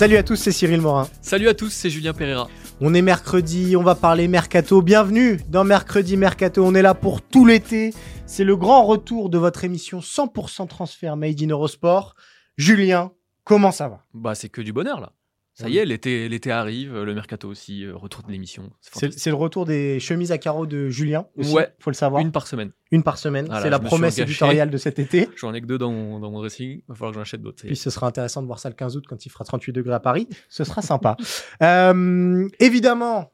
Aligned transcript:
Salut 0.00 0.16
à 0.16 0.22
tous, 0.22 0.36
c'est 0.36 0.50
Cyril 0.50 0.80
Morin. 0.80 1.06
Salut 1.20 1.48
à 1.48 1.52
tous, 1.52 1.68
c'est 1.68 1.90
Julien 1.90 2.14
Pereira. 2.14 2.48
On 2.80 2.94
est 2.94 3.02
mercredi, 3.02 3.76
on 3.76 3.82
va 3.82 3.94
parler 3.94 4.28
mercato. 4.28 4.80
Bienvenue 4.80 5.38
dans 5.50 5.62
Mercredi 5.62 6.16
Mercato. 6.16 6.64
On 6.64 6.74
est 6.74 6.80
là 6.80 6.94
pour 6.94 7.20
tout 7.20 7.44
l'été. 7.44 7.92
C'est 8.24 8.44
le 8.44 8.56
grand 8.56 8.86
retour 8.86 9.28
de 9.28 9.36
votre 9.36 9.62
émission 9.62 10.00
100% 10.00 10.68
transfert 10.68 11.18
Made 11.18 11.42
in 11.42 11.48
Eurosport. 11.48 12.14
Julien, 12.56 13.12
comment 13.44 13.72
ça 13.72 13.90
va? 13.90 14.06
Bah, 14.14 14.34
c'est 14.34 14.48
que 14.48 14.62
du 14.62 14.72
bonheur 14.72 15.02
là. 15.02 15.12
Ça 15.60 15.68
y 15.68 15.78
est, 15.78 15.84
l'été, 15.84 16.28
l'été 16.28 16.50
arrive, 16.50 16.96
le 17.02 17.14
mercato 17.14 17.48
aussi, 17.48 17.84
euh, 17.84 17.94
retour 17.94 18.22
de 18.22 18.30
l'émission. 18.32 18.70
C'est 18.80 19.26
le 19.30 19.34
retour 19.34 19.66
des 19.66 20.00
chemises 20.00 20.32
à 20.32 20.38
carreaux 20.38 20.66
de 20.66 20.88
Julien 20.88 21.26
aussi, 21.36 21.52
Ouais. 21.54 21.68
faut 21.78 21.90
le 21.90 21.94
savoir. 21.94 22.22
Une 22.22 22.32
par 22.32 22.46
semaine. 22.46 22.70
Une 22.90 23.02
par 23.02 23.18
semaine. 23.18 23.46
Voilà, 23.46 23.62
c'est 23.62 23.70
la 23.70 23.78
promesse 23.78 24.18
éditoriale 24.18 24.70
de 24.70 24.76
cet 24.78 24.98
été. 24.98 25.28
J'en 25.36 25.54
ai 25.54 25.60
que 25.60 25.66
deux 25.66 25.78
dans 25.78 25.92
mon, 25.92 26.18
dans 26.18 26.30
mon 26.30 26.40
dressing. 26.40 26.78
Il 26.78 26.82
va 26.88 26.94
falloir 26.94 27.12
que 27.12 27.16
j'en 27.16 27.22
achète 27.22 27.42
d'autres. 27.42 27.64
Puis 27.64 27.76
ce 27.76 27.90
sera 27.90 28.06
intéressant 28.06 28.42
de 28.42 28.46
voir 28.46 28.58
ça 28.58 28.68
le 28.68 28.74
15 28.74 28.96
août 28.96 29.04
quand 29.08 29.24
il 29.24 29.28
fera 29.28 29.44
38 29.44 29.72
degrés 29.72 29.94
à 29.94 30.00
Paris. 30.00 30.28
Ce 30.48 30.64
sera 30.64 30.82
sympa. 30.82 31.16
Euh, 31.62 32.48
évidemment, 32.58 33.32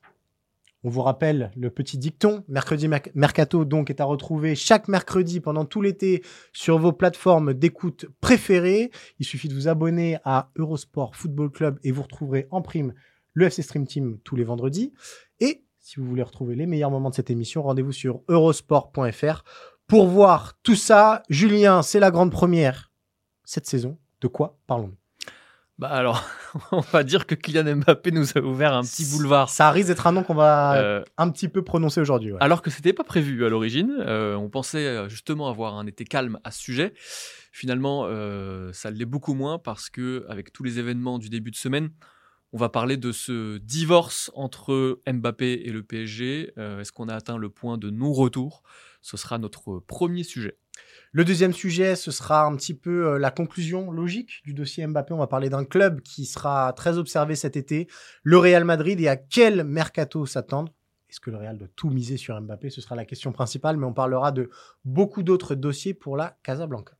on 0.86 0.88
vous 0.88 1.02
rappelle 1.02 1.50
le 1.56 1.68
petit 1.68 1.98
dicton. 1.98 2.44
Mercredi 2.46 2.86
Merc- 2.86 3.10
Mercato 3.16 3.64
donc 3.64 3.90
est 3.90 4.00
à 4.00 4.04
retrouver 4.04 4.54
chaque 4.54 4.86
mercredi 4.86 5.40
pendant 5.40 5.64
tout 5.64 5.82
l'été 5.82 6.22
sur 6.52 6.78
vos 6.78 6.92
plateformes 6.92 7.54
d'écoute 7.54 8.06
préférées. 8.20 8.92
Il 9.18 9.26
suffit 9.26 9.48
de 9.48 9.54
vous 9.54 9.66
abonner 9.66 10.18
à 10.24 10.50
Eurosport 10.56 11.16
Football 11.16 11.50
Club 11.50 11.80
et 11.82 11.90
vous 11.90 12.02
retrouverez 12.02 12.46
en 12.52 12.62
prime 12.62 12.94
le 13.32 13.46
FC 13.46 13.62
Stream 13.62 13.84
Team 13.86 14.18
tous 14.22 14.36
les 14.36 14.44
vendredis. 14.44 14.92
Et 15.40 15.64
si 15.80 15.98
vous 15.98 16.06
voulez 16.06 16.22
retrouver 16.22 16.54
les 16.54 16.66
meilleurs 16.66 16.92
moments 16.92 17.10
de 17.10 17.16
cette 17.16 17.30
émission, 17.30 17.62
rendez-vous 17.64 17.90
sur 17.92 18.22
eurosport.fr 18.28 19.42
pour 19.88 20.06
voir 20.06 20.56
tout 20.62 20.76
ça. 20.76 21.24
Julien, 21.28 21.82
c'est 21.82 22.00
la 22.00 22.12
grande 22.12 22.30
première 22.30 22.92
cette 23.44 23.66
saison. 23.66 23.98
De 24.20 24.28
quoi 24.28 24.56
parlons-nous? 24.68 24.94
Bah 25.78 25.88
alors, 25.88 26.24
on 26.72 26.80
va 26.80 27.04
dire 27.04 27.26
que 27.26 27.34
Kylian 27.34 27.76
Mbappé 27.76 28.10
nous 28.10 28.26
a 28.36 28.40
ouvert 28.40 28.72
un 28.72 28.82
petit 28.82 29.04
boulevard. 29.04 29.50
Ça 29.50 29.70
risque 29.70 29.88
d'être 29.88 30.06
un 30.06 30.12
nom 30.12 30.22
qu'on 30.22 30.34
va 30.34 30.74
Euh, 30.82 31.04
un 31.18 31.28
petit 31.30 31.48
peu 31.48 31.62
prononcer 31.62 32.00
aujourd'hui. 32.00 32.32
ouais. 32.32 32.38
alors 32.40 32.62
que 32.62 32.70
c'était 32.70 32.94
pas 32.94 33.04
prévu 33.04 33.44
à 33.44 33.50
l'origine. 33.50 33.94
Euh, 34.00 34.34
on 34.36 34.48
pensait 34.48 34.86
euh, 34.86 35.08
justement 35.10 35.48
avoir 35.48 35.76
un 35.76 35.86
été 35.86 36.04
calme 36.04 36.38
à 36.44 36.50
ce 36.50 36.60
sujet. 36.60 36.94
Finalement, 37.52 38.04
euh, 38.06 38.72
ça 38.72 38.90
l'est 38.90 39.04
beaucoup 39.04 39.34
moins 39.34 39.58
parce 39.58 39.90
que 39.90 40.24
avec 40.28 40.50
tous 40.52 40.62
les 40.62 40.78
événements 40.78 41.18
du 41.18 41.28
début 41.28 41.50
de 41.50 41.56
semaine, 41.56 41.90
on 42.52 42.58
va 42.58 42.70
parler 42.70 42.96
de 42.96 43.12
ce 43.12 43.58
divorce 43.58 44.30
entre 44.34 45.00
Mbappé 45.06 45.62
et 45.66 45.72
le 45.72 45.82
PSG. 45.82 46.52
Est-ce 46.56 46.92
qu'on 46.92 47.08
a 47.08 47.14
atteint 47.14 47.36
le 47.36 47.50
point 47.50 47.76
de 47.76 47.90
non-retour? 47.90 48.62
Ce 49.02 49.16
sera 49.16 49.36
notre 49.38 49.78
premier 49.80 50.22
sujet. 50.22 50.56
Le 51.16 51.24
deuxième 51.24 51.54
sujet, 51.54 51.96
ce 51.96 52.10
sera 52.10 52.44
un 52.44 52.54
petit 52.56 52.74
peu 52.74 53.06
euh, 53.06 53.18
la 53.18 53.30
conclusion 53.30 53.90
logique 53.90 54.42
du 54.44 54.52
dossier 54.52 54.86
Mbappé. 54.86 55.14
On 55.14 55.16
va 55.16 55.26
parler 55.26 55.48
d'un 55.48 55.64
club 55.64 56.02
qui 56.02 56.26
sera 56.26 56.74
très 56.74 56.98
observé 56.98 57.36
cet 57.36 57.56
été, 57.56 57.88
le 58.22 58.36
Real 58.36 58.66
Madrid, 58.66 59.00
et 59.00 59.08
à 59.08 59.16
quel 59.16 59.64
mercato 59.64 60.26
s'attendre? 60.26 60.74
Est-ce 61.08 61.20
que 61.20 61.30
le 61.30 61.38
Real 61.38 61.56
doit 61.56 61.68
tout 61.74 61.88
miser 61.88 62.18
sur 62.18 62.38
Mbappé? 62.38 62.68
Ce 62.68 62.82
sera 62.82 62.96
la 62.96 63.06
question 63.06 63.32
principale, 63.32 63.78
mais 63.78 63.86
on 63.86 63.94
parlera 63.94 64.30
de 64.30 64.50
beaucoup 64.84 65.22
d'autres 65.22 65.54
dossiers 65.54 65.94
pour 65.94 66.18
la 66.18 66.36
Casablanca. 66.42 66.92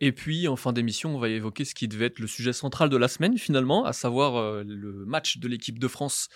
Et 0.00 0.10
puis, 0.10 0.48
en 0.48 0.56
fin 0.56 0.72
d'émission, 0.72 1.14
on 1.14 1.20
va 1.20 1.28
évoquer 1.28 1.64
ce 1.64 1.76
qui 1.76 1.86
devait 1.86 2.06
être 2.06 2.18
le 2.18 2.26
sujet 2.26 2.52
central 2.52 2.88
de 2.88 2.96
la 2.96 3.06
semaine, 3.06 3.38
finalement, 3.38 3.84
à 3.84 3.92
savoir 3.92 4.34
euh, 4.38 4.64
le 4.66 5.06
match 5.06 5.38
de 5.38 5.46
l'équipe 5.46 5.78
de 5.78 5.86
France 5.86 6.30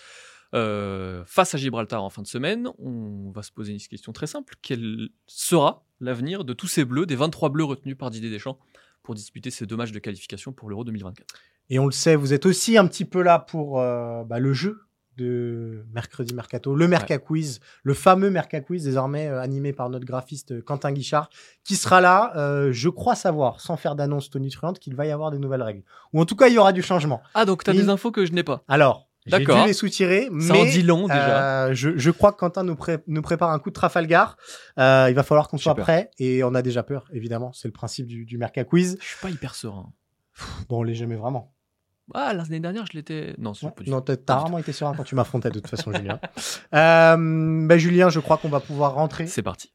euh, 0.53 1.25
face 1.25 1.53
à 1.55 1.57
Gibraltar 1.57 2.01
en 2.01 2.09
fin 2.09 2.21
de 2.21 2.27
semaine. 2.27 2.69
On 2.77 3.31
va 3.31 3.43
se 3.43 3.51
poser 3.51 3.73
une 3.73 3.79
question 3.79 4.13
très 4.13 4.27
simple. 4.27 4.53
Quel 4.61 5.09
sera 5.27 5.85
l'avenir 6.01 6.43
de 6.43 6.53
tous 6.53 6.67
ces 6.67 6.85
bleus, 6.85 7.05
des 7.05 7.15
23 7.15 7.49
bleus 7.49 7.63
retenus 7.63 7.97
par 7.97 8.09
Didier 8.09 8.29
Deschamps 8.29 8.57
pour 9.03 9.15
disputer 9.15 9.51
ces 9.51 9.65
deux 9.65 9.75
matchs 9.75 9.91
de 9.91 9.99
qualification 9.99 10.51
pour 10.51 10.69
l'Euro 10.69 10.83
2024 10.83 11.27
Et 11.69 11.79
on 11.79 11.85
le 11.85 11.91
sait, 11.91 12.15
vous 12.15 12.33
êtes 12.33 12.45
aussi 12.45 12.77
un 12.77 12.85
petit 12.87 13.05
peu 13.05 13.21
là 13.21 13.39
pour 13.39 13.79
euh, 13.79 14.23
bah, 14.23 14.39
le 14.39 14.53
jeu 14.53 14.81
de 15.17 15.85
mercredi 15.93 16.33
mercato, 16.33 16.75
le 16.75 16.87
Merca 16.87 17.17
Quiz, 17.17 17.59
le 17.83 17.93
fameux 17.93 18.29
Merca 18.29 18.61
Quiz 18.61 18.83
désormais 18.83 19.27
euh, 19.27 19.41
animé 19.41 19.73
par 19.73 19.89
notre 19.89 20.05
graphiste 20.05 20.51
euh, 20.51 20.61
Quentin 20.61 20.91
Guichard, 20.91 21.29
qui 21.63 21.75
sera 21.75 22.01
là. 22.01 22.31
Euh, 22.37 22.71
je 22.71 22.89
crois 22.89 23.15
savoir, 23.15 23.59
sans 23.59 23.77
faire 23.77 23.95
d'annonce 23.95 24.29
tonitruante, 24.29 24.79
qu'il 24.79 24.95
va 24.95 25.05
y 25.05 25.11
avoir 25.11 25.31
des 25.31 25.39
nouvelles 25.39 25.63
règles, 25.63 25.83
ou 26.13 26.21
en 26.21 26.25
tout 26.25 26.35
cas 26.35 26.47
il 26.47 26.53
y 26.53 26.57
aura 26.57 26.71
du 26.71 26.81
changement. 26.81 27.21
Ah, 27.33 27.45
donc 27.45 27.63
tu 27.63 27.69
as 27.69 27.73
des 27.73 27.89
infos 27.89 28.11
que 28.11 28.25
je 28.25 28.31
n'ai 28.31 28.43
pas. 28.43 28.63
Alors, 28.67 29.09
j'ai 29.27 29.37
dû 29.37 29.45
D'accord. 29.45 29.65
les 29.67 29.73
soutirer, 29.73 30.23
Ça 30.25 30.53
mais 30.53 30.61
en 30.61 30.65
dit 30.65 30.81
long 30.81 31.03
déjà. 31.07 31.65
euh, 31.67 31.73
je, 31.73 31.95
je 31.97 32.09
crois 32.11 32.31
que 32.31 32.37
Quentin 32.37 32.63
nous, 32.63 32.75
pré- 32.75 32.99
nous 33.07 33.21
prépare 33.21 33.51
un 33.51 33.59
coup 33.59 33.69
de 33.69 33.75
Trafalgar. 33.75 34.35
Euh, 34.79 35.07
il 35.09 35.13
va 35.15 35.23
falloir 35.23 35.47
qu'on 35.47 35.57
soit 35.57 35.75
prêt, 35.75 36.09
et 36.19 36.43
on 36.43 36.55
a 36.55 36.61
déjà 36.61 36.81
peur, 36.83 37.05
évidemment. 37.13 37.51
C'est 37.53 37.67
le 37.67 37.71
principe 37.73 38.07
du, 38.07 38.25
du 38.25 38.37
Merca 38.37 38.63
Quiz. 38.63 38.97
Je 38.99 39.05
suis 39.05 39.17
pas 39.21 39.29
hyper 39.29 39.53
serein. 39.55 39.91
Bon, 40.69 40.79
on 40.79 40.83
l'est 40.83 40.95
jamais 40.95 41.15
vraiment. 41.15 41.53
Ah, 42.13 42.33
l'année 42.33 42.59
dernière, 42.59 42.85
je 42.91 42.97
l'étais. 42.97 43.35
Non, 43.37 43.53
c'est 43.53 43.67
Ouais. 43.67 43.71
pas 43.71 43.83
du 43.83 43.89
Non, 43.89 44.01
t'as 44.01 44.15
rarement 44.35 44.57
été 44.57 44.73
serein 44.73 44.93
quand 44.97 45.03
tu 45.03 45.15
m'affrontais 45.15 45.49
de 45.49 45.59
toute 45.59 45.69
façon, 45.69 45.93
Julien. 45.95 46.19
Euh, 46.73 47.65
bah, 47.67 47.77
Julien, 47.77 48.09
je 48.09 48.19
crois 48.19 48.37
qu'on 48.37 48.49
va 48.49 48.59
pouvoir 48.59 48.93
rentrer 48.95 49.27
C'est 49.27 49.43
parti. 49.43 49.71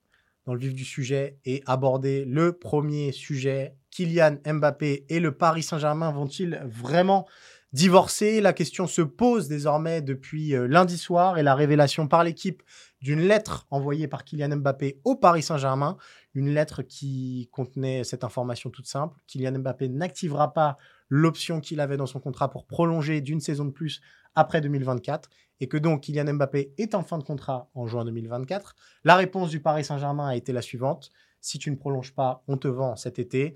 dans 0.46 0.54
le 0.54 0.60
vif 0.60 0.74
du 0.74 0.84
sujet 0.84 1.38
et 1.44 1.62
aborder 1.66 2.24
le 2.24 2.52
premier 2.52 3.12
sujet. 3.12 3.76
Kylian 3.90 4.36
Mbappé 4.46 5.06
et 5.08 5.20
le 5.20 5.32
Paris 5.32 5.62
Saint-Germain 5.62 6.10
vont-ils 6.10 6.60
vraiment 6.66 7.26
divorcer 7.72 8.40
La 8.40 8.52
question 8.52 8.86
se 8.86 9.02
pose 9.02 9.48
désormais 9.48 10.02
depuis 10.02 10.54
euh, 10.54 10.66
lundi 10.66 10.98
soir 10.98 11.38
et 11.38 11.42
la 11.42 11.54
révélation 11.54 12.08
par 12.08 12.24
l'équipe 12.24 12.62
d'une 13.00 13.20
lettre 13.20 13.66
envoyée 13.70 14.08
par 14.08 14.24
Kylian 14.24 14.56
Mbappé 14.56 15.00
au 15.04 15.16
Paris 15.16 15.42
Saint-Germain. 15.42 15.96
Une 16.34 16.52
lettre 16.52 16.82
qui 16.82 17.48
contenait 17.52 18.04
cette 18.04 18.24
information 18.24 18.70
toute 18.70 18.86
simple. 18.86 19.20
Kylian 19.26 19.58
Mbappé 19.58 19.88
n'activera 19.88 20.52
pas 20.52 20.76
l'option 21.08 21.60
qu'il 21.60 21.80
avait 21.80 21.96
dans 21.96 22.06
son 22.06 22.20
contrat 22.20 22.50
pour 22.50 22.66
prolonger 22.66 23.20
d'une 23.20 23.40
saison 23.40 23.64
de 23.64 23.70
plus 23.70 24.00
après 24.34 24.60
2024 24.60 25.30
et 25.60 25.68
que 25.68 25.76
donc 25.76 26.02
Kylian 26.02 26.34
Mbappé 26.34 26.74
est 26.78 26.94
en 26.94 27.02
fin 27.02 27.18
de 27.18 27.24
contrat 27.24 27.70
en 27.74 27.86
juin 27.86 28.04
2024. 28.04 28.74
La 29.04 29.16
réponse 29.16 29.50
du 29.50 29.60
Paris 29.60 29.84
Saint-Germain 29.84 30.28
a 30.28 30.36
été 30.36 30.52
la 30.52 30.62
suivante. 30.62 31.10
Si 31.40 31.58
tu 31.58 31.70
ne 31.70 31.76
prolonges 31.76 32.14
pas, 32.14 32.42
on 32.48 32.56
te 32.56 32.68
vend 32.68 32.96
cet 32.96 33.18
été. 33.18 33.54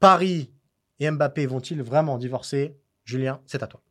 Paris 0.00 0.52
et 1.00 1.10
Mbappé 1.10 1.46
vont-ils 1.46 1.82
vraiment 1.82 2.18
divorcer? 2.18 2.78
Julien, 3.04 3.40
c'est 3.46 3.62
à 3.62 3.66
toi. 3.66 3.82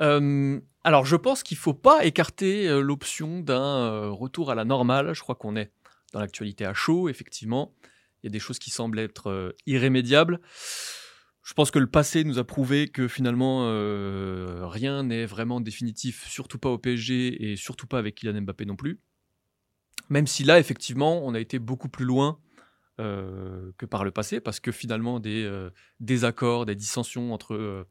Euh, 0.00 0.60
alors, 0.84 1.06
je 1.06 1.16
pense 1.16 1.42
qu'il 1.42 1.56
faut 1.56 1.74
pas 1.74 2.04
écarter 2.04 2.68
euh, 2.68 2.80
l'option 2.80 3.40
d'un 3.40 3.62
euh, 3.62 4.10
retour 4.10 4.50
à 4.50 4.54
la 4.54 4.64
normale. 4.64 5.14
Je 5.14 5.20
crois 5.20 5.34
qu'on 5.34 5.56
est 5.56 5.72
dans 6.12 6.20
l'actualité 6.20 6.64
à 6.64 6.74
chaud, 6.74 7.08
effectivement. 7.08 7.74
Il 8.22 8.26
y 8.26 8.28
a 8.28 8.30
des 8.30 8.40
choses 8.40 8.58
qui 8.58 8.70
semblent 8.70 8.98
être 8.98 9.54
irrémédiables. 9.66 10.40
Je 11.42 11.54
pense 11.54 11.72
que 11.72 11.80
le 11.80 11.88
passé 11.88 12.22
nous 12.22 12.38
a 12.38 12.44
prouvé 12.44 12.86
que 12.86 13.08
finalement, 13.08 13.66
rien 14.68 15.02
n'est 15.02 15.26
vraiment 15.26 15.60
définitif, 15.60 16.28
surtout 16.28 16.58
pas 16.58 16.68
au 16.68 16.78
PSG 16.78 17.50
et 17.50 17.56
surtout 17.56 17.88
pas 17.88 17.98
avec 17.98 18.14
Kylian 18.14 18.42
Mbappé 18.42 18.64
non 18.64 18.76
plus. 18.76 19.00
Même 20.08 20.28
si 20.28 20.44
là, 20.44 20.60
effectivement, 20.60 21.26
on 21.26 21.34
a 21.34 21.40
été 21.40 21.58
beaucoup 21.58 21.88
plus 21.88 22.04
loin 22.04 22.38
euh, 23.00 23.70
que 23.78 23.86
par 23.86 24.04
le 24.04 24.10
passé, 24.10 24.40
parce 24.40 24.60
que 24.60 24.72
finalement, 24.72 25.20
des 25.20 25.44
euh, 25.44 25.70
désaccords, 26.00 26.66
des 26.66 26.74
dissensions 26.74 27.32
entre, 27.32 27.54
euh, 27.54 27.84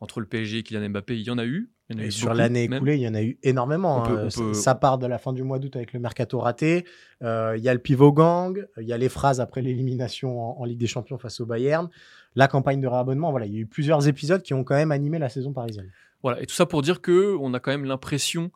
entre 0.00 0.20
le 0.20 0.26
PSG 0.26 0.58
et 0.58 0.62
Kylian 0.62 0.88
Mbappé, 0.90 1.16
il 1.18 1.22
y 1.26 1.30
en 1.30 1.38
a 1.38 1.44
eu. 1.44 1.70
Il 1.90 1.96
y 1.96 1.98
en 1.98 2.02
a 2.02 2.04
Et 2.04 2.08
eu 2.08 2.12
sur 2.12 2.32
l'année 2.32 2.64
écoulée, 2.64 2.96
il 2.96 3.02
y 3.02 3.08
en 3.08 3.14
a 3.14 3.22
eu 3.22 3.38
énormément. 3.42 3.98
On 3.98 4.02
peut- 4.06 4.18
hein. 4.18 4.22
on 4.26 4.30
Ça- 4.30 4.40
peut- 4.40 4.54
Ça 4.54 4.74
part 4.74 4.96
de 4.98 5.06
la 5.06 5.18
fin 5.18 5.32
du 5.34 5.42
mois 5.42 5.58
d'août 5.58 5.76
avec 5.76 5.92
le 5.92 6.00
mercato 6.00 6.38
raté. 6.38 6.86
Il 7.20 7.60
y 7.60 7.68
a 7.68 7.74
le 7.74 7.78
pivot 7.78 8.12
gang. 8.12 8.66
Il 8.80 8.86
y 8.86 8.92
a 8.94 8.96
les 8.98 9.10
phrases 9.10 9.40
après 9.40 9.60
l'élimination 9.60 10.40
en, 10.40 10.60
en 10.60 10.64
Ligue 10.64 10.78
des 10.78 10.86
Champions 10.86 11.18
face 11.18 11.40
au 11.40 11.46
Bayern. 11.46 11.90
La 12.36 12.48
campagne 12.48 12.80
de 12.80 12.86
réabonnement. 12.88 13.30
Voilà, 13.32 13.44
il 13.46 13.52
y 13.52 13.56
a 13.56 13.60
eu 13.60 13.66
plusieurs 13.66 14.08
épisodes 14.08 14.40
qui 14.42 14.54
ont 14.54 14.64
quand 14.64 14.74
même 14.76 14.92
animé 14.92 15.18
la 15.18 15.28
saison 15.28 15.52
parisienne. 15.52 15.90
Voilà, 16.22 16.40
et 16.42 16.46
tout 16.46 16.54
ça 16.54 16.64
pour 16.64 16.80
dire 16.80 17.02
que 17.02 17.36
on 17.38 17.52
a 17.52 17.60
quand 17.60 17.70
même 17.70 17.84
l'impression 17.84 18.50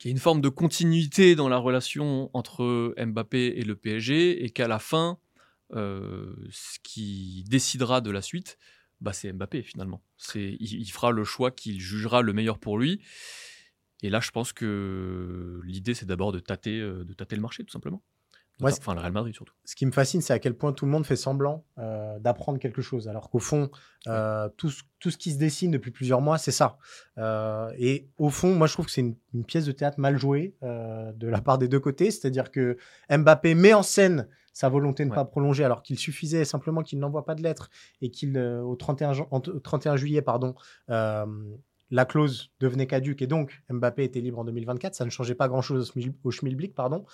qu'il 0.00 0.08
y 0.08 0.12
a 0.12 0.16
une 0.16 0.18
forme 0.18 0.40
de 0.40 0.48
continuité 0.48 1.36
dans 1.36 1.50
la 1.50 1.58
relation 1.58 2.30
entre 2.32 2.94
Mbappé 2.98 3.52
et 3.56 3.62
le 3.62 3.76
PSG, 3.76 4.42
et 4.42 4.50
qu'à 4.50 4.66
la 4.66 4.78
fin, 4.78 5.18
euh, 5.74 6.34
ce 6.50 6.78
qui 6.82 7.44
décidera 7.48 8.00
de 8.00 8.10
la 8.10 8.22
suite, 8.22 8.56
bah, 9.02 9.12
c'est 9.12 9.30
Mbappé 9.32 9.62
finalement. 9.62 10.02
Il 10.34 10.90
fera 10.90 11.10
le 11.10 11.22
choix 11.24 11.50
qu'il 11.50 11.78
jugera 11.80 12.22
le 12.22 12.32
meilleur 12.32 12.58
pour 12.58 12.78
lui. 12.78 13.02
Et 14.02 14.08
là, 14.08 14.20
je 14.20 14.30
pense 14.30 14.54
que 14.54 15.60
l'idée, 15.64 15.92
c'est 15.92 16.06
d'abord 16.06 16.32
de 16.32 16.40
tâter, 16.40 16.80
euh, 16.80 17.04
de 17.04 17.12
tâter 17.12 17.36
le 17.36 17.42
marché, 17.42 17.62
tout 17.62 17.72
simplement. 17.72 18.02
Ouais, 18.62 18.72
enfin, 18.72 18.94
le 18.94 19.00
Real 19.00 19.12
Madrid 19.12 19.34
surtout. 19.34 19.54
Ce 19.64 19.74
qui 19.74 19.86
me 19.86 19.92
fascine, 19.92 20.20
c'est 20.20 20.32
à 20.32 20.38
quel 20.38 20.54
point 20.54 20.72
tout 20.72 20.84
le 20.84 20.90
monde 20.90 21.06
fait 21.06 21.16
semblant 21.16 21.64
euh, 21.78 22.18
d'apprendre 22.18 22.58
quelque 22.58 22.82
chose, 22.82 23.08
alors 23.08 23.30
qu'au 23.30 23.38
fond, 23.38 23.70
euh, 24.06 24.48
tout, 24.56 24.70
ce- 24.70 24.82
tout 24.98 25.10
ce 25.10 25.16
qui 25.18 25.32
se 25.32 25.38
dessine 25.38 25.70
depuis 25.70 25.90
plusieurs 25.90 26.20
mois, 26.20 26.38
c'est 26.38 26.50
ça. 26.52 26.78
Euh, 27.18 27.70
et 27.78 28.08
au 28.18 28.30
fond, 28.30 28.54
moi, 28.54 28.66
je 28.66 28.72
trouve 28.74 28.86
que 28.86 28.92
c'est 28.92 29.00
une, 29.00 29.16
une 29.34 29.44
pièce 29.44 29.64
de 29.66 29.72
théâtre 29.72 29.98
mal 30.00 30.18
jouée 30.18 30.54
de 30.62 31.26
la 31.28 31.40
part 31.40 31.58
des 31.58 31.68
deux 31.68 31.80
côtés, 31.80 32.10
c'est-à-dire 32.10 32.50
que 32.50 32.76
Mbappé 33.10 33.54
met 33.54 33.72
en 33.74 33.82
scène 33.82 34.28
sa 34.52 34.68
volonté 34.68 35.04
de 35.04 35.08
ne 35.08 35.12
Ouais. 35.12 35.16
pas 35.16 35.24
prolonger, 35.24 35.64
alors 35.64 35.82
qu'il 35.82 35.98
suffisait 35.98 36.44
simplement 36.44 36.82
qu'il 36.82 36.98
n'envoie 36.98 37.24
pas 37.24 37.34
de 37.36 37.42
lettre 37.42 37.70
et 38.02 38.10
qu'il, 38.10 38.36
au 38.38 38.74
31, 38.76 39.12
jan- 39.12 39.28
en- 39.30 39.38
au 39.38 39.60
31 39.60 39.96
juillet, 39.96 40.22
pardon, 40.22 40.54
la 41.92 42.04
clause 42.04 42.52
devenait 42.60 42.86
caduque 42.86 43.20
et 43.22 43.26
donc 43.26 43.62
Mbappé 43.68 44.04
était 44.04 44.20
libre 44.20 44.38
en 44.38 44.44
2024. 44.44 44.94
Ça 44.94 45.04
ne 45.04 45.10
changeait 45.10 45.34
pas 45.34 45.48
grand-chose 45.48 45.92
au 45.96 46.00
au 46.28 46.30
Schmilblick, 46.30 46.74
pardon. 46.74 47.04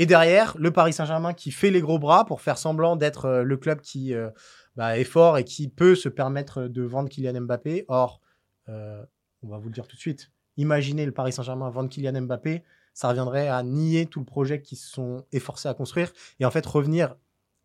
Et 0.00 0.06
derrière, 0.06 0.56
le 0.56 0.70
Paris 0.70 0.94
Saint-Germain 0.94 1.34
qui 1.34 1.50
fait 1.50 1.70
les 1.70 1.82
gros 1.82 1.98
bras 1.98 2.24
pour 2.24 2.40
faire 2.40 2.56
semblant 2.56 2.96
d'être 2.96 3.26
euh, 3.26 3.42
le 3.42 3.58
club 3.58 3.82
qui 3.82 4.14
euh, 4.14 4.30
bah, 4.74 4.98
est 4.98 5.04
fort 5.04 5.36
et 5.36 5.44
qui 5.44 5.68
peut 5.68 5.94
se 5.94 6.08
permettre 6.08 6.62
de 6.62 6.80
vendre 6.80 7.10
Kylian 7.10 7.42
Mbappé. 7.42 7.84
Or, 7.88 8.22
euh, 8.70 9.04
on 9.42 9.48
va 9.48 9.58
vous 9.58 9.68
le 9.68 9.74
dire 9.74 9.86
tout 9.86 9.96
de 9.96 10.00
suite, 10.00 10.30
imaginez 10.56 11.04
le 11.04 11.12
Paris 11.12 11.34
Saint-Germain 11.34 11.68
vendre 11.68 11.90
Kylian 11.90 12.22
Mbappé, 12.22 12.64
ça 12.94 13.10
reviendrait 13.10 13.48
à 13.48 13.62
nier 13.62 14.06
tout 14.06 14.20
le 14.20 14.24
projet 14.24 14.62
qu'ils 14.62 14.78
se 14.78 14.88
sont 14.88 15.26
efforcés 15.32 15.68
à 15.68 15.74
construire 15.74 16.10
et 16.38 16.46
en 16.46 16.50
fait 16.50 16.64
revenir 16.64 17.14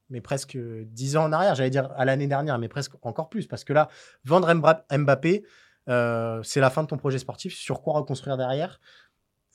mais 0.10 0.20
presque 0.20 0.58
dix 0.58 1.16
ans 1.16 1.24
en 1.24 1.32
arrière, 1.32 1.56
j'allais 1.56 1.70
dire 1.70 1.90
à 1.96 2.04
l'année 2.04 2.28
dernière, 2.28 2.60
mais 2.60 2.68
presque 2.68 2.94
encore 3.02 3.30
plus, 3.30 3.48
parce 3.48 3.64
que 3.64 3.72
là, 3.72 3.88
vendre 4.26 4.54
Mbappé, 4.54 5.44
c'est 5.88 6.60
la 6.60 6.70
fin 6.70 6.84
de 6.84 6.88
ton 6.88 6.98
projet 6.98 7.18
sportif. 7.18 7.56
Sur 7.56 7.82
quoi 7.82 7.94
reconstruire 7.94 8.38
derrière? 8.38 8.80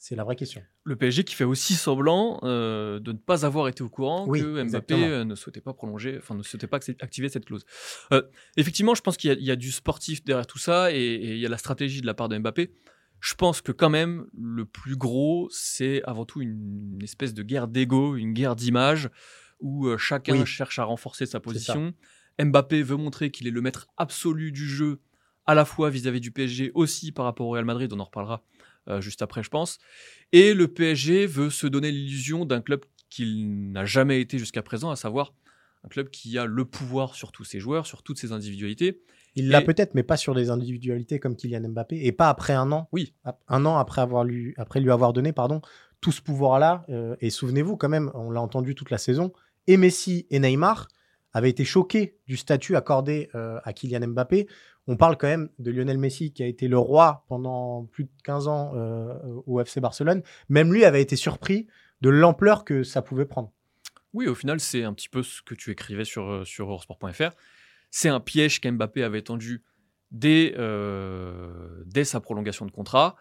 C'est 0.03 0.17
la 0.17 0.25
vraie 0.25 0.35
question. 0.35 0.63
Le 0.85 0.97
PSG 0.97 1.25
qui 1.25 1.35
fait 1.35 1.45
aussi 1.45 1.75
semblant 1.75 2.41
euh, 2.43 3.01
de 3.01 3.13
ne 3.13 3.19
pas 3.19 3.45
avoir 3.45 3.69
été 3.69 3.83
au 3.83 3.91
courant 3.91 4.25
Oui, 4.27 4.41
que 4.41 4.47
Mbappé 4.47 4.63
exactement. 4.63 5.07
euh, 5.07 5.25
ne 5.25 5.35
souhaitait 5.35 5.61
pas 5.61 5.75
prolonger, 5.75 6.17
enfin 6.17 6.35
ne 6.35 6.43
souhaitait 6.43 6.67
pas 6.67 6.79
activer 7.01 7.29
cette 7.29 7.45
clause. 7.45 7.67
Euh, 8.13 8.23
effectivement, 8.57 8.95
je 8.95 9.03
pense 9.03 9.19
qu'il 9.19 9.29
y, 9.29 9.33
a- 9.35 9.37
il 9.37 9.45
y 9.45 9.51
a 9.51 9.57
du 9.57 9.71
sportif 9.71 10.25
derrière 10.25 10.47
tout 10.47 10.59
ça 10.59 10.91
et, 10.91 10.97
et 10.97 11.33
il 11.35 11.39
y 11.39 11.45
a 11.45 11.51
la 11.51 11.59
stratégie 11.59 12.01
de 12.01 12.07
la 12.07 12.15
part 12.15 12.31
de 12.31 12.39
Mbappé. 12.39 12.73
Je 13.21 13.35
pense 13.35 13.61
que 13.61 13.73
quand 13.73 13.91
même, 13.91 14.27
le 14.33 14.65
plus 14.65 14.97
gros, 14.97 15.49
c'est 15.53 16.03
avant 16.05 16.25
tout 16.25 16.41
une, 16.41 16.95
une 16.95 17.03
espèce 17.03 17.35
de 17.35 17.43
guerre 17.43 17.69
d'ego, 17.69 18.17
une 18.17 18.33
guerre 18.33 18.57
d'image, 18.57 19.11
où 19.61 19.87
euh, 19.87 19.99
chacun 19.99 20.39
Oui. 20.39 20.47
cherche 20.47 20.79
à 20.79 20.85
renforcer 20.85 21.27
sa 21.27 21.41
position. 21.41 21.93
Mbappé 22.43 22.83
veut 22.83 22.97
montrer 22.97 23.31
qu'il 23.31 23.47
est 23.47 23.51
le 23.51 23.61
maître 23.61 23.87
absolu 23.99 24.51
du 24.51 24.67
jeu, 24.67 25.03
à 25.45 25.55
la 25.55 25.67
fois 25.67 25.91
vis-à-vis 25.91 26.21
du 26.23 26.31
PSG, 26.31 26.71
aussi 26.75 27.13
par 27.13 27.27
rapport 27.27 27.47
au 27.49 27.51
Real 27.51 27.67
Madrid, 27.67 27.93
on 27.93 28.01
en 28.01 28.05
reparlera 28.05 28.43
euh, 28.91 29.01
juste 29.01 29.23
après, 29.23 29.43
je 29.43 29.51
pense. 29.51 29.79
Et 30.33 30.55
le 30.55 30.69
PSG 30.69 31.27
veut 31.27 31.51
se 31.51 31.67
donner 31.67 31.91
l'illusion 31.91 32.45
d'un 32.45 32.61
club 32.61 32.85
qu'il 33.09 33.73
n'a 33.73 33.85
jamais 33.85 34.21
été 34.21 34.39
jusqu'à 34.39 34.63
présent, 34.63 34.91
à 34.91 34.97
savoir 34.97 35.35
un 35.85 35.89
club 35.89 36.11
qui 36.11 36.37
a 36.39 36.45
le 36.45 36.65
pouvoir 36.65 37.15
sur 37.15 37.33
tous 37.33 37.45
ses 37.45 37.59
joueurs, 37.61 37.87
sur 37.87 38.03
toutes 38.03 38.19
ses 38.19 38.33
individualités. 38.33 39.01
Il 39.37 39.49
l'a 39.49 39.63
peut-être, 39.63 39.95
mais 39.95 40.03
pas 40.03 40.17
sur 40.17 40.35
des 40.35 40.51
individualités 40.51 41.19
comme 41.19 41.37
Kylian 41.37 41.69
Mbappé, 41.69 42.05
et 42.05 42.13
pas 42.13 42.29
après 42.29 42.53
un 42.53 42.71
an. 42.73 42.89
Oui. 42.93 43.15
Un 43.49 43.65
an 43.65 43.79
après, 43.79 44.03
avoir 44.03 44.25
lui, 44.25 44.55
après 44.57 44.81
lui 44.81 44.91
avoir 44.91 45.13
donné 45.13 45.33
pardon, 45.33 45.63
tout 46.01 46.13
ce 46.13 46.21
pouvoir-là. 46.21 46.85
euh, 46.89 47.17
et 47.21 47.31
souvenez-vous, 47.31 47.77
quand 47.77 47.89
même, 47.89 48.11
on 48.15 48.31
l'a 48.31 48.41
entendu 48.41 48.75
toute 48.75 48.91
la 48.91 48.99
saison, 48.99 49.33
et 49.67 49.77
Messi 49.77 50.27
et 50.31 50.41
Neymar 50.41 50.89
avaient 51.33 51.51
été 51.51 51.65
choqués 51.65 52.17
du 52.27 52.37
statut 52.37 52.77
accordé 52.77 53.31
euh, 53.35 53.61
à 53.65 53.73
Kylian 53.73 54.09
Mbappé. 54.09 54.49
On 54.87 54.97
parle 54.97 55.17
quand 55.17 55.29
même 55.29 55.51
de 55.59 55.71
Lionel 55.71 55.99
Messi 55.99 56.33
qui 56.33 56.43
a 56.43 56.47
été 56.47 56.69
le 56.69 56.79
roi 56.79 57.25
pendant 57.29 57.85
plus 57.85 58.05
de 58.05 58.11
15 58.25 58.49
ans 58.49 58.73
euh, 58.75 59.15
au 59.47 59.61
FC 59.61 59.81
Barcelone. 59.81 60.23
Même 60.49 60.73
lui 60.73 60.85
avait 60.85 61.03
été 61.03 61.17
surpris 61.17 61.67
de 62.01 62.11
l'ampleur 62.11 62.65
que 62.65 62.83
ça 62.83 63.03
pouvait 63.03 63.27
prendre. 63.27 63.53
Oui, 64.13 64.27
au 64.27 64.35
final, 64.35 64.59
c'est 64.59 64.83
un 64.83 64.93
petit 64.93 65.09
peu 65.09 65.23
ce 65.23 65.43
que 65.43 65.55
tu 65.55 65.71
écrivais 65.71 66.05
sur, 66.05 66.29
euh, 66.29 66.45
sur 66.45 66.69
Eurosport.fr. 66.69 67.31
C'est 67.91 68.09
un 68.09 68.21
piège 68.21 68.61
qu'Mbappé 68.61 69.05
avait 69.05 69.23
tendu 69.23 69.63
dès, 70.11 70.55
dès 71.87 72.05
sa 72.05 72.21
prolongation 72.21 72.67
de 72.67 72.71
contrat. 72.71 73.17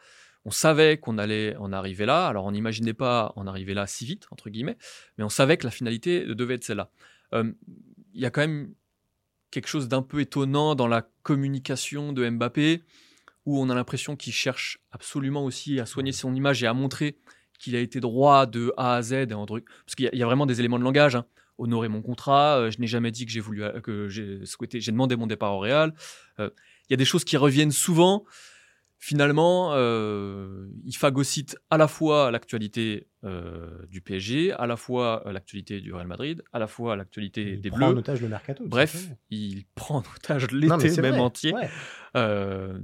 On 0.45 0.51
savait 0.51 0.97
qu'on 0.97 1.17
allait 1.17 1.55
en 1.57 1.73
arriver 1.73 2.05
là. 2.05 2.27
Alors, 2.27 2.45
on 2.45 2.51
n'imaginait 2.51 2.93
pas 2.93 3.33
en 3.35 3.47
arriver 3.47 3.73
là 3.73 3.87
si 3.87 4.05
vite, 4.05 4.27
entre 4.31 4.49
guillemets, 4.49 4.77
mais 5.17 5.23
on 5.23 5.29
savait 5.29 5.57
que 5.57 5.65
la 5.65 5.71
finalité 5.71 6.23
devait 6.23 6.55
être 6.55 6.63
celle-là. 6.63 6.91
Y 8.13 8.25
a 8.25 8.29
quand 8.29 8.41
même 8.41 8.73
quelque 9.51 9.67
chose 9.67 9.87
d'un 9.87 10.01
peu 10.01 10.19
étonnant 10.21 10.75
dans 10.75 10.87
la 10.87 11.09
communication 11.23 12.13
de 12.13 12.29
Mbappé, 12.29 12.83
où 13.45 13.59
on 13.59 13.69
a 13.69 13.75
l'impression 13.75 14.15
qu'il 14.15 14.33
cherche 14.33 14.79
absolument 14.91 15.43
aussi 15.43 15.79
à 15.79 15.85
soigner 15.85 16.11
son 16.11 16.35
image 16.35 16.61
et 16.63 16.67
à 16.67 16.73
montrer 16.73 17.17
qu'il 17.57 17.75
a 17.75 17.79
été 17.79 17.99
droit 17.99 18.45
de 18.45 18.73
A 18.77 18.95
à 18.95 19.01
Z. 19.01 19.13
et 19.13 19.33
en 19.33 19.45
Parce 19.45 19.95
qu'il 19.95 20.05
y, 20.05 20.07
a- 20.07 20.11
il 20.13 20.19
y 20.19 20.23
a 20.23 20.25
vraiment 20.25 20.45
des 20.45 20.59
éléments 20.59 20.79
de 20.79 20.83
langage. 20.83 21.15
hein. 21.15 21.25
Honorer 21.57 21.89
mon 21.89 22.01
contrat, 22.01 22.57
euh, 22.59 22.71
je 22.71 22.79
n'ai 22.79 22.87
jamais 22.87 23.11
dit 23.11 23.25
que 23.25 23.31
j'ai 23.31 23.41
voulu, 23.41 23.63
euh, 23.63 23.81
que 23.81 24.07
j'ai 24.07 24.45
souhaité, 24.45 24.79
j'ai 24.79 24.91
demandé 24.93 25.17
mon 25.17 25.27
départ 25.27 25.53
au 25.55 25.59
Real. 25.59 25.93
Euh, 26.39 26.49
Il 26.89 26.93
y 26.93 26.95
a 26.95 26.97
des 26.97 27.05
choses 27.05 27.23
qui 27.25 27.35
reviennent 27.37 27.71
souvent. 27.71 28.23
Finalement, 29.01 29.71
euh, 29.75 30.67
il 30.83 30.93
phagocyte 30.93 31.57
à 31.69 31.77
la 31.77 31.87
fois 31.87 32.31
l'actualité 32.31 33.07
euh, 33.23 33.85
du 33.87 34.01
PSG, 34.01 34.51
à 34.51 34.67
la 34.67 34.75
fois 34.75 35.23
euh, 35.25 35.31
l'actualité 35.31 35.79
du 35.79 35.93
Real 35.93 36.05
Madrid, 36.05 36.43
à 36.51 36.59
la 36.59 36.67
fois 36.67 36.97
l'actualité 36.97 37.53
Il 37.53 37.61
des 37.61 37.69
prend 37.69 37.87
en 37.87 37.89
Bleus. 37.91 37.99
otage 37.99 38.21
le 38.21 38.27
mercato. 38.27 38.65
Bref, 38.67 39.07
il 39.29 39.63
prend 39.73 39.99
en 39.99 40.03
otage 40.17 40.51
l'été 40.51 41.01
même 41.01 41.11
vrai, 41.13 41.19
entier. 41.19 41.53
ouais. 41.53 41.69
Euh, 42.17 42.77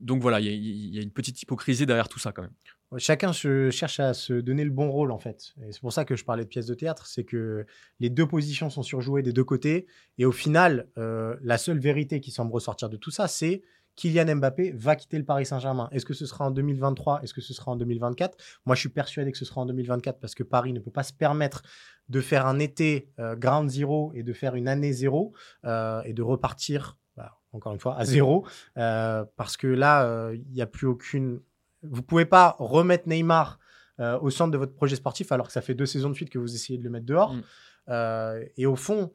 donc 0.00 0.22
voilà, 0.22 0.38
il 0.38 0.46
y, 0.46 0.48
a- 0.50 0.52
il 0.52 0.94
y 0.94 0.98
a 1.00 1.02
une 1.02 1.10
petite 1.10 1.42
hypocrisie 1.42 1.84
derrière 1.84 2.08
tout 2.08 2.20
ça 2.20 2.30
quand 2.30 2.42
même. 2.42 2.54
Chacun 2.98 3.32
se 3.32 3.70
cherche 3.70 3.98
à 4.00 4.14
se 4.14 4.32
donner 4.34 4.64
le 4.64 4.70
bon 4.70 4.88
rôle 4.90 5.10
en 5.12 5.18
fait. 5.18 5.54
Et 5.66 5.72
c'est 5.72 5.80
pour 5.80 5.92
ça 5.92 6.04
que 6.04 6.14
je 6.16 6.24
parlais 6.24 6.44
de 6.44 6.48
pièces 6.48 6.66
de 6.66 6.74
théâtre, 6.74 7.06
c'est 7.06 7.24
que 7.24 7.64
les 8.00 8.10
deux 8.10 8.26
positions 8.26 8.68
sont 8.70 8.82
surjouées 8.82 9.22
des 9.22 9.32
deux 9.32 9.44
côtés. 9.44 9.86
Et 10.18 10.24
au 10.24 10.32
final, 10.32 10.88
la 10.96 11.58
seule 11.58 11.78
vérité 11.78 12.20
qui 12.20 12.30
semble 12.32 12.52
ressortir 12.52 12.88
de 12.88 12.96
tout 12.96 13.10
ça, 13.12 13.26
c'est 13.28 13.62
Kylian 13.96 14.36
Mbappé 14.36 14.72
va 14.72 14.96
quitter 14.96 15.18
le 15.18 15.24
Paris 15.24 15.46
Saint-Germain. 15.46 15.88
Est-ce 15.92 16.04
que 16.04 16.14
ce 16.14 16.26
sera 16.26 16.46
en 16.46 16.50
2023 16.50 17.22
Est-ce 17.22 17.34
que 17.34 17.40
ce 17.40 17.52
sera 17.52 17.72
en 17.72 17.76
2024 17.76 18.36
Moi, 18.66 18.74
je 18.74 18.80
suis 18.80 18.88
persuadé 18.88 19.32
que 19.32 19.38
ce 19.38 19.44
sera 19.44 19.60
en 19.60 19.66
2024 19.66 20.20
parce 20.20 20.34
que 20.34 20.42
Paris 20.42 20.72
ne 20.72 20.80
peut 20.80 20.90
pas 20.90 21.02
se 21.02 21.12
permettre 21.12 21.62
de 22.08 22.20
faire 22.20 22.46
un 22.46 22.58
été 22.58 23.12
euh, 23.18 23.36
ground 23.36 23.68
zero 23.70 24.12
et 24.14 24.22
de 24.22 24.32
faire 24.32 24.54
une 24.54 24.68
année 24.68 24.92
zéro 24.92 25.32
euh, 25.64 26.02
et 26.04 26.12
de 26.12 26.22
repartir, 26.22 26.98
bah, 27.16 27.38
encore 27.52 27.72
une 27.72 27.80
fois, 27.80 27.96
à 27.98 28.04
zéro. 28.04 28.46
Euh, 28.78 29.24
parce 29.36 29.56
que 29.56 29.66
là, 29.66 30.30
il 30.32 30.52
n'y 30.52 30.62
a 30.62 30.66
plus 30.66 30.86
aucune 30.86 31.40
vous 31.82 32.02
pouvez 32.02 32.26
pas 32.26 32.56
remettre 32.58 33.08
Neymar 33.08 33.58
au 33.98 34.30
centre 34.30 34.50
de 34.50 34.58
votre 34.58 34.74
projet 34.74 34.96
sportif 34.96 35.30
alors 35.32 35.46
que 35.46 35.52
ça 35.52 35.60
fait 35.60 35.74
deux 35.74 35.86
saisons 35.86 36.08
de 36.10 36.14
suite 36.14 36.30
que 36.30 36.38
vous 36.38 36.54
essayez 36.54 36.78
de 36.78 36.84
le 36.84 36.90
mettre 36.90 37.06
dehors. 37.06 37.34
Mm. 37.34 38.42
Et 38.56 38.66
au 38.66 38.76
fond, 38.76 39.12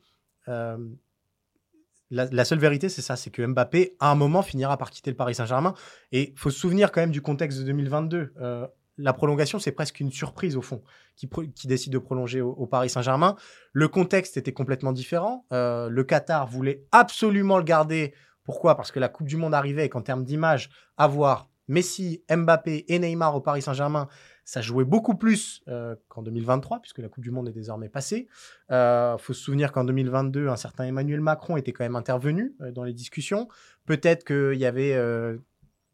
la, 2.11 2.45
seule 2.45 2.59
vérité, 2.59 2.89
c'est 2.89 3.01
ça, 3.01 3.15
c'est 3.15 3.31
que 3.31 3.45
Mbappé, 3.45 3.95
à 3.99 4.11
un 4.11 4.15
moment, 4.15 4.41
finira 4.41 4.77
par 4.77 4.91
quitter 4.91 5.11
le 5.11 5.17
Paris 5.17 5.35
Saint-Germain. 5.35 5.73
Et 6.11 6.33
faut 6.35 6.49
se 6.49 6.59
souvenir 6.59 6.91
quand 6.91 7.01
même 7.01 7.11
du 7.11 7.21
contexte 7.21 7.59
de 7.59 7.63
2022. 7.63 8.33
Euh, 8.39 8.67
la 8.97 9.13
prolongation, 9.13 9.59
c'est 9.59 9.71
presque 9.71 9.99
une 9.99 10.11
surprise 10.11 10.55
au 10.55 10.61
fond, 10.61 10.83
qui, 11.15 11.27
décide 11.67 11.91
de 11.93 11.97
prolonger 11.97 12.41
au, 12.41 12.51
au 12.51 12.67
Paris 12.67 12.89
Saint-Germain. 12.89 13.35
Le 13.73 13.87
contexte 13.87 14.37
était 14.37 14.53
complètement 14.53 14.93
différent. 14.93 15.45
Euh, 15.51 15.89
le 15.89 16.03
Qatar 16.03 16.47
voulait 16.47 16.85
absolument 16.91 17.57
le 17.57 17.63
garder. 17.63 18.13
Pourquoi? 18.43 18.75
Parce 18.75 18.91
que 18.91 18.99
la 18.99 19.09
Coupe 19.09 19.27
du 19.27 19.37
Monde 19.37 19.53
arrivait 19.53 19.85
et 19.85 19.89
qu'en 19.89 20.01
termes 20.01 20.23
d'image, 20.23 20.69
avoir 20.97 21.49
Messi, 21.67 22.23
Mbappé 22.29 22.85
et 22.87 22.99
Neymar 22.99 23.35
au 23.35 23.41
Paris 23.41 23.63
Saint-Germain, 23.63 24.07
ça 24.45 24.61
jouait 24.61 24.85
beaucoup 24.85 25.15
plus 25.15 25.61
euh, 25.67 25.95
qu'en 26.07 26.21
2023, 26.21 26.79
puisque 26.79 26.99
la 26.99 27.09
Coupe 27.09 27.23
du 27.23 27.31
Monde 27.31 27.49
est 27.49 27.53
désormais 27.53 27.89
passée. 27.89 28.27
Il 28.69 29.15
faut 29.19 29.33
se 29.33 29.41
souvenir 29.41 29.71
qu'en 29.71 29.83
2022, 29.83 30.47
un 30.47 30.55
certain 30.55 30.85
Emmanuel 30.85 31.19
Macron 31.19 31.57
était 31.57 31.73
quand 31.73 31.83
même 31.83 31.95
intervenu 31.97 32.55
euh, 32.61 32.71
dans 32.71 32.83
les 32.83 32.93
discussions. 32.93 33.49
Peut-être 33.85 34.23
qu'il 34.23 34.59
y 34.59 34.65
avait 34.65 34.93
euh, 34.93 35.37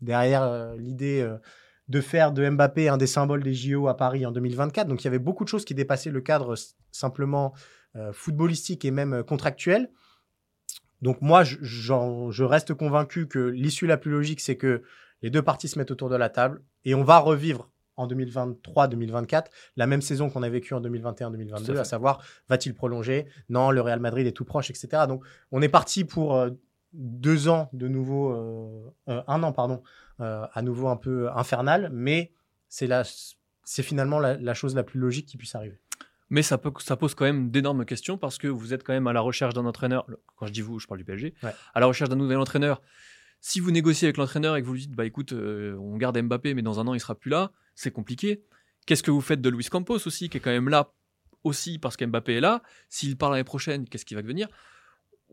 derrière 0.01 0.43
euh, 0.43 0.75
l'idée 0.77 1.21
euh, 1.21 1.37
de 1.87 2.01
faire 2.01 2.31
de 2.31 2.47
Mbappé 2.49 2.89
un 2.89 2.97
des 2.97 3.07
symboles 3.07 3.43
des 3.43 3.53
JO 3.53 3.87
à 3.87 3.95
Paris 3.95 4.25
en 4.25 4.31
2024. 4.31 4.87
Donc 4.87 5.01
il 5.01 5.05
y 5.05 5.07
avait 5.07 5.19
beaucoup 5.19 5.43
de 5.43 5.49
choses 5.49 5.65
qui 5.65 5.75
dépassaient 5.75 6.11
le 6.11 6.21
cadre 6.21 6.55
simplement 6.91 7.53
euh, 7.95 8.13
footballistique 8.13 8.85
et 8.85 8.91
même 8.91 9.13
euh, 9.13 9.23
contractuel. 9.23 9.89
Donc 11.01 11.21
moi, 11.21 11.43
je 11.43 12.43
reste 12.43 12.75
convaincu 12.75 13.27
que 13.27 13.39
l'issue 13.39 13.87
la 13.87 13.97
plus 13.97 14.11
logique, 14.11 14.39
c'est 14.39 14.55
que 14.55 14.83
les 15.23 15.31
deux 15.31 15.41
parties 15.41 15.67
se 15.67 15.79
mettent 15.79 15.89
autour 15.89 16.09
de 16.09 16.15
la 16.15 16.29
table 16.29 16.61
et 16.85 16.93
on 16.93 17.03
va 17.03 17.17
revivre 17.17 17.71
en 18.01 18.07
2023-2024 18.07 19.45
la 19.77 19.87
même 19.87 20.01
saison 20.01 20.29
qu'on 20.29 20.43
a 20.43 20.49
vécue 20.49 20.73
en 20.73 20.81
2021-2022, 20.81 21.65
Tout 21.65 21.71
à 21.77 21.81
à 21.81 21.83
savoir 21.83 22.23
va-t-il 22.49 22.73
prolonger 22.73 23.27
Non, 23.49 23.71
le 23.71 23.81
Real 23.81 23.99
Madrid 23.99 24.25
est 24.27 24.31
tout 24.31 24.45
proche, 24.45 24.69
etc. 24.69 25.03
Donc 25.07 25.23
on 25.51 25.61
est 25.61 25.69
parti 25.69 26.03
pour 26.03 26.35
euh, 26.35 26.49
deux 26.93 27.47
ans 27.47 27.69
de 27.73 27.87
nouveau, 27.87 28.31
euh, 28.31 28.93
euh, 29.09 29.21
un 29.27 29.43
an 29.43 29.51
pardon, 29.51 29.81
à 30.19 30.61
nouveau 30.61 30.87
un 30.87 30.97
peu 30.97 31.31
infernal, 31.31 31.89
mais 31.91 32.31
c'est 32.69 32.85
la, 32.85 33.01
c'est 33.63 33.81
finalement 33.81 34.19
la, 34.19 34.37
la 34.37 34.53
chose 34.53 34.75
la 34.75 34.83
plus 34.83 34.99
logique 34.99 35.25
qui 35.25 35.35
puisse 35.35 35.55
arriver. 35.55 35.79
Mais 36.31 36.43
ça, 36.43 36.57
peut, 36.57 36.71
ça 36.79 36.95
pose 36.95 37.13
quand 37.13 37.25
même 37.25 37.51
d'énormes 37.51 37.85
questions 37.85 38.17
parce 38.17 38.37
que 38.37 38.47
vous 38.47 38.73
êtes 38.73 38.83
quand 38.83 38.93
même 38.93 39.07
à 39.07 39.13
la 39.13 39.19
recherche 39.19 39.53
d'un 39.53 39.65
entraîneur. 39.65 40.05
Quand 40.37 40.45
je 40.45 40.53
dis 40.53 40.61
vous, 40.61 40.79
je 40.79 40.87
parle 40.87 40.99
du 40.99 41.03
PSG. 41.03 41.33
Ouais. 41.43 41.51
À 41.73 41.79
la 41.81 41.87
recherche 41.87 42.09
d'un 42.09 42.15
nouvel 42.15 42.37
entraîneur. 42.37 42.81
Si 43.41 43.59
vous 43.59 43.71
négociez 43.71 44.07
avec 44.07 44.17
l'entraîneur 44.17 44.55
et 44.55 44.61
que 44.61 44.67
vous 44.67 44.73
lui 44.73 44.81
dites, 44.81 44.91
bah 44.91 45.05
écoute, 45.05 45.33
euh, 45.33 45.75
on 45.79 45.97
garde 45.97 46.21
Mbappé, 46.21 46.53
mais 46.53 46.61
dans 46.61 46.79
un 46.79 46.87
an, 46.87 46.93
il 46.93 46.99
sera 46.99 47.15
plus 47.15 47.31
là, 47.31 47.51
c'est 47.75 47.91
compliqué. 47.91 48.43
Qu'est-ce 48.85 49.03
que 49.03 49.11
vous 49.11 49.21
faites 49.21 49.41
de 49.41 49.49
Luis 49.49 49.65
Campos 49.65 50.05
aussi, 50.05 50.29
qui 50.29 50.37
est 50.37 50.39
quand 50.39 50.51
même 50.51 50.69
là 50.69 50.93
aussi 51.43 51.79
parce 51.79 51.97
qu'Mbappé 51.97 52.35
est 52.35 52.41
là? 52.41 52.61
S'il 52.89 53.17
part 53.17 53.31
l'année 53.31 53.43
prochaine, 53.43 53.87
qu'est-ce 53.87 54.05
qui 54.05 54.13
va 54.13 54.21
devenir? 54.21 54.47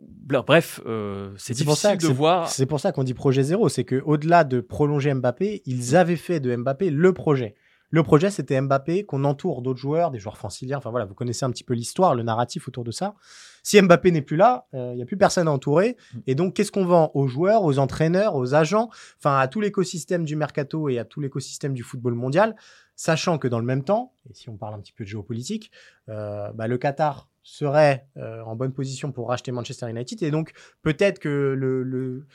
Bref, 0.00 0.80
euh, 0.86 1.32
c'est 1.36 1.54
difficile 1.54 1.98
de 1.98 2.06
voir. 2.06 2.48
C'est 2.48 2.66
pour 2.66 2.80
ça 2.80 2.92
qu'on 2.92 3.04
dit 3.04 3.14
projet 3.14 3.42
zéro. 3.42 3.68
C'est 3.68 3.84
qu'au-delà 3.84 4.44
de 4.44 4.60
prolonger 4.60 5.12
Mbappé, 5.12 5.62
ils 5.66 5.96
avaient 5.96 6.16
fait 6.16 6.40
de 6.40 6.54
Mbappé 6.54 6.90
le 6.90 7.12
projet. 7.12 7.56
Le 7.90 8.02
projet, 8.02 8.30
c'était 8.30 8.60
Mbappé 8.60 9.06
qu'on 9.06 9.24
entoure 9.24 9.62
d'autres 9.62 9.78
joueurs, 9.78 10.10
des 10.10 10.18
joueurs 10.18 10.36
franciliens. 10.36 10.76
Enfin 10.78 10.90
voilà, 10.90 11.06
vous 11.06 11.14
connaissez 11.14 11.44
un 11.44 11.50
petit 11.50 11.64
peu 11.64 11.74
l'histoire, 11.74 12.14
le 12.14 12.22
narratif 12.22 12.68
autour 12.68 12.84
de 12.84 12.90
ça. 12.90 13.14
Si 13.62 13.80
Mbappé 13.80 14.10
n'est 14.10 14.22
plus 14.22 14.36
là, 14.36 14.66
il 14.72 14.78
euh, 14.78 14.94
n'y 14.94 15.02
a 15.02 15.06
plus 15.06 15.16
personne 15.16 15.48
à 15.48 15.50
entourer. 15.50 15.96
Mm. 16.12 16.18
Et 16.26 16.34
donc, 16.34 16.54
qu'est-ce 16.54 16.70
qu'on 16.70 16.84
vend 16.84 17.10
aux 17.14 17.28
joueurs, 17.28 17.64
aux 17.64 17.78
entraîneurs, 17.78 18.34
aux 18.34 18.54
agents, 18.54 18.90
enfin 19.18 19.38
à 19.38 19.48
tout 19.48 19.60
l'écosystème 19.60 20.24
du 20.24 20.36
mercato 20.36 20.88
et 20.88 20.98
à 20.98 21.04
tout 21.04 21.20
l'écosystème 21.20 21.72
du 21.72 21.82
football 21.82 22.14
mondial, 22.14 22.56
sachant 22.94 23.38
que 23.38 23.48
dans 23.48 23.58
le 23.58 23.64
même 23.64 23.84
temps, 23.84 24.12
et 24.28 24.34
si 24.34 24.50
on 24.50 24.56
parle 24.56 24.74
un 24.74 24.80
petit 24.80 24.92
peu 24.92 25.04
de 25.04 25.08
géopolitique, 25.08 25.70
euh, 26.08 26.50
bah, 26.52 26.66
le 26.66 26.76
Qatar 26.76 27.28
serait 27.42 28.06
euh, 28.18 28.42
en 28.42 28.56
bonne 28.56 28.72
position 28.72 29.12
pour 29.12 29.28
racheter 29.28 29.50
Manchester 29.52 29.88
United. 29.88 30.22
Et 30.22 30.30
donc, 30.30 30.52
peut-être 30.82 31.18
que 31.18 31.54
le 31.56 32.26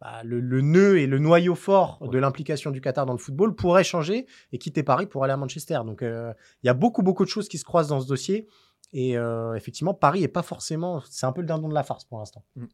bah, 0.00 0.22
le, 0.24 0.62
nœud 0.62 0.98
et 0.98 1.06
le 1.06 1.18
noyau 1.18 1.54
fort 1.54 1.98
de 2.08 2.18
l'implication 2.18 2.70
du 2.70 2.80
Qatar 2.80 3.04
dans 3.04 3.12
le 3.12 3.18
football 3.18 3.54
pourrait 3.54 3.84
changer 3.84 4.26
et 4.50 4.56
quitter 4.56 4.82
Paris 4.82 5.04
pour 5.04 5.24
aller 5.24 5.34
à 5.34 5.36
Manchester. 5.36 5.80
Donc 5.84 6.02
euh, 6.02 6.32
il 6.62 6.68
y 6.68 6.70
a 6.70 6.74
beaucoup, 6.74 7.02
beaucoup 7.02 7.24
de 7.24 7.28
choses 7.28 7.48
qui 7.48 7.58
se 7.58 7.64
croisent 7.64 7.90
dans 7.90 8.00
ce 8.00 8.06
dossier. 8.06 8.48
Et 8.94 9.18
euh, 9.18 9.54
effectivement, 9.54 9.92
Paris 9.92 10.22
n'est 10.22 10.28
pas 10.28 10.42
forcément. 10.42 11.02
C'est 11.10 11.26
un 11.26 11.32
peu 11.32 11.42
le 11.42 11.46
dindon 11.46 11.68
de 11.68 11.74
la 11.74 11.82
farce 11.82 12.04
pour 12.04 12.18
l'instant. 12.18 12.42
Mmh. 12.56 12.64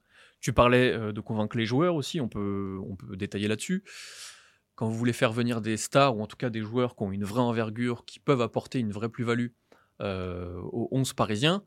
Tu 0.40 0.52
parlais 0.52 0.92
euh, 0.92 1.12
de 1.12 1.20
convaincre 1.20 1.56
les 1.56 1.66
joueurs 1.66 1.96
aussi, 1.96 2.20
on 2.20 2.28
peut, 2.28 2.78
on 2.88 2.94
peut 2.94 3.16
détailler 3.16 3.48
là-dessus. 3.48 3.82
Quand 4.76 4.86
vous 4.86 4.94
voulez 4.94 5.12
faire 5.12 5.32
venir 5.32 5.60
des 5.60 5.76
stars, 5.76 6.16
ou 6.16 6.22
en 6.22 6.26
tout 6.28 6.36
cas 6.36 6.48
des 6.48 6.60
joueurs 6.60 6.94
qui 6.94 7.02
ont 7.02 7.10
une 7.10 7.24
vraie 7.24 7.40
envergure, 7.40 8.04
qui 8.04 8.20
peuvent 8.20 8.42
apporter 8.42 8.78
une 8.78 8.92
vraie 8.92 9.08
plus-value 9.08 9.48
aux 9.98 10.88
11 10.92 11.14
parisiens, 11.14 11.64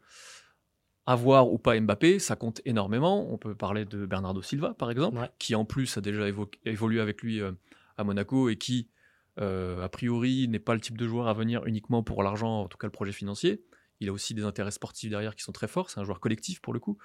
avoir 1.10 1.51
ou 1.51 1.58
pas 1.58 1.80
Mbappé, 1.80 2.20
ça 2.20 2.36
compte 2.36 2.62
énormément. 2.66 3.34
On 3.34 3.39
peut 3.39 3.56
parler 3.56 3.84
de 3.84 4.06
Bernardo 4.06 4.44
Silva, 4.44 4.75
par 4.75 4.92
exemple, 4.92 5.18
qui 5.39 5.56
en 5.56 5.66
plus 5.66 5.98
a 5.98 6.01
déjà 6.01 6.28
évolué 6.66 7.01
avec 7.01 7.24
lui 7.24 7.42
euh, 7.42 7.51
à 7.98 8.04
Monaco 8.04 8.48
et 8.48 8.58
qui, 8.58 8.89
euh, 9.39 9.82
a 9.82 9.89
priori, 9.89 10.48
n'est 10.48 10.60
pas 10.60 10.75
le 10.75 10.80
type 10.80 11.00
de 11.00 11.08
joueur 11.08 11.28
à 11.28 11.34
venir 11.34 11.66
uniquement 11.66 12.04
pour 12.04 12.22
l'argent, 12.22 12.62
en 12.62 12.68
tout 12.68 12.78
cas 12.78 12.86
le 12.86 12.92
projet 12.92 13.12
financier. 13.12 13.63
Il 14.00 14.08
a 14.08 14.13
aussi 14.13 14.36
des 14.36 14.44
intérêts 14.44 14.70
sportifs 14.70 15.10
derrière 15.10 15.36
qui 15.36 15.42
sont 15.42 15.51
très 15.51 15.68
forts. 15.68 15.89
C'est 15.89 16.00
un 16.00 16.04
joueur 16.04 16.20
collectif 16.20 16.62
pour 16.62 16.74
le 16.74 16.80
coup. 16.80 17.00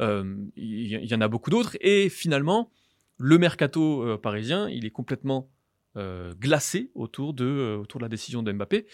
Euh, 0.00 0.36
il 0.56 0.86
y, 0.86 1.14
en 1.14 1.20
a 1.20 1.28
beaucoup 1.28 1.50
d'autres. 1.50 1.76
Et 1.82 2.08
finalement, 2.08 2.72
le 3.18 3.36
mercato 3.36 4.16
parisien, 4.18 4.70
il 4.70 4.86
est 4.86 4.90
complètement 4.90 5.50
glacé 5.94 6.90
autour 6.94 7.34
de, 7.34 7.78
autour 7.78 8.00
de 8.00 8.04
la 8.06 8.08
décision 8.08 8.42
de 8.42 8.50
Mbappé. 8.50 8.86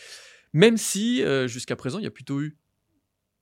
Même 0.53 0.77
si 0.77 1.23
jusqu'à 1.47 1.77
présent, 1.77 1.99
il 1.99 2.05
y 2.05 2.09
a 2.09 2.11
plutôt 2.11 2.43
eu 2.43 2.59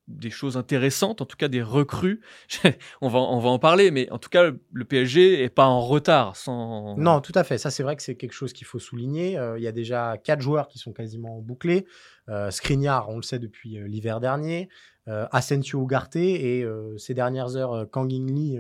des 0.07 0.31
choses 0.31 0.57
intéressantes, 0.57 1.23
en 1.23 1.27
tout 1.27 1.37
cas 1.37 1.49
des 1.49 1.63
recrues. 1.63 2.21
on, 3.01 3.09
va, 3.09 3.19
on 3.19 3.39
va 3.39 3.49
en 3.49 3.59
parler, 3.59 3.91
mais 3.91 4.11
en 4.11 4.19
tout 4.19 4.29
cas, 4.29 4.51
le 4.73 4.85
PSG 4.85 5.43
est 5.43 5.49
pas 5.49 5.67
en 5.67 5.81
retard. 5.81 6.37
Sans... 6.37 6.97
Non, 6.99 7.21
tout 7.21 7.33
à 7.35 7.45
fait. 7.45 7.59
Ça, 7.59 7.71
c'est 7.71 7.83
vrai 7.83 7.97
que 7.97 8.03
c'est 8.03 8.17
quelque 8.17 8.33
chose 8.33 8.53
qu'il 8.53 8.67
faut 8.67 8.79
souligner. 8.79 9.39
Euh, 9.39 9.59
il 9.59 9.65
y 9.65 9.69
a 9.69 9.73
déjà 9.73 10.19
quatre 10.23 10.41
joueurs 10.41 10.69
qui 10.69 10.79
sont 10.79 10.93
quasiment 10.93 11.41
bouclés. 11.41 11.87
Euh, 12.29 12.51
on 13.09 13.17
le 13.17 13.23
sait 13.23 13.39
depuis 13.39 13.79
euh, 13.79 13.87
l'hiver 13.87 14.21
dernier. 14.21 14.69
Euh, 15.07 15.27
Asensio 15.33 15.83
Ugarte 15.83 16.17
et 16.17 16.67
ces 16.97 17.15
dernières 17.15 17.57
heures, 17.57 17.91
Kang 17.91 18.11
Lee 18.11 18.59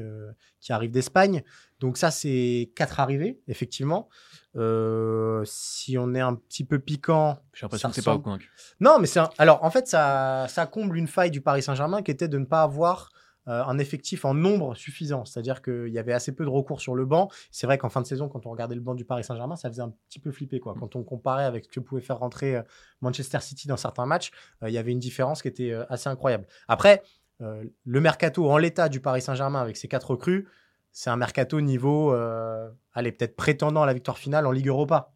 qui 0.60 0.72
arrive 0.72 0.90
d'Espagne. 0.90 1.42
Donc 1.80 1.98
ça, 1.98 2.10
c'est 2.10 2.70
quatre 2.74 3.00
arrivées, 3.00 3.40
effectivement. 3.48 4.08
Euh, 4.56 5.42
si 5.44 5.98
on 5.98 6.14
est 6.14 6.20
un 6.20 6.34
petit 6.34 6.64
peu 6.64 6.78
piquant. 6.78 7.38
J'ai 7.52 7.64
l'impression 7.64 7.88
que 7.88 7.96
c'est 7.96 8.04
pas 8.04 8.18
convaincu. 8.18 8.50
Non, 8.80 8.98
mais 9.00 9.06
c'est 9.06 9.20
alors 9.38 9.64
en 9.64 9.70
fait 9.70 9.88
ça, 9.88 10.46
ça 10.48 10.66
comble 10.66 10.96
une 10.96 11.08
faille 11.08 11.30
du 11.30 11.40
Paris 11.40 11.62
Saint-Germain 11.62 12.02
qui 12.02 12.10
était 12.12 12.28
de 12.28 12.38
ne 12.38 12.44
pas 12.44 12.62
avoir 12.62 13.10
euh, 13.10 13.14
un 13.46 13.78
effectif 13.78 14.24
en 14.24 14.34
nombre 14.34 14.74
suffisant. 14.74 15.24
C'est-à-dire 15.24 15.60
qu'il 15.62 15.88
y 15.88 15.98
avait 15.98 16.12
assez 16.12 16.34
peu 16.34 16.44
de 16.44 16.50
recours 16.50 16.80
sur 16.80 16.94
le 16.94 17.04
banc. 17.04 17.28
C'est 17.50 17.66
vrai 17.66 17.78
qu'en 17.78 17.90
fin 17.90 18.00
de 18.00 18.06
saison, 18.06 18.28
quand 18.28 18.46
on 18.46 18.50
regardait 18.50 18.74
le 18.74 18.80
banc 18.80 18.94
du 18.94 19.04
Paris 19.04 19.24
Saint-Germain, 19.24 19.56
ça 19.56 19.68
faisait 19.68 19.82
un 19.82 19.92
petit 20.08 20.18
peu 20.18 20.32
flipper. 20.32 20.60
Quoi. 20.60 20.74
Quand 20.78 20.96
on 20.96 21.04
comparait 21.04 21.44
avec 21.44 21.64
ce 21.64 21.68
que 21.68 21.80
pouvait 21.80 22.00
faire 22.00 22.18
rentrer 22.18 22.56
euh, 22.56 22.62
Manchester 23.02 23.40
City 23.40 23.68
dans 23.68 23.76
certains 23.76 24.06
matchs, 24.06 24.30
il 24.62 24.72
y 24.72 24.78
avait 24.78 24.92
une 24.92 24.98
différence 24.98 25.42
qui 25.42 25.48
était 25.48 25.72
assez 25.88 26.08
incroyable. 26.08 26.46
Après, 26.68 27.02
le 27.40 28.00
mercato 28.00 28.50
en 28.50 28.56
l'état 28.56 28.88
du 28.88 29.00
Paris 29.00 29.20
Saint-Germain 29.20 29.60
avec 29.60 29.76
ses 29.76 29.88
quatre 29.88 30.12
recrues, 30.12 30.46
c'est 30.94 31.10
un 31.10 31.16
mercato 31.16 31.60
niveau, 31.60 32.14
euh, 32.14 32.70
allez, 32.92 33.10
peut-être 33.10 33.34
prétendant 33.34 33.82
à 33.82 33.86
la 33.86 33.92
victoire 33.94 34.16
finale 34.16 34.46
en 34.46 34.52
Ligue 34.52 34.68
Europa. 34.68 35.12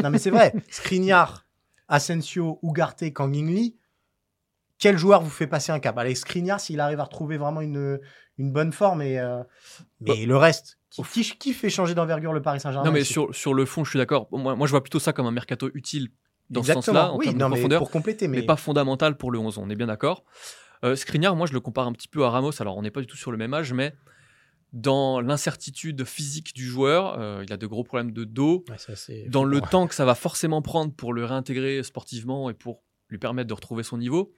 Non, 0.00 0.08
mais 0.08 0.18
c'est 0.18 0.30
vrai. 0.30 0.54
Skriniar, 0.70 1.46
Asensio, 1.88 2.60
Ugarte, 2.62 3.12
Kangingli, 3.12 3.76
quel 4.80 4.98
joueur 4.98 5.22
vous 5.22 5.30
fait 5.30 5.46
passer 5.46 5.70
un 5.70 5.78
cap? 5.78 5.96
Allez, 5.98 6.14
Skriniar, 6.14 6.58
s'il 6.58 6.80
arrive 6.80 7.00
à 7.00 7.04
retrouver 7.04 7.36
vraiment 7.36 7.60
une, 7.60 8.00
une 8.38 8.50
bonne 8.50 8.72
forme, 8.72 9.02
et, 9.02 9.18
euh, 9.18 9.42
mais 10.00 10.26
le 10.26 10.36
reste, 10.36 10.78
qui, 10.90 11.04
qui, 11.38 11.52
fait 11.52 11.70
changer 11.70 11.94
d'envergure 11.94 12.32
le 12.32 12.42
Paris 12.42 12.60
Saint-Germain 12.60 12.86
Non, 12.86 12.92
mais 12.92 13.04
sur, 13.04 13.34
sur 13.34 13.54
le 13.54 13.64
fond, 13.66 13.84
je 13.84 13.90
suis 13.90 13.98
d'accord. 13.98 14.26
Moi, 14.32 14.56
moi, 14.56 14.66
je 14.66 14.70
vois 14.72 14.82
plutôt 14.82 14.98
ça 14.98 15.12
comme 15.12 15.26
un 15.26 15.32
mercato 15.32 15.70
utile 15.74 16.08
dans 16.48 16.62
ce 16.64 16.72
sens-là, 16.72 17.12
en 17.12 17.18
oui, 17.18 17.32
non, 17.34 17.48
mais 17.48 17.68
pour 17.76 17.90
compléter, 17.90 18.26
mais... 18.26 18.42
pas 18.42 18.56
fondamental 18.56 19.16
pour 19.16 19.30
le 19.30 19.38
11, 19.38 19.58
on 19.58 19.70
est 19.70 19.76
bien 19.76 19.86
d'accord. 19.86 20.24
Euh, 20.82 20.96
Skriniar, 20.96 21.36
moi, 21.36 21.46
je 21.46 21.52
le 21.52 21.60
compare 21.60 21.86
un 21.86 21.92
petit 21.92 22.08
peu 22.08 22.24
à 22.24 22.30
Ramos. 22.30 22.60
Alors, 22.60 22.76
on 22.76 22.82
n'est 22.82 22.90
pas 22.90 23.00
du 23.00 23.06
tout 23.06 23.16
sur 23.16 23.30
le 23.30 23.36
même 23.36 23.54
âge, 23.54 23.72
mais 23.72 23.94
dans 24.72 25.20
l'incertitude 25.20 26.04
physique 26.04 26.54
du 26.54 26.64
joueur. 26.64 27.18
Euh, 27.18 27.42
il 27.44 27.52
a 27.52 27.56
de 27.56 27.66
gros 27.66 27.84
problèmes 27.84 28.12
de 28.12 28.24
dos. 28.24 28.64
dans 29.28 29.44
le 29.44 29.60
temps 29.60 29.86
que 29.86 29.94
ça 29.94 30.04
va 30.04 30.14
forcément 30.14 30.62
prendre 30.62 30.94
pour 30.94 31.12
le 31.12 31.24
réintégrer 31.24 31.82
sportivement 31.82 32.50
et 32.50 32.54
pour 32.54 32.82
lui 33.08 33.18
permettre 33.18 33.48
de 33.48 33.54
retrouver 33.54 33.82
son 33.82 33.98
niveau, 33.98 34.32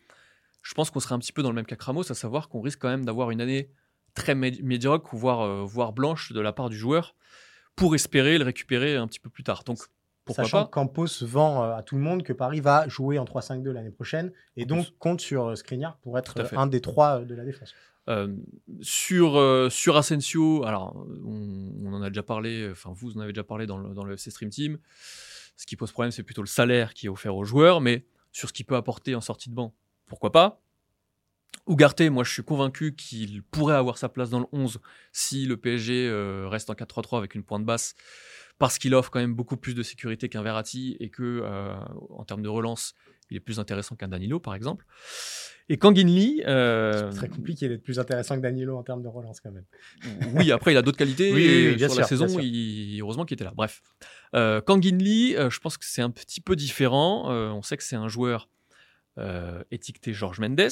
je 0.63 0.75
pense 0.75 0.91
qu'on 0.91 1.01
serait 1.01 1.15
un 1.15 1.19
petit 1.19 1.33
peu 1.33 1.43
dans 1.43 1.51
le 1.51 1.55
même 1.55 1.67
cas 1.67 1.77
que 1.77 1.85
Ramos, 1.85 2.11
à 2.11 2.15
savoir 2.15 2.49
qu'on 2.49 2.61
risque 2.61 2.81
quand 2.81 2.89
même 2.89 3.05
d'avoir 3.05 3.31
une 3.31 3.41
année 3.41 3.71
très 4.15 4.35
médiocre, 4.35 5.15
voire, 5.15 5.41
euh, 5.41 5.65
voire 5.65 5.93
blanche 5.93 6.33
de 6.33 6.41
la 6.41 6.53
part 6.53 6.69
du 6.69 6.77
joueur, 6.77 7.15
pour 7.77 7.95
espérer 7.95 8.39
le 8.39 8.45
récupérer 8.45 8.97
un 8.97 9.07
petit 9.07 9.21
peu 9.21 9.31
plus 9.31 9.43
tard. 9.43 9.65
Donc, 9.65 9.79
pourquoi 10.25 10.45
Sachant 10.45 10.61
pas 10.61 10.65
que 10.67 10.71
Campos 10.71 11.23
vend 11.23 11.65
euh, 11.65 11.75
à 11.75 11.83
tout 11.83 11.97
le 11.97 12.01
monde 12.01 12.23
que 12.23 12.33
Paris 12.33 12.61
va 12.61 12.89
jouer 12.89 13.19
en 13.19 13.25
3-5-2 13.25 13.71
l'année 13.71 13.91
prochaine 13.91 14.33
et 14.57 14.65
donc 14.65 14.87
compte 14.99 15.21
sur 15.21 15.57
Skriniar 15.57 15.97
pour 15.99 16.19
être 16.19 16.39
un 16.57 16.67
des 16.67 16.81
trois 16.81 17.21
de 17.21 17.35
la 17.35 17.45
défense. 17.45 17.75
Euh, 18.09 18.35
sur, 18.81 19.37
euh, 19.37 19.71
sur 19.71 19.97
Asensio, 19.97 20.65
alors 20.65 21.07
on, 21.25 21.93
en 21.93 22.03
a 22.03 22.09
déjà 22.09 22.23
parlé, 22.23 22.69
enfin 22.71 22.93
vous 22.95 23.17
en 23.17 23.21
avez 23.21 23.33
déjà 23.33 23.45
parlé 23.45 23.67
dans 23.67 23.79
le, 23.79 23.95
dans 23.95 24.05
le 24.05 24.15
FC 24.15 24.31
Stream 24.31 24.51
Team. 24.51 24.79
Ce 25.57 25.67
qui 25.67 25.77
pose 25.77 25.93
problème, 25.93 26.11
c'est 26.11 26.23
plutôt 26.23 26.43
le 26.43 26.49
salaire 26.49 26.95
qui 26.95 27.07
est 27.07 27.09
offert 27.09 27.37
aux 27.37 27.45
joueurs, 27.45 27.81
mais 27.81 28.07
sur 28.33 28.49
ce 28.49 28.53
qu'il 28.53 28.67
peut 28.67 28.77
apporter 28.77 29.15
en 29.15 29.21
sortie 29.21 29.51
de 29.51 29.55
banc, 29.55 29.75
pourquoi 30.07 30.33
pas 30.33 30.61
Ugarte, 31.69 32.01
moi 32.03 32.25
je 32.25 32.33
suis 32.33 32.43
convaincu 32.43 32.95
qu'il 32.95 33.43
pourrait 33.45 33.77
avoir 33.77 33.97
sa 33.99 34.09
place 34.09 34.31
dans 34.31 34.41
le 34.41 34.47
11 34.53 34.81
si 35.13 35.47
le 35.47 35.57
PSG 35.57 36.09
euh, 36.09 36.49
reste 36.49 36.71
en 36.71 36.75
4-3-3 36.75 37.19
avec 37.19 37.35
une 37.35 37.45
pointe 37.45 37.65
basse, 37.65 37.95
parce 38.59 38.79
qu'il 38.79 38.95
offre 38.95 39.11
quand 39.11 39.21
même 39.21 39.35
beaucoup 39.35 39.57
plus 39.57 39.75
de 39.75 39.83
sécurité 39.83 40.29
qu'un 40.29 40.43
Verratti 40.43 40.97
et 40.99 41.09
que 41.09 41.43
en 42.11 42.25
termes 42.25 42.43
de 42.43 42.49
relance, 42.49 42.95
il 43.31 43.37
est 43.37 43.41
plus 43.41 43.61
intéressant 43.61 43.95
qu'un 43.95 44.09
Danilo 44.09 44.41
par 44.41 44.55
exemple. 44.55 44.87
Et 45.69 45.79
Kangin 45.79 46.07
Lee. 46.07 46.43
Euh, 46.47 47.11
c'est 47.11 47.17
très 47.17 47.29
compliqué 47.29 47.69
d'être 47.69 47.83
plus 47.83 47.99
intéressant 47.99 48.37
que 48.37 48.43
Danilo 48.43 48.77
en 48.77 48.83
termes 48.83 49.03
de 49.03 49.09
relance 49.09 49.41
quand 49.41 49.53
même. 49.53 49.65
oui, 50.35 50.53
après 50.53 50.73
il 50.73 50.77
a 50.77 50.83
d'autres 50.83 50.99
qualités. 50.99 51.33
oui, 51.33 51.79
sur 51.79 51.95
la 51.95 52.07
saison, 52.07 52.27
heureusement 52.27 53.25
qu'il 53.25 53.35
était 53.35 53.45
là. 53.45 53.53
Bref. 53.55 53.83
Euh, 54.35 54.61
Kangin 54.61 54.99
Lee, 54.99 55.37
euh, 55.37 55.51
je 55.51 55.61
pense 55.61 55.77
que 55.79 55.85
c'est 55.85 56.03
un 56.03 56.11
petit 56.11 56.41
peu 56.41 56.57
différent. 56.57 57.31
Euh, 57.31 57.51
on 57.51 57.63
sait 57.63 57.77
que 57.77 57.85
c'est 57.85 57.97
un 57.97 58.09
joueur 58.09 58.49
étiqueté 59.71 60.13
Georges 60.13 60.41
Mendes. 60.41 60.71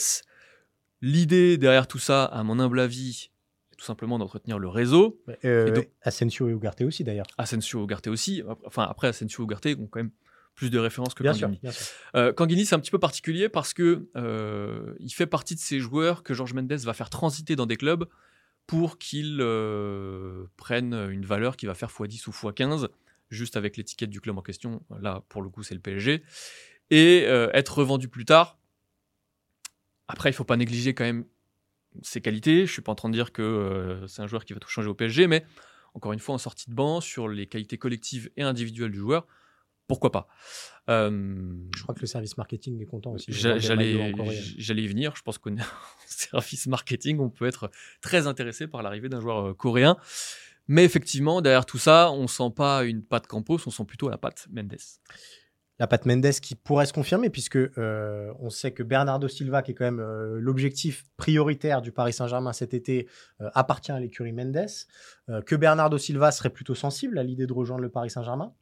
L'idée 1.03 1.57
derrière 1.59 1.87
tout 1.87 1.99
ça, 1.99 2.25
à 2.25 2.43
mon 2.43 2.59
humble 2.59 2.81
avis, 2.81 3.31
est 3.73 3.77
tout 3.77 3.85
simplement 3.85 4.19
d'entretenir 4.19 4.59
le 4.59 4.69
réseau. 4.69 5.23
et 5.43 5.71
donc, 5.71 5.89
Asensio 6.03 6.49
et 6.49 6.53
Ugarte 6.53 6.83
aussi 6.83 7.05
d'ailleurs. 7.05 7.27
Asensio 7.39 7.81
et 7.81 7.85
Ugarte 7.85 8.09
aussi. 8.09 8.43
Enfin, 8.65 8.87
après, 8.89 9.09
Asensio 9.09 9.43
et 9.43 9.47
Ugarte 9.47 9.67
ont 9.79 9.87
quand 9.87 10.01
même 10.01 10.13
plus 10.61 10.69
de 10.69 10.79
références 10.79 11.15
que 11.15 11.23
bien 11.23 11.33
Sûr, 11.33 11.49
bien 11.49 11.73
sûr. 11.73 11.87
Euh, 12.17 12.35
c'est 12.37 12.75
un 12.75 12.81
petit 12.81 12.91
peu 12.91 12.99
particulier 12.99 13.49
parce 13.49 13.73
que 13.73 14.11
euh, 14.15 14.95
il 14.99 15.11
fait 15.11 15.27
partie 15.27 15.55
de 15.55 15.61
ces 15.61 15.81
joueurs 15.81 16.23
que 16.23 16.35
Georges 16.35 16.53
Mendes 16.53 16.73
va 16.73 16.93
faire 16.93 17.09
transiter 17.09 17.57
dans 17.57 17.65
des 17.65 17.79
clubs 17.79 18.07
pour 18.67 18.99
qu'ils 18.99 19.39
euh, 19.41 20.45
prennent 20.59 20.93
une 20.93 21.25
valeur 21.25 21.57
qui 21.57 21.65
va 21.65 21.75
faire 21.75 21.89
x10 21.89 22.29
ou 22.29 22.31
x15, 22.31 22.89
juste 23.31 23.57
avec 23.57 23.79
l'étiquette 23.79 24.11
du 24.11 24.21
club 24.21 24.37
en 24.37 24.43
question. 24.43 24.83
Là, 25.01 25.25
pour 25.31 25.41
le 25.41 25.49
coup, 25.49 25.63
c'est 25.63 25.75
le 25.75 25.81
PSG. 25.81 26.23
Et 26.91 27.25
euh, 27.27 27.51
être 27.53 27.79
revendu 27.79 28.09
plus 28.09 28.25
tard. 28.25 28.59
Après, 30.09 30.31
il 30.31 30.33
faut 30.33 30.45
pas 30.45 30.57
négliger 30.57 30.95
quand 30.95 31.05
même 31.05 31.25
ses 32.03 32.21
qualités. 32.21 32.67
Je 32.67 32.73
suis 32.73 32.83
pas 32.83 32.93
en 32.93 32.97
train 32.97 33.09
de 33.09 33.15
dire 33.15 33.33
que 33.33 34.05
c'est 34.09 34.23
un 34.23 34.27
joueur 34.27 34.45
qui 34.45 34.53
va 34.53 34.61
tout 34.61 34.69
changer 34.69 34.89
au 34.89 34.95
PSG, 34.95 35.27
mais 35.29 35.45
encore 35.95 36.13
une 36.13 36.19
fois, 36.19 36.35
en 36.35 36.39
sortie 36.39 36.69
de 36.71 36.75
banc, 36.75 37.01
sur 37.01 37.29
les 37.29 37.47
qualités 37.47 37.79
collectives 37.79 38.31
et 38.37 38.43
individuelles 38.43 38.93
du 38.93 38.99
joueur, 38.99 39.27
pourquoi 39.91 40.13
pas 40.13 40.29
euh, 40.89 41.11
Je 41.75 41.83
crois 41.83 41.97
que 41.97 42.01
le 42.01 42.07
service 42.07 42.37
marketing 42.37 42.81
est 42.81 42.87
content 42.87 43.13
aussi. 43.13 43.33
J'allais 43.33 44.83
y 44.83 44.87
venir. 44.87 45.17
Je 45.17 45.23
pense 45.23 45.39
qu'au 45.39 45.51
service 46.07 46.69
marketing, 46.69 47.19
on 47.19 47.29
peut 47.29 47.47
être 47.47 47.71
très 48.01 48.29
intéressé 48.29 48.69
par 48.69 48.83
l'arrivée 48.83 49.09
d'un 49.09 49.21
joueur 49.21 49.49
euh, 49.49 49.55
coréen. 49.55 49.97
Mais 50.69 50.85
effectivement, 50.85 51.43
derrière 51.43 51.67
tout 51.67 51.79
ça, 51.79 52.13
on 52.13 52.29
sent 52.29 52.53
pas 52.55 52.85
une 52.85 53.03
patte 53.03 53.27
Campos, 53.27 53.59
on 53.67 53.71
sent 53.71 53.85
plutôt 53.85 54.09
la 54.09 54.19
patte 54.19 54.47
Mendes. 54.53 54.77
La 55.81 55.87
patte 55.87 56.05
Mendes 56.05 56.31
qui 56.43 56.55
pourrait 56.55 56.85
se 56.85 56.93
confirmer, 56.93 57.31
puisque 57.31 57.57
euh, 57.57 58.33
on 58.39 58.51
sait 58.51 58.71
que 58.71 58.83
Bernardo 58.83 59.29
Silva, 59.29 59.63
qui 59.63 59.71
est 59.71 59.75
quand 59.75 59.87
même 59.87 59.99
euh, 59.99 60.39
l'objectif 60.39 61.07
prioritaire 61.17 61.81
du 61.81 61.91
Paris 61.91 62.13
Saint-Germain 62.13 62.53
cet 62.53 62.75
été, 62.75 63.09
euh, 63.41 63.49
appartient 63.55 63.91
à 63.91 63.99
l'écurie 63.99 64.33
Mendes. 64.33 64.67
que 65.47 65.57
Bernardo 65.57 65.97
Silva 65.97 66.33
serait 66.33 66.51
plutôt 66.51 66.75
sensible 66.75 67.19
à 67.19 67.23
l'idée 67.23 67.47
de 67.47 67.53
rejoindre 67.55 67.81
le 67.81 67.89
Paris 67.89 68.11
Saint-Germain. 68.11 68.53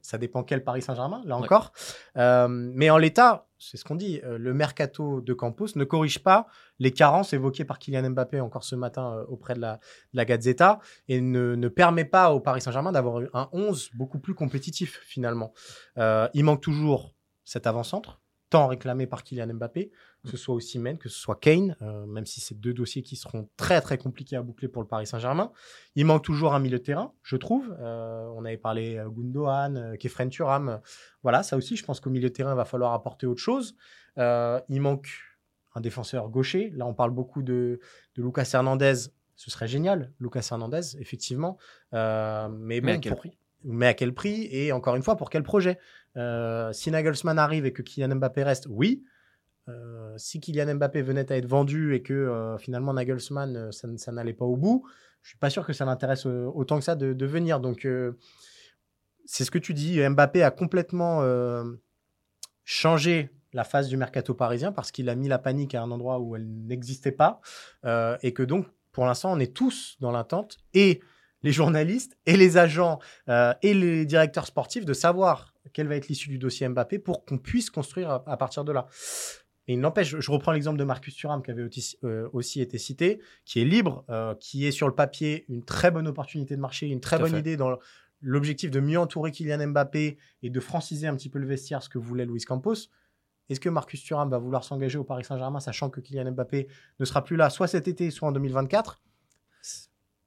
Ça 0.00 0.16
dépend 0.16 0.44
quel 0.44 0.62
Paris 0.62 0.82
Saint-Germain, 0.82 1.22
là 1.24 1.36
encore. 1.36 1.72
Mais 2.14 2.88
en 2.88 2.98
l'état, 2.98 3.49
c'est 3.60 3.76
ce 3.76 3.84
qu'on 3.84 3.94
dit, 3.94 4.20
euh, 4.24 4.38
le 4.38 4.54
mercato 4.54 5.20
de 5.20 5.34
Campos 5.34 5.66
ne 5.76 5.84
corrige 5.84 6.20
pas 6.20 6.46
les 6.78 6.90
carences 6.90 7.34
évoquées 7.34 7.64
par 7.64 7.78
Kylian 7.78 8.10
Mbappé 8.10 8.40
encore 8.40 8.64
ce 8.64 8.74
matin 8.74 9.12
euh, 9.12 9.24
auprès 9.28 9.54
de 9.54 9.60
la, 9.60 9.78
de 10.14 10.22
la 10.22 10.80
et 11.08 11.20
ne, 11.20 11.54
ne 11.54 11.68
permet 11.68 12.06
pas 12.06 12.32
au 12.32 12.40
Paris 12.40 12.62
Saint-Germain 12.62 12.90
d'avoir 12.90 13.22
un 13.34 13.48
11 13.52 13.90
beaucoup 13.94 14.18
plus 14.18 14.34
compétitif 14.34 15.00
finalement. 15.04 15.52
Euh, 15.98 16.28
il 16.32 16.44
manque 16.44 16.62
toujours 16.62 17.14
cet 17.44 17.66
avant-centre, 17.66 18.20
tant 18.50 18.66
réclamé 18.66 19.06
par 19.06 19.22
Kylian 19.22 19.54
Mbappé, 19.54 19.90
que 20.24 20.28
ce 20.28 20.36
soit 20.36 20.54
aussi 20.54 20.78
Men, 20.80 20.98
que 20.98 21.08
ce 21.08 21.18
soit 21.18 21.36
Kane, 21.36 21.76
euh, 21.82 22.04
même 22.06 22.26
si 22.26 22.40
c'est 22.40 22.58
deux 22.58 22.74
dossiers 22.74 23.02
qui 23.02 23.14
seront 23.16 23.48
très 23.56 23.80
très 23.80 23.96
compliqués 23.96 24.34
à 24.36 24.42
boucler 24.42 24.66
pour 24.68 24.82
le 24.82 24.88
Paris 24.88 25.06
Saint-Germain. 25.06 25.52
Il 25.94 26.04
manque 26.04 26.24
toujours 26.24 26.52
un 26.52 26.58
milieu 26.58 26.78
de 26.78 26.82
terrain, 26.84 27.12
je 27.22 27.36
trouve. 27.36 27.74
Euh, 27.80 28.26
on 28.34 28.44
avait 28.44 28.56
parlé 28.58 28.96
euh, 28.98 29.08
Gundogan, 29.08 29.96
Kefren 29.98 30.28
Thuram. 30.28 30.80
voilà, 31.22 31.42
ça 31.44 31.56
aussi, 31.56 31.76
je 31.76 31.84
pense 31.84 32.00
qu'au 32.00 32.10
milieu 32.10 32.28
de 32.28 32.34
terrain, 32.34 32.52
il 32.52 32.56
va 32.56 32.64
falloir 32.64 32.92
apporter 32.92 33.26
autre 33.26 33.40
chose. 33.40 33.76
Euh, 34.18 34.60
il 34.68 34.80
manque 34.80 35.08
un 35.76 35.80
défenseur 35.80 36.28
gaucher. 36.28 36.70
Là, 36.74 36.86
on 36.86 36.94
parle 36.94 37.12
beaucoup 37.12 37.42
de, 37.42 37.78
de 38.16 38.22
Lucas 38.22 38.50
Hernandez. 38.52 38.94
Ce 39.36 39.50
serait 39.50 39.68
génial, 39.68 40.12
Lucas 40.18 40.46
Hernandez, 40.50 40.96
effectivement. 40.98 41.56
Mais, 41.92 41.98
à 41.98 42.98
quel 42.98 43.12
pour- 43.12 43.18
prix? 43.20 43.36
Mais 43.62 43.86
à 43.86 43.94
quel 43.94 44.14
prix? 44.14 44.48
Et 44.50 44.72
encore 44.72 44.96
une 44.96 45.02
fois, 45.02 45.16
pour 45.16 45.28
quel 45.30 45.42
projet? 45.42 45.78
Euh, 46.16 46.72
Si 46.72 46.90
Nagelsmann 46.90 47.38
arrive 47.38 47.66
et 47.66 47.72
que 47.72 47.82
Kylian 47.82 48.16
Mbappé 48.16 48.42
reste, 48.42 48.66
oui. 48.68 49.04
Euh, 49.68 50.14
si 50.16 50.40
Kylian 50.40 50.74
Mbappé 50.74 51.02
venait 51.02 51.30
à 51.30 51.36
être 51.36 51.46
vendu 51.46 51.94
et 51.94 52.02
que 52.02 52.12
euh, 52.12 52.58
finalement 52.58 52.92
Nagelsmann, 52.92 53.70
ça, 53.72 54.12
n'allait 54.12 54.32
pas 54.32 54.44
au 54.44 54.56
bout, 54.56 54.84
je 55.22 55.30
suis 55.30 55.38
pas 55.38 55.50
sûr 55.50 55.66
que 55.66 55.72
ça 55.72 55.84
l'intéresse 55.84 56.26
autant 56.26 56.78
que 56.78 56.84
ça 56.84 56.96
de, 56.96 57.26
venir. 57.26 57.60
Donc, 57.60 57.86
c'est 59.26 59.44
ce 59.44 59.50
que 59.50 59.58
tu 59.58 59.74
dis. 59.74 60.00
Mbappé 60.00 60.42
a 60.42 60.50
complètement 60.50 61.22
changé 62.64 63.30
la 63.52 63.64
phase 63.64 63.88
du 63.88 63.98
mercato 63.98 64.32
parisien 64.32 64.72
parce 64.72 64.90
qu'il 64.90 65.10
a 65.10 65.14
mis 65.14 65.28
la 65.28 65.38
panique 65.38 65.74
à 65.74 65.82
un 65.82 65.90
endroit 65.90 66.20
où 66.20 66.36
elle 66.36 66.48
n'existait 66.48 67.12
pas. 67.12 67.42
Et 68.22 68.32
que 68.32 68.42
donc, 68.42 68.66
pour 68.92 69.04
l'instant, 69.04 69.30
on 69.32 69.38
est 69.38 69.54
tous 69.54 69.98
dans 70.00 70.10
l'attente 70.10 70.56
et 70.72 71.02
les 71.42 71.52
journalistes 71.52 72.16
et 72.24 72.38
les 72.38 72.56
agents 72.56 72.98
et 73.28 73.74
les 73.74 74.06
directeurs 74.06 74.46
sportifs 74.46 74.86
de 74.86 74.94
savoir 74.94 75.49
quelle 75.72 75.88
va 75.88 75.96
être 75.96 76.08
l'issue 76.08 76.28
du 76.28 76.38
dossier 76.38 76.68
Mbappé 76.68 76.98
pour 76.98 77.24
qu'on 77.24 77.38
puisse 77.38 77.70
construire 77.70 78.10
à, 78.10 78.24
à 78.26 78.36
partir 78.36 78.64
de 78.64 78.72
là. 78.72 78.86
Et 79.70 79.74
il 79.74 79.80
n'empêche, 79.80 80.16
je, 80.18 80.30
reprends 80.32 80.52
l'exemple 80.52 80.78
de 80.78 80.84
Marcus 80.84 81.14
Thuram 81.14 81.42
qui 81.42 81.50
avait 81.52 81.62
aussi, 81.62 81.96
euh, 82.02 82.28
aussi 82.32 82.60
été 82.60 82.76
cité, 82.76 83.20
qui 83.44 83.60
est 83.60 83.64
libre, 83.64 84.04
euh, 84.10 84.34
qui 84.34 84.66
est 84.66 84.72
sur 84.72 84.88
le 84.88 84.94
papier 84.94 85.44
une 85.48 85.64
très 85.64 85.90
bonne 85.90 86.08
opportunité 86.08 86.56
de 86.56 86.60
marché, 86.60 86.88
une 86.88 87.00
très 87.00 87.18
bonne 87.18 87.30
fait. 87.30 87.38
idée 87.38 87.56
dans 87.56 87.78
l'objectif 88.20 88.70
de 88.70 88.80
mieux 88.80 88.98
entourer 88.98 89.30
Kylian 89.30 89.68
Mbappé 89.68 90.18
et 90.42 90.50
de 90.50 90.60
franciser 90.60 91.06
un 91.06 91.14
petit 91.14 91.28
peu 91.28 91.38
le 91.38 91.46
vestiaire, 91.46 91.82
ce 91.82 91.88
que 91.88 91.98
voulait 91.98 92.26
Luis 92.26 92.40
Campos. 92.40 92.74
Est-ce 93.48 93.60
que 93.60 93.68
Marcus 93.68 94.02
Thuram 94.02 94.28
va 94.28 94.38
vouloir 94.38 94.64
s'engager 94.64 94.98
au 94.98 95.04
Paris 95.04 95.24
Saint-Germain, 95.24 95.60
sachant 95.60 95.88
que 95.88 96.00
Kylian 96.00 96.32
Mbappé 96.32 96.66
ne 96.98 97.04
sera 97.04 97.22
plus 97.22 97.36
là 97.36 97.48
soit 97.48 97.68
cet 97.68 97.86
été, 97.86 98.10
soit 98.10 98.28
en 98.28 98.32
2024 98.32 99.00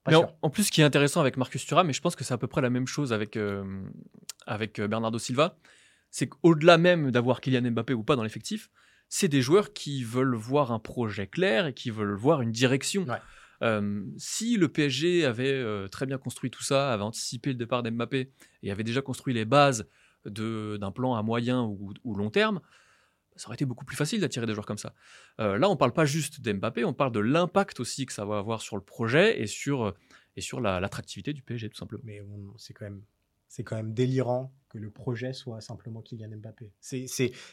Pas 0.04 0.12
Mais 0.12 0.18
sûr. 0.18 0.28
en, 0.28 0.48
en 0.48 0.50
plus, 0.50 0.66
ce 0.66 0.72
qui 0.72 0.82
est 0.82 0.84
intéressant 0.84 1.22
avec 1.22 1.38
Marcus 1.38 1.66
Thuram, 1.66 1.90
et 1.90 1.94
je 1.94 2.02
pense 2.02 2.16
que 2.16 2.24
c'est 2.24 2.34
à 2.34 2.38
peu 2.38 2.48
près 2.48 2.62
la 2.62 2.70
même 2.70 2.88
chose 2.88 3.14
avec, 3.14 3.38
euh, 3.38 3.64
avec 4.46 4.80
euh, 4.80 4.88
Bernardo 4.88 5.18
Silva, 5.18 5.58
c'est 6.12 6.28
qu'au-delà 6.28 6.78
même 6.78 7.12
d'avoir 7.12 7.42
Kylian 7.42 7.72
Mbappé 7.72 7.94
ou 7.94 8.04
pas 8.04 8.16
dans 8.16 8.24
l'effectif, 8.24 8.70
c'est 9.10 9.28
des 9.28 9.42
joueurs 9.42 9.74
qui 9.74 10.04
veulent 10.04 10.36
voir 10.36 10.72
un 10.72 10.80
projet 10.80 11.28
clair 11.28 11.68
et 11.68 11.74
qui 11.74 11.90
veulent 11.90 12.16
voir 12.16 12.42
une 12.42 12.52
direction. 12.52 13.06
Ouais. 13.06 13.20
Euh, 13.62 14.04
si 14.18 14.58
le 14.58 14.68
PSG 14.68 15.26
avait 15.26 15.52
euh, 15.52 15.88
très 15.88 16.06
bien 16.06 16.18
construit 16.18 16.52
tout 16.52 16.64
ça, 16.64 16.92
avait 16.92 17.04
anticipé 17.04 17.52
le 17.52 17.56
départ 17.56 17.82
d'Mbappé 17.82 18.32
et 18.62 18.72
avait 18.72 18.84
déjà 18.84 19.02
construit 19.02 19.34
les 19.34 19.46
bases 19.46 19.88
d'un 20.26 20.92
plan 20.92 21.16
à 21.16 21.22
moyen 21.22 21.64
ou, 21.64 21.94
ou 22.04 22.16
long 22.16 22.30
terme, 22.30 22.62
ça 23.36 23.48
aurait 23.48 23.56
été 23.56 23.66
beaucoup 23.66 23.86
plus 23.86 23.96
facile 23.98 24.22
d'attirer 24.22 24.46
des 24.46 24.54
joueurs 24.54 24.66
comme 24.66 24.78
ça. 24.78 24.94
Euh, 25.40 25.58
là, 25.58 25.70
on 25.70 25.76
parle 25.76 25.94
pas 25.94 26.06
juste 26.06 26.42
d'Mbappé, 26.42 26.86
on 26.86 26.94
parle 26.94 27.12
de 27.12 27.20
l'impact 27.20 27.80
aussi 27.80 28.06
que 28.06 28.14
ça 28.14 28.26
va 28.26 28.38
avoir 28.38 28.62
sur 28.62 28.76
le 28.76 28.84
projet 28.84 29.42
et 29.42 29.48
sur, 29.48 29.86
euh, 29.86 29.92
et 30.36 30.42
sur 30.42 30.62
la- 30.62 30.80
l'attractivité 30.80 31.34
du 31.34 31.42
PSG, 31.42 31.70
tout 31.70 31.78
simplement. 31.78 32.02
Mais 32.06 32.22
c'est 32.58 32.74
quand 32.74 32.86
même 32.86 33.04
quand 33.66 33.76
même 33.76 33.94
délirant 33.94 34.52
que 34.70 34.80
le 34.80 34.90
projet 34.90 35.32
soit 35.32 35.62
simplement 35.62 36.02
Kylian 36.02 36.38
Mbappé. 36.38 36.74
C'est, 36.80 37.06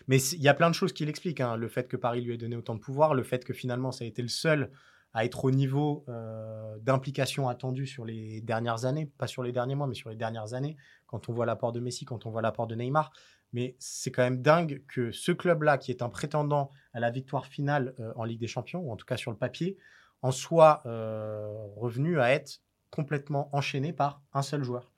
mais 0.09 0.16
il 0.19 0.40
y 0.40 0.49
a 0.49 0.55
plein 0.55 0.71
de 0.71 0.75
choses 0.75 0.95
qui 0.95 1.05
l'expliquent. 1.05 1.40
hein. 1.43 1.57
Le 1.57 1.69
fait 1.69 1.88
que 1.88 1.97
Paris 1.99 2.23
lui 2.23 2.33
ait 2.33 2.38
donné 2.38 2.57
autant 2.57 2.75
de 2.75 2.81
pouvoir, 2.81 3.12
le 3.12 3.23
fait 3.23 3.45
que 3.45 3.53
finalement 3.53 3.93
ça 3.93 4.05
a 4.05 4.07
été 4.07 4.23
le 4.23 4.29
seul 4.29 4.71
à 5.12 5.25
être 5.27 5.45
au 5.45 5.51
niveau 5.51 6.05
euh, 6.09 6.79
d'implication 6.79 7.49
attendu 7.49 7.87
sur 7.87 8.05
les 8.05 8.40
dernières 8.40 8.85
années, 8.87 9.07
pas 9.19 9.27
sur 9.27 9.43
les 9.43 9.53
derniers 9.53 9.75
mois, 9.75 9.88
mais 9.88 9.95
sur 9.95 10.09
les 10.09 10.16
dernières 10.16 10.55
années, 10.55 10.77
quand 11.07 11.29
on 11.29 11.33
voit 11.35 11.45
l'apport 11.45 11.73
de 11.73 11.81
Messi, 11.81 12.05
quand 12.05 12.25
on 12.27 12.31
voit 12.31 12.40
l'apport 12.43 12.66
de 12.66 12.77
Neymar. 12.77 13.12
Mais 13.53 13.77
c'est 13.79 14.11
quand 14.11 14.23
même 14.23 14.43
dingue 14.43 14.83
que 14.87 15.11
ce 15.11 15.33
club-là, 15.33 15.79
qui 15.79 15.91
est 15.91 16.03
un 16.03 16.09
prétendant 16.09 16.71
à 16.93 17.01
la 17.01 17.11
victoire 17.11 17.47
finale 17.47 17.95
euh, 18.01 18.13
en 18.17 18.25
Ligue 18.25 18.41
des 18.41 18.47
Champions, 18.47 18.81
ou 18.81 18.93
en 18.93 18.97
tout 18.97 19.07
cas 19.07 19.17
sur 19.17 19.31
le 19.31 19.37
papier, 19.37 19.77
en 20.23 20.31
soit 20.31 20.83
euh, 20.87 21.49
revenu 21.77 22.21
à 22.21 22.31
être 22.31 22.61
complètement 22.91 23.49
enchaîné 23.55 23.93
par 23.93 24.23
un 24.33 24.43
seul 24.43 24.63
joueur. 24.63 24.93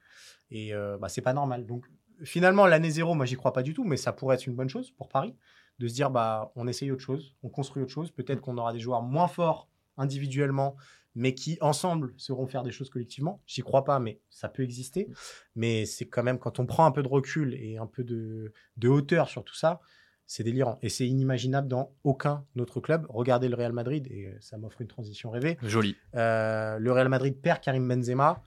Et 0.50 0.74
euh, 0.74 0.98
bah, 0.98 1.08
c'est 1.08 1.22
pas 1.22 1.32
normal. 1.32 1.66
Donc 1.66 1.86
finalement, 2.24 2.66
l'année 2.66 2.90
zéro, 2.90 3.14
moi 3.14 3.26
j'y 3.26 3.36
crois 3.36 3.52
pas 3.52 3.62
du 3.62 3.74
tout, 3.74 3.84
mais 3.84 3.96
ça 3.96 4.12
pourrait 4.12 4.36
être 4.36 4.46
une 4.46 4.54
bonne 4.54 4.68
chose 4.68 4.90
pour 4.90 5.08
Paris 5.08 5.34
de 5.78 5.88
se 5.88 5.94
dire 5.94 6.10
bah 6.10 6.52
on 6.54 6.68
essaye 6.68 6.90
autre 6.90 7.02
chose, 7.02 7.34
on 7.42 7.48
construit 7.48 7.82
autre 7.82 7.92
chose. 7.92 8.10
Peut-être 8.10 8.40
qu'on 8.40 8.58
aura 8.58 8.72
des 8.72 8.80
joueurs 8.80 9.02
moins 9.02 9.28
forts 9.28 9.68
individuellement, 9.96 10.76
mais 11.14 11.34
qui 11.34 11.58
ensemble 11.60 12.14
sauront 12.16 12.46
faire 12.46 12.62
des 12.62 12.72
choses 12.72 12.90
collectivement. 12.90 13.42
J'y 13.46 13.62
crois 13.62 13.84
pas, 13.84 13.98
mais 13.98 14.20
ça 14.30 14.48
peut 14.48 14.62
exister. 14.62 15.08
Mais 15.54 15.84
c'est 15.84 16.06
quand 16.06 16.22
même 16.22 16.38
quand 16.38 16.58
on 16.58 16.66
prend 16.66 16.86
un 16.86 16.90
peu 16.90 17.02
de 17.02 17.08
recul 17.08 17.54
et 17.54 17.76
un 17.76 17.86
peu 17.86 18.04
de, 18.04 18.52
de 18.76 18.88
hauteur 18.88 19.28
sur 19.28 19.44
tout 19.44 19.54
ça, 19.54 19.80
c'est 20.26 20.44
délirant. 20.44 20.78
Et 20.82 20.88
c'est 20.88 21.06
inimaginable 21.06 21.68
dans 21.68 21.94
aucun 22.04 22.44
autre 22.56 22.80
club. 22.80 23.06
Regardez 23.10 23.48
le 23.48 23.56
Real 23.56 23.72
Madrid, 23.72 24.06
et 24.10 24.28
euh, 24.28 24.36
ça 24.40 24.56
m'offre 24.56 24.80
une 24.80 24.88
transition 24.88 25.30
rêvée. 25.30 25.58
Joli. 25.62 25.96
Euh, 26.14 26.78
le 26.78 26.92
Real 26.92 27.08
Madrid 27.08 27.36
perd 27.40 27.60
Karim 27.60 27.86
Benzema. 27.86 28.42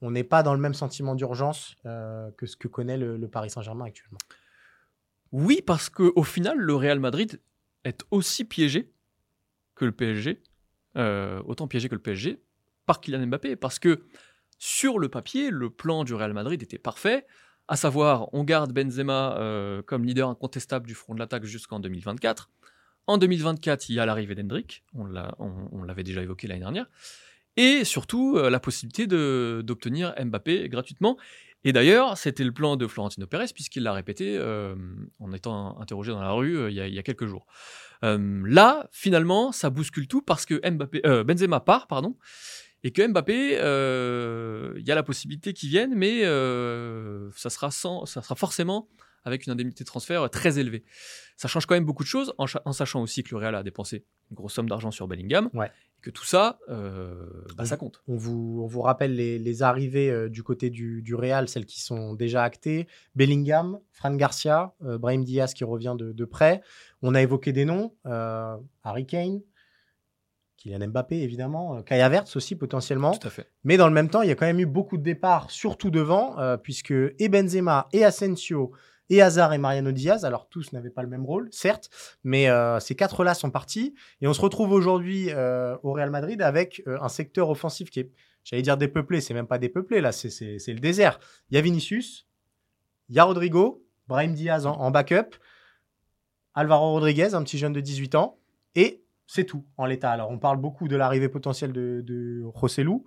On 0.00 0.10
n'est 0.10 0.24
pas 0.24 0.42
dans 0.42 0.54
le 0.54 0.60
même 0.60 0.74
sentiment 0.74 1.14
d'urgence 1.14 1.74
euh, 1.84 2.30
que 2.36 2.46
ce 2.46 2.56
que 2.56 2.68
connaît 2.68 2.96
le, 2.96 3.16
le 3.16 3.28
Paris 3.28 3.50
Saint-Germain 3.50 3.84
actuellement. 3.84 4.18
Oui, 5.32 5.60
parce 5.66 5.90
qu'au 5.90 6.22
final, 6.22 6.56
le 6.56 6.74
Real 6.74 7.00
Madrid 7.00 7.40
est 7.84 8.02
aussi 8.10 8.44
piégé 8.44 8.90
que 9.74 9.84
le 9.84 9.92
PSG, 9.92 10.42
euh, 10.96 11.42
autant 11.46 11.68
piégé 11.68 11.88
que 11.88 11.94
le 11.94 12.00
PSG, 12.00 12.40
par 12.86 13.00
Kylian 13.00 13.26
Mbappé. 13.26 13.56
Parce 13.56 13.78
que 13.78 14.00
sur 14.58 14.98
le 14.98 15.08
papier, 15.08 15.50
le 15.50 15.70
plan 15.70 16.04
du 16.04 16.14
Real 16.14 16.32
Madrid 16.32 16.62
était 16.62 16.78
parfait, 16.78 17.26
à 17.68 17.76
savoir, 17.76 18.32
on 18.32 18.44
garde 18.44 18.72
Benzema 18.72 19.36
euh, 19.38 19.82
comme 19.82 20.04
leader 20.04 20.28
incontestable 20.28 20.86
du 20.86 20.94
front 20.94 21.14
de 21.14 21.18
l'attaque 21.18 21.44
jusqu'en 21.44 21.80
2024. 21.80 22.50
En 23.06 23.18
2024, 23.18 23.88
il 23.88 23.94
y 23.96 24.00
a 24.00 24.06
l'arrivée 24.06 24.34
d'Hendrick, 24.34 24.84
on 24.94 25.04
l'a- 25.06 25.34
on- 25.38 25.68
on 25.72 25.82
l'avait 25.82 26.02
déjà 26.02 26.22
évoqué 26.22 26.46
l'année 26.46 26.60
dernière, 26.60 26.86
et 27.56 27.84
surtout 27.84 28.36
euh, 28.36 28.50
la 28.50 28.60
possibilité 28.60 29.06
d'obtenir 29.06 30.14
Mbappé 30.22 30.68
gratuitement. 30.68 31.16
Et 31.64 31.72
d'ailleurs, 31.72 32.16
c'était 32.16 32.44
le 32.44 32.52
plan 32.52 32.76
de 32.76 32.86
Florentino 32.86 33.26
Pérez, 33.26 33.46
puisqu'il 33.54 33.82
l'a 33.82 33.92
répété 33.92 34.38
en 35.18 35.32
étant 35.32 35.78
interrogé 35.80 36.12
dans 36.12 36.20
la 36.20 36.30
rue 36.30 36.70
il 36.70 36.74
y 36.74 36.98
a 36.98 37.02
quelques 37.02 37.26
jours. 37.26 37.46
Euh, 38.04 38.42
là, 38.46 38.88
finalement, 38.92 39.52
ça 39.52 39.70
bouscule 39.70 40.06
tout 40.06 40.22
parce 40.22 40.46
que 40.46 40.60
Mbappé, 40.68 41.00
euh, 41.06 41.24
Benzema 41.24 41.60
part, 41.60 41.86
pardon, 41.86 42.16
et 42.84 42.92
que 42.92 43.06
Mbappé, 43.06 43.58
euh, 43.60 44.74
il 44.76 44.86
y 44.86 44.92
a 44.92 44.94
la 44.94 45.02
possibilité 45.02 45.52
qu'il 45.52 45.68
vienne, 45.68 45.94
mais 45.94 46.24
euh, 46.24 47.30
ça, 47.36 47.50
sera 47.50 47.70
sans, 47.70 48.06
ça 48.06 48.22
sera 48.22 48.34
forcément 48.34 48.88
avec 49.24 49.46
une 49.46 49.52
indemnité 49.52 49.84
de 49.84 49.86
transfert 49.86 50.28
très 50.30 50.58
élevée. 50.58 50.84
Ça 51.36 51.48
change 51.48 51.66
quand 51.66 51.74
même 51.74 51.84
beaucoup 51.84 52.02
de 52.02 52.08
choses, 52.08 52.32
en, 52.38 52.46
cha- 52.46 52.62
en 52.64 52.72
sachant 52.72 53.02
aussi 53.02 53.22
que 53.22 53.30
le 53.34 53.38
Real 53.38 53.54
a 53.54 53.62
dépensé 53.62 54.04
une 54.30 54.34
grosse 54.36 54.54
somme 54.54 54.68
d'argent 54.68 54.90
sur 54.90 55.06
Bellingham, 55.08 55.48
Ouais. 55.54 55.66
et 55.98 56.00
que 56.02 56.10
tout 56.10 56.24
ça, 56.24 56.58
euh, 56.68 57.26
bah, 57.56 57.64
ça 57.64 57.76
compte. 57.76 58.02
On 58.08 58.16
vous, 58.16 58.60
on 58.62 58.66
vous 58.66 58.80
rappelle 58.82 59.14
les, 59.14 59.38
les 59.38 59.62
arrivées 59.62 60.10
euh, 60.10 60.28
du 60.28 60.42
côté 60.42 60.70
du, 60.70 61.02
du 61.02 61.14
Real, 61.14 61.48
celles 61.48 61.66
qui 61.66 61.80
sont 61.80 62.14
déjà 62.14 62.42
actées. 62.42 62.86
Bellingham, 63.14 63.78
Fran 63.92 64.14
Garcia, 64.14 64.74
euh, 64.84 64.98
Brahim 64.98 65.24
Diaz 65.24 65.54
qui 65.54 65.64
revient 65.64 65.94
de, 65.98 66.12
de 66.12 66.24
près. 66.24 66.60
On 67.02 67.14
a 67.14 67.22
évoqué 67.22 67.52
des 67.52 67.64
noms. 67.64 67.94
euh, 68.06 68.56
Harry 68.82 69.06
Kane, 69.06 69.40
Kylian 70.56 70.88
Mbappé 70.88 71.16
évidemment, 71.22 71.76
euh, 71.76 71.82
Kai 71.82 72.00
Havertz 72.00 72.34
aussi 72.36 72.56
potentiellement. 72.56 73.12
Tout 73.12 73.28
à 73.28 73.30
fait. 73.30 73.46
Mais 73.64 73.76
dans 73.76 73.86
le 73.86 73.94
même 73.94 74.10
temps, 74.10 74.22
il 74.22 74.28
y 74.28 74.32
a 74.32 74.34
quand 74.34 74.46
même 74.46 74.58
eu 74.60 74.66
beaucoup 74.66 74.96
de 74.98 75.02
départs, 75.04 75.50
surtout 75.50 75.90
devant, 75.90 76.38
euh, 76.40 76.56
puisque 76.56 76.90
et 76.92 77.28
Benzema, 77.28 77.88
et 77.92 78.04
Asensio, 78.04 78.72
et 79.10 79.22
Hazard 79.22 79.52
et 79.52 79.58
Mariano 79.58 79.92
Diaz. 79.92 80.24
Alors 80.24 80.48
tous 80.48 80.72
n'avaient 80.72 80.90
pas 80.90 81.02
le 81.02 81.08
même 81.08 81.24
rôle, 81.24 81.48
certes, 81.52 81.90
mais 82.24 82.48
euh, 82.48 82.80
ces 82.80 82.94
quatre-là 82.94 83.34
sont 83.34 83.50
partis 83.50 83.94
et 84.20 84.26
on 84.26 84.34
se 84.34 84.40
retrouve 84.40 84.72
aujourd'hui 84.72 85.30
euh, 85.30 85.76
au 85.82 85.92
Real 85.92 86.10
Madrid 86.10 86.42
avec 86.42 86.82
euh, 86.86 86.98
un 87.00 87.08
secteur 87.08 87.50
offensif 87.50 87.90
qui 87.90 88.00
est, 88.00 88.12
j'allais 88.44 88.62
dire 88.62 88.76
dépeuplé, 88.76 89.20
c'est 89.20 89.34
même 89.34 89.46
pas 89.46 89.58
dépeuplé 89.58 90.00
là, 90.00 90.12
c'est 90.12 90.30
le 90.30 90.80
désert. 90.80 91.18
Il 91.50 91.54
y 91.54 91.58
a 91.58 91.60
Vinicius, 91.60 92.26
il 93.08 93.16
y 93.16 93.18
a 93.18 93.24
Rodrigo, 93.24 93.84
Brahim 94.06 94.34
Diaz 94.34 94.66
en, 94.66 94.90
backup, 94.90 95.36
Alvaro 96.54 96.92
Rodriguez, 96.92 97.34
un 97.34 97.42
petit 97.42 97.58
jeune 97.58 97.72
de 97.72 97.80
18 97.80 98.14
ans, 98.14 98.38
et 98.74 99.04
c'est 99.26 99.44
tout 99.44 99.66
en 99.76 99.86
l'état. 99.86 100.10
Alors 100.10 100.30
on 100.30 100.38
parle 100.38 100.58
beaucoup 100.58 100.88
de 100.88 100.96
l'arrivée 100.96 101.28
potentielle 101.28 101.72
de, 101.72 102.02
de 102.04 102.42
Rossellou, 102.44 103.06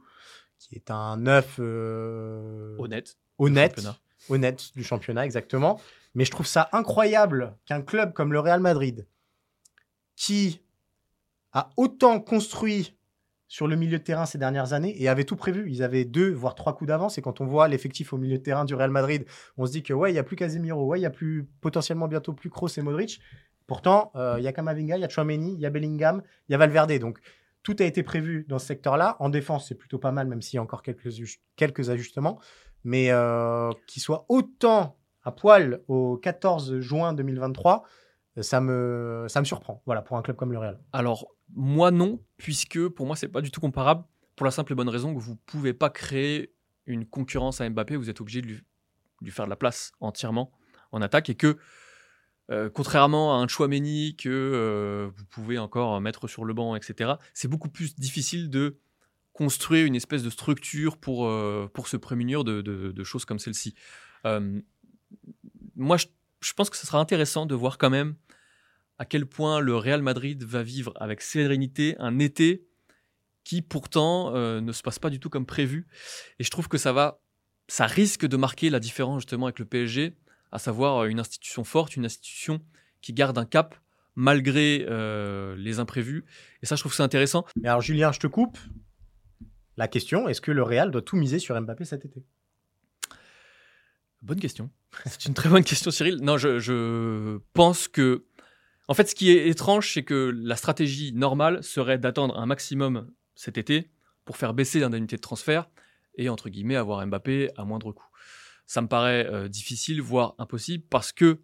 qui 0.60 0.76
est 0.76 0.92
un 0.92 1.18
neuf 1.18 1.60
honnête, 1.60 3.18
honnête 3.40 3.82
honnête 4.30 4.72
du 4.76 4.84
championnat, 4.84 5.26
exactement. 5.26 5.80
Mais 6.14 6.26
je 6.26 6.32
trouve 6.32 6.48
ça 6.48 6.70
incroyable 6.72 7.56
qu'un 7.66 7.82
club 7.82 8.14
comme 8.14 8.34
le 8.34 8.40
Real 8.40 8.60
Madrid, 8.60 9.08
qui 10.16 10.62
a 11.54 11.70
autant 11.78 12.20
construit 12.20 12.98
sur 13.48 13.68
le 13.68 13.76
milieu 13.76 13.98
de 13.98 14.04
terrain 14.04 14.26
ces 14.26 14.38
dernières 14.38 14.72
années 14.72 14.96
et 15.02 15.10
avait 15.10 15.26
tout 15.26 15.36
prévu. 15.36 15.70
Ils 15.70 15.84
avaient 15.84 16.06
deux, 16.06 16.32
voire 16.32 16.56
trois 16.56 16.74
coups 16.74 16.88
d'avance. 16.88 17.18
Et 17.18 17.22
quand 17.22 17.42
on 17.42 17.46
voit 17.46 17.68
l'effectif 17.68 18.14
au 18.14 18.18
milieu 18.18 18.38
de 18.38 18.44
terrain 18.44 18.64
du 18.64 18.76
Real 18.76 18.92
Madrid, 18.92 19.26
on 19.58 19.66
se 19.66 19.74
dit 19.74 19.84
que 19.84 19.94
ouais, 19.94 20.10
il 20.10 20.14
n'y 20.14 20.20
a 20.20 20.24
plus 20.24 20.38
Casemiro, 20.38 20.86
ouais, 20.86 21.00
il 21.00 21.02
y 21.04 21.06
a 21.06 21.10
plus 21.10 21.50
potentiellement 21.60 22.08
bientôt 22.08 22.32
plus 22.32 22.50
Kroos 22.50 22.70
et 22.78 22.82
Modric. 22.82 23.20
Pourtant, 23.68 24.12
euh, 24.16 24.36
il 24.38 24.44
y 24.46 24.48
a 24.48 24.54
Kamavinga, 24.54 24.96
il 24.96 25.02
y 25.02 25.04
a 25.04 25.10
Chouameni, 25.10 25.54
il 25.54 25.60
y 25.60 25.66
a 25.66 25.70
Bellingham, 25.70 26.22
il 26.48 26.54
y 26.54 26.56
a 26.56 26.58
Valverde. 26.58 26.98
Donc 27.00 27.20
tout 27.62 27.76
a 27.80 27.84
été 27.84 28.04
prévu 28.04 28.46
dans 28.48 28.58
ce 28.58 28.68
secteur-là. 28.68 29.18
En 29.20 29.28
défense, 29.28 29.68
c'est 29.68 29.76
plutôt 29.76 30.00
pas 30.00 30.14
mal, 30.14 30.28
même 30.28 30.42
s'il 30.42 30.56
y 30.56 30.60
a 30.60 30.64
encore 30.64 30.82
quelques, 30.82 31.10
quelques 31.58 31.90
ajustements 31.90 32.40
mais 32.84 33.12
euh, 33.12 33.72
qu'il 33.88 34.02
soit 34.02 34.26
autant 34.30 34.98
à 35.24 35.32
poil 35.32 35.82
au 35.88 36.18
14 36.18 36.80
juin 36.80 37.14
2023, 37.14 37.84
ça 38.40 38.62
me, 38.62 39.26
ça 39.28 39.40
me 39.40 39.46
surprend, 39.46 39.82
voilà, 39.86 40.02
pour 40.02 40.18
un 40.18 40.22
club 40.22 40.38
comme 40.38 40.52
le 40.52 40.58
Real. 40.58 40.80
Alors, 40.94 41.28
moi 41.54 41.92
non, 41.92 42.20
puisque 42.38 42.88
pour 42.88 43.06
moi, 43.06 43.16
c'est 43.16 43.28
pas 43.28 43.42
du 43.42 43.52
tout 43.52 43.62
comparable, 43.62 44.04
pour 44.36 44.46
la 44.46 44.52
simple 44.52 44.72
et 44.72 44.76
bonne 44.76 44.90
raison 44.90 45.14
que 45.14 45.20
vous 45.20 45.36
pouvez 45.36 45.74
pas 45.74 45.90
créer 45.90 46.54
une 46.86 47.06
concurrence 47.06 47.62
à 47.62 47.70
Mbappé, 47.70 47.96
vous 47.96 48.10
êtes 48.10 48.22
obligé 48.22 48.42
de 48.42 48.48
lui, 48.48 49.32
faire 49.32 49.46
de 49.46 49.50
la 49.50 49.56
place 49.56 49.92
entièrement 50.00 50.52
en 50.92 51.02
attaque, 51.02 51.30
et 51.30 51.36
que, 51.36 51.58
euh, 52.50 52.70
contrairement 52.70 53.38
à 53.38 53.44
un 53.44 53.48
Chouameni 53.48 54.16
que 54.16 54.30
euh, 54.30 55.10
vous 55.16 55.26
pouvez 55.26 55.58
encore 55.58 56.00
mettre 56.02 56.28
sur 56.28 56.46
le 56.46 56.54
banc, 56.54 56.76
etc., 56.76 57.14
c'est 57.34 57.48
beaucoup 57.48 57.70
plus 57.70 57.96
difficile 57.96 58.50
de 58.50 58.80
construire 59.34 59.86
une 59.86 59.96
espèce 59.96 60.24
de 60.24 60.30
structure 60.30 60.98
pour, 60.98 61.28
euh, 61.28 61.70
pour 61.74 61.88
se 61.88 61.98
prémunir 61.98 62.44
de, 62.44 62.62
de, 62.62 63.04
choses 63.04 63.26
comme 63.26 63.40
celle-ci. 63.40 63.76
Euh, 64.26 64.60
moi, 65.76 65.98
je, 65.98 66.08
je, 66.42 66.54
pense 66.54 66.70
que 66.70 66.78
ce 66.78 66.86
sera 66.86 67.00
intéressant 67.00 67.46
de 67.46 67.56
voir 67.56 67.78
quand 67.78 67.90
même 67.90 68.16
à 68.98 69.06
quel 69.06 69.26
point 69.26 69.60
le 69.60 69.76
Real 69.76 70.02
Madrid 70.02 70.44
va 70.44 70.64
vivre 70.64 70.94
avec 70.98 71.22
sérénité 71.22 71.96
un 72.00 72.20
été 72.20 72.68
qui 73.44 73.62
pourtant 73.62 74.36
euh, 74.36 74.62
ne 74.62 74.72
se 74.72 74.84
passe 74.84 75.00
pas 75.00 75.10
du 75.10 75.20
tout 75.20 75.30
comme 75.30 75.46
prévu. 75.46 75.88
Et 76.40 76.44
je 76.44 76.52
trouve 76.52 76.68
que 76.68 76.78
ça 76.78 76.94
va, 76.94 77.22
ça 77.68 77.88
risque 77.88 78.28
de 78.28 78.38
marquer 78.38 78.70
la 78.70 78.80
différence 78.80 79.22
justement 79.22 79.48
avec 79.48 79.60
le 79.60 79.66
PSG, 79.66 80.16
à 80.52 80.60
savoir 80.60 81.06
une 81.06 81.20
institution 81.20 81.64
forte, 81.64 81.96
une 81.96 82.06
institution 82.06 82.62
qui 83.02 83.14
garde 83.14 83.38
un 83.38 83.46
cap 83.46 83.76
malgré 84.16 84.86
les 85.58 85.80
imprévus. 85.80 86.26
Et 86.62 86.66
ça, 86.66 86.76
je 86.76 86.82
trouve 86.82 86.94
c'est 86.94 87.02
intéressant. 87.02 87.46
Mais 87.56 87.70
alors, 87.70 87.82
Julien, 87.82 88.12
je 88.12 88.20
te 88.20 88.28
coupe. 88.28 88.60
La 89.82 89.88
question, 89.88 90.28
est-ce 90.28 90.42
que 90.42 90.52
le 90.52 90.62
Real 90.62 90.92
doit 90.92 91.02
tout 91.02 91.18
miser 91.18 91.40
sur 91.40 91.60
Mbappé 91.60 91.86
cet 91.86 92.06
été? 92.06 92.24
Bonne 94.22 94.40
question. 94.40 94.70
C'est 95.08 95.26
une 95.26 95.34
très 95.34 95.50
bonne 95.50 95.64
question, 95.64 95.90
Cyril. 95.90 96.18
Non, 96.22 96.38
je, 96.38 97.40
pense 97.54 97.88
que. 97.88 98.24
En 98.88 98.94
fait, 98.94 99.10
ce 99.10 99.16
qui 99.16 99.32
est 99.32 99.48
étrange, 99.48 99.92
c'est 99.92 100.04
que 100.04 100.32
la 100.38 100.56
stratégie 100.56 101.14
normale 101.14 101.64
serait 101.64 101.98
d'attendre 101.98 102.38
un 102.38 102.46
maximum 102.46 103.12
cet 103.34 103.58
été 103.58 103.90
pour 104.24 104.38
faire 104.38 104.54
baisser 104.54 104.80
l'indemnité 104.80 105.16
de 105.16 105.22
transfert 105.22 105.68
et, 106.14 106.30
entre 106.30 106.50
guillemets, 106.50 106.76
avoir 106.76 107.04
Mbappé 107.08 107.50
à 107.58 107.66
moindre 107.66 107.92
coût. 107.92 108.10
Ça 108.68 108.84
me 108.84 108.88
paraît 108.88 109.26
euh, 109.32 109.48
difficile, 109.48 110.00
voire 110.00 110.36
impossible, 110.38 110.84
parce 110.92 111.12
que 111.12 111.40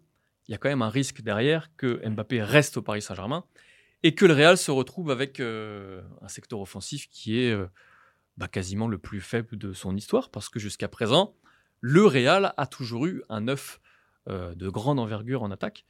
il 0.46 0.52
y 0.52 0.54
a 0.54 0.58
quand 0.58 0.68
même 0.68 0.82
un 0.82 0.90
risque 0.90 1.22
derrière 1.22 1.74
que 1.76 2.08
Mbappé 2.08 2.40
reste 2.40 2.76
au 2.76 2.82
Paris 2.82 3.02
Saint-Germain 3.02 3.44
et 4.04 4.14
que 4.14 4.26
le 4.26 4.34
Real 4.34 4.56
se 4.56 4.70
retrouve 4.70 5.10
avec 5.10 5.40
euh, 5.40 6.02
un 6.22 6.28
secteur 6.28 6.60
offensif 6.60 7.08
qui 7.10 7.40
est 7.40 7.50
euh, 7.50 7.66
bah, 8.38 8.46
quasiment 8.46 8.86
le 8.86 8.98
plus 8.98 9.20
faible 9.20 9.58
de 9.58 9.72
son 9.72 9.96
histoire, 9.96 10.30
parce 10.30 10.48
que 10.48 10.60
jusqu'à 10.60 10.86
présent, 10.86 11.34
le 11.80 12.06
Real 12.06 12.54
a 12.56 12.66
toujours 12.66 13.06
eu 13.06 13.22
un 13.28 13.40
neuf 13.42 13.80
euh, 14.28 14.54
de 14.54 14.68
grande 14.68 15.00
envergure 15.00 15.42
en 15.42 15.50
attaque. 15.50 15.84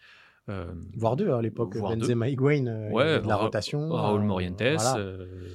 Euh, 0.48 0.72
voire 0.96 1.14
deux 1.14 1.30
à 1.30 1.42
l'époque, 1.42 1.76
Benzema 1.76 2.30
Higuain, 2.30 2.66
euh, 2.66 3.20
de 3.20 3.28
la 3.28 3.36
rotation. 3.36 3.90
Raúl 3.90 4.22
Morientes, 4.22 4.62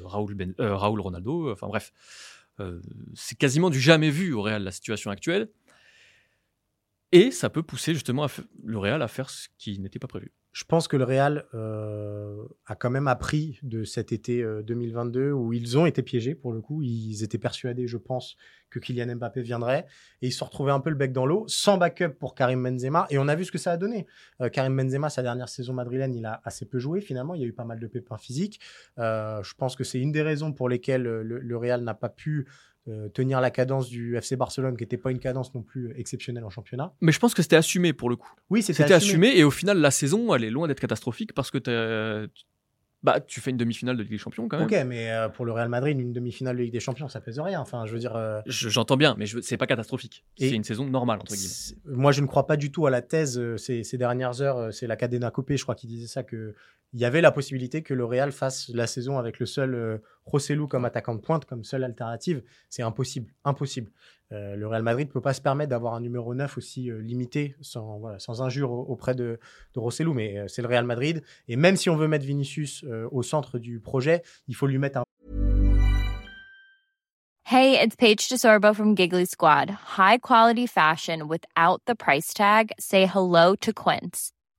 Raúl, 0.04 0.36
ben, 0.36 0.54
Raúl, 0.60 1.02
Ronaldo, 1.02 1.52
enfin 1.52 1.68
bref. 1.68 1.92
c'est 3.16 3.40
quasiment 3.40 3.72
du 3.72 3.80
jamais 3.80 4.12
vu 4.12 4.34
au 4.34 4.44
Real 4.44 4.64
la 4.64 4.72
situation 4.72 5.10
actuelle. 5.10 5.50
Et 7.12 7.32
ça 7.32 7.50
peut 7.50 7.64
pousser 7.64 7.96
justement 7.96 8.28
le 8.64 8.78
Real 8.78 9.02
à 9.02 9.08
faire 9.08 9.32
ce 9.32 9.48
qui 9.58 9.80
n'était 9.80 10.00
pas 10.00 10.08
prévu 10.08 10.32
je 10.54 10.66
pense 10.66 10.88
que 10.88 10.96
le 10.96 11.04
Real 11.04 11.46
euh, 11.56 12.44
a 12.68 12.76
quand 12.76 12.92
même 12.92 13.08
appris 13.08 13.60
de 13.64 13.84
cet 13.84 14.12
été 14.12 14.46
2022 14.64 15.20
euh, 15.20 15.32
où 15.32 15.52
ils 15.52 15.80
ont 15.80 15.88
été 15.88 16.04
piégés 16.04 16.36
pour 16.36 16.54
le 16.54 16.62
coup. 16.62 16.84
Ils 16.84 17.24
étaient 17.24 17.40
persuadés, 17.40 17.88
je 17.88 17.98
pense, 17.98 18.38
que 18.70 18.78
Kylian 18.78 19.16
Mbappé 19.16 19.42
viendrait 19.42 19.88
et 20.22 20.28
ils 20.28 20.32
se 20.32 20.44
retrouvaient 20.44 20.72
un 20.72 20.80
peu 20.80 20.92
le 20.92 20.96
bec 20.96 21.12
dans 21.12 21.26
l'eau, 21.26 21.46
sans 21.48 21.78
backup 21.78 22.10
pour 22.20 22.36
Karim 22.36 22.62
Benzema. 22.64 23.08
Et 23.10 23.18
on 23.18 23.28
a 23.28 23.36
vu 23.36 23.46
ce 23.46 23.52
que 23.52 23.58
ça 23.58 23.72
a 23.72 23.78
donné. 23.78 24.06
Euh, 24.42 24.50
Karim 24.50 24.78
Benzema, 24.78 25.10
sa 25.10 25.24
dernière 25.24 25.50
saison 25.50 25.74
madrilène, 25.74 26.14
il 26.14 26.26
a 26.28 26.40
assez 26.44 26.66
peu 26.68 26.78
joué 26.78 27.02
finalement. 27.02 27.34
Il 27.34 27.42
y 27.42 27.44
a 27.44 27.48
eu 27.48 27.54
pas 27.54 27.66
mal 27.66 27.80
de 27.80 27.88
pépins 27.88 28.18
physiques. 28.18 28.60
je 28.98 29.54
pense 29.56 29.76
que 29.76 29.84
c'est 29.84 30.00
une 30.00 30.12
des 30.12 30.22
raisons 30.22 30.54
pour 30.54 30.70
lesquelles 30.70 31.04
le 31.04 31.58
Real 31.58 31.82
n'a 31.82 31.96
pas 31.96 32.10
pu 32.10 32.48
euh, 32.90 33.08
tenir 33.10 33.40
la 33.40 33.50
cadence 33.50 33.88
du 33.88 34.18
FC 34.18 34.36
Barcelone, 34.36 34.76
qui 34.76 34.84
n'était 34.84 34.98
pas 34.98 35.12
une 35.12 35.20
cadence 35.20 35.54
non 35.56 35.62
plus 35.62 35.94
exceptionnelle 35.98 36.44
en 36.44 36.50
championnat. 36.50 36.94
Mais 37.02 37.12
je 37.12 37.20
pense 37.20 37.34
que 37.34 37.42
c'était 37.42 37.56
assumé 37.56 37.94
pour 37.94 38.10
le 38.10 38.16
coup. 38.16 38.32
Oui, 38.50 38.62
c'était 38.62 38.92
assumé. 38.92 39.38
Et 39.38 39.44
au 39.44 39.52
final, 39.52 39.80
la 39.80 39.92
saison, 39.92 40.34
elle 40.36 40.44
est 40.44 40.50
loin 40.50 40.68
d'être 40.68 40.80
catastrophique 40.80 41.34
parce 41.34 41.50
que 41.50 41.60
bah, 43.04 43.20
tu 43.20 43.42
fais 43.42 43.52
une 43.52 43.58
demi-finale 43.58 43.98
de 43.98 44.04
Ligue 44.04 44.12
des 44.12 44.18
Champions 44.18 44.48
quand 44.48 44.58
même. 44.58 44.66
Ok, 44.66 44.86
mais 44.88 45.12
euh, 45.12 45.30
pour 45.30 45.46
le 45.46 45.52
Real 45.52 45.70
Madrid, 45.70 46.00
une 46.00 46.14
demi-finale 46.14 46.56
de 46.58 46.64
Ligue 46.64 46.72
des 46.72 46.80
Champions, 46.80 47.10
ça 47.10 47.22
pèse 47.22 47.40
rien. 47.40 47.60
Enfin, 47.60 47.86
je 47.86 47.94
veux 47.94 48.00
dire. 48.00 48.16
Euh, 48.16 48.42
j'entends 48.46 48.98
bien, 48.98 49.16
mais 49.18 49.26
c'est 49.42 49.58
pas 49.58 49.68
catastrophique. 49.68 50.24
C'est 50.38 50.52
une 50.52 50.64
saison 50.64 50.86
normale 50.86 51.20
entre 51.20 51.36
guillemets. 51.36 51.82
Moi, 51.86 52.12
je 52.12 52.22
ne 52.22 52.28
crois 52.28 52.48
pas 52.48 52.58
du 52.58 52.72
tout 52.72 52.88
à 52.88 52.90
la 52.90 53.02
thèse 53.02 53.42
ces, 53.58 53.84
ces, 53.84 53.98
dernières 53.98 54.42
heures. 54.42 54.74
C'est 54.74 54.88
la 54.88 54.96
Cadena 54.96 55.32
Copé, 55.32 55.58
je 55.58 55.64
crois, 55.64 55.76
qui 55.76 55.88
disait 55.88 56.08
ça 56.08 56.24
que 56.24 56.56
il 56.94 57.00
y 57.00 57.06
avait 57.06 57.22
la 57.22 57.32
possibilité 57.32 57.82
que 57.82 57.94
le 57.94 58.06
Real 58.06 58.32
fasse 58.32 58.70
la 58.70 58.86
saison 58.86 59.18
avec 59.18 59.40
le 59.40 59.48
seul 59.48 59.74
euh, 59.74 59.98
Rossellou 60.26 60.68
comme 60.68 60.86
attaquant 60.86 61.16
de 61.16 61.22
pointe, 61.22 61.46
comme 61.46 61.64
seule 61.64 61.84
alternative. 61.84 62.44
C'est 62.70 62.84
impossible, 62.84 63.34
impossible. 63.44 63.92
Euh, 64.34 64.56
le 64.56 64.68
Real 64.68 64.84
Madrid 64.84 65.08
ne 65.08 65.14
peut 65.14 65.22
pas 65.22 65.34
se 65.34 65.42
permettre 65.42 65.70
d'avoir 65.70 65.94
un 65.94 66.02
numéro 66.02 66.34
9 66.34 66.58
aussi 66.58 66.90
euh, 66.90 67.00
limité, 67.02 67.56
sans, 67.62 68.42
injure 68.42 68.72
auprès 68.72 69.16
de, 69.16 69.40
Rossellou, 69.76 70.14
mais 70.14 70.44
c'est 70.48 70.62
le 70.62 70.68
Real 70.68 70.86
Madrid. 70.86 71.22
Et 71.48 71.56
même 71.56 71.76
si 71.76 71.90
on 71.90 71.96
veut 71.96 72.08
mettre 72.08 72.26
Vinicius 72.26 72.84
au 73.12 73.24
centre 73.24 73.60
du 73.60 73.80
projet, 73.80 74.22
il 74.48 74.56
faut 74.56 74.68
lui 74.68 74.78
mettre 74.78 75.00
un... 75.00 75.04
Hey, 77.46 77.78
it's 77.80 77.96
Paige 77.96 78.30
DeSorbo 78.30 78.74
from 78.74 78.96
Giggly 78.96 79.26
Squad. 79.26 79.70
High 79.98 80.18
quality 80.18 80.66
fashion 80.66 81.28
without 81.28 81.82
the 81.86 81.96
price 81.96 82.34
tag. 82.34 82.72
Say 82.80 83.06
hello 83.06 83.56
to 83.58 83.72
Quince. 83.72 84.33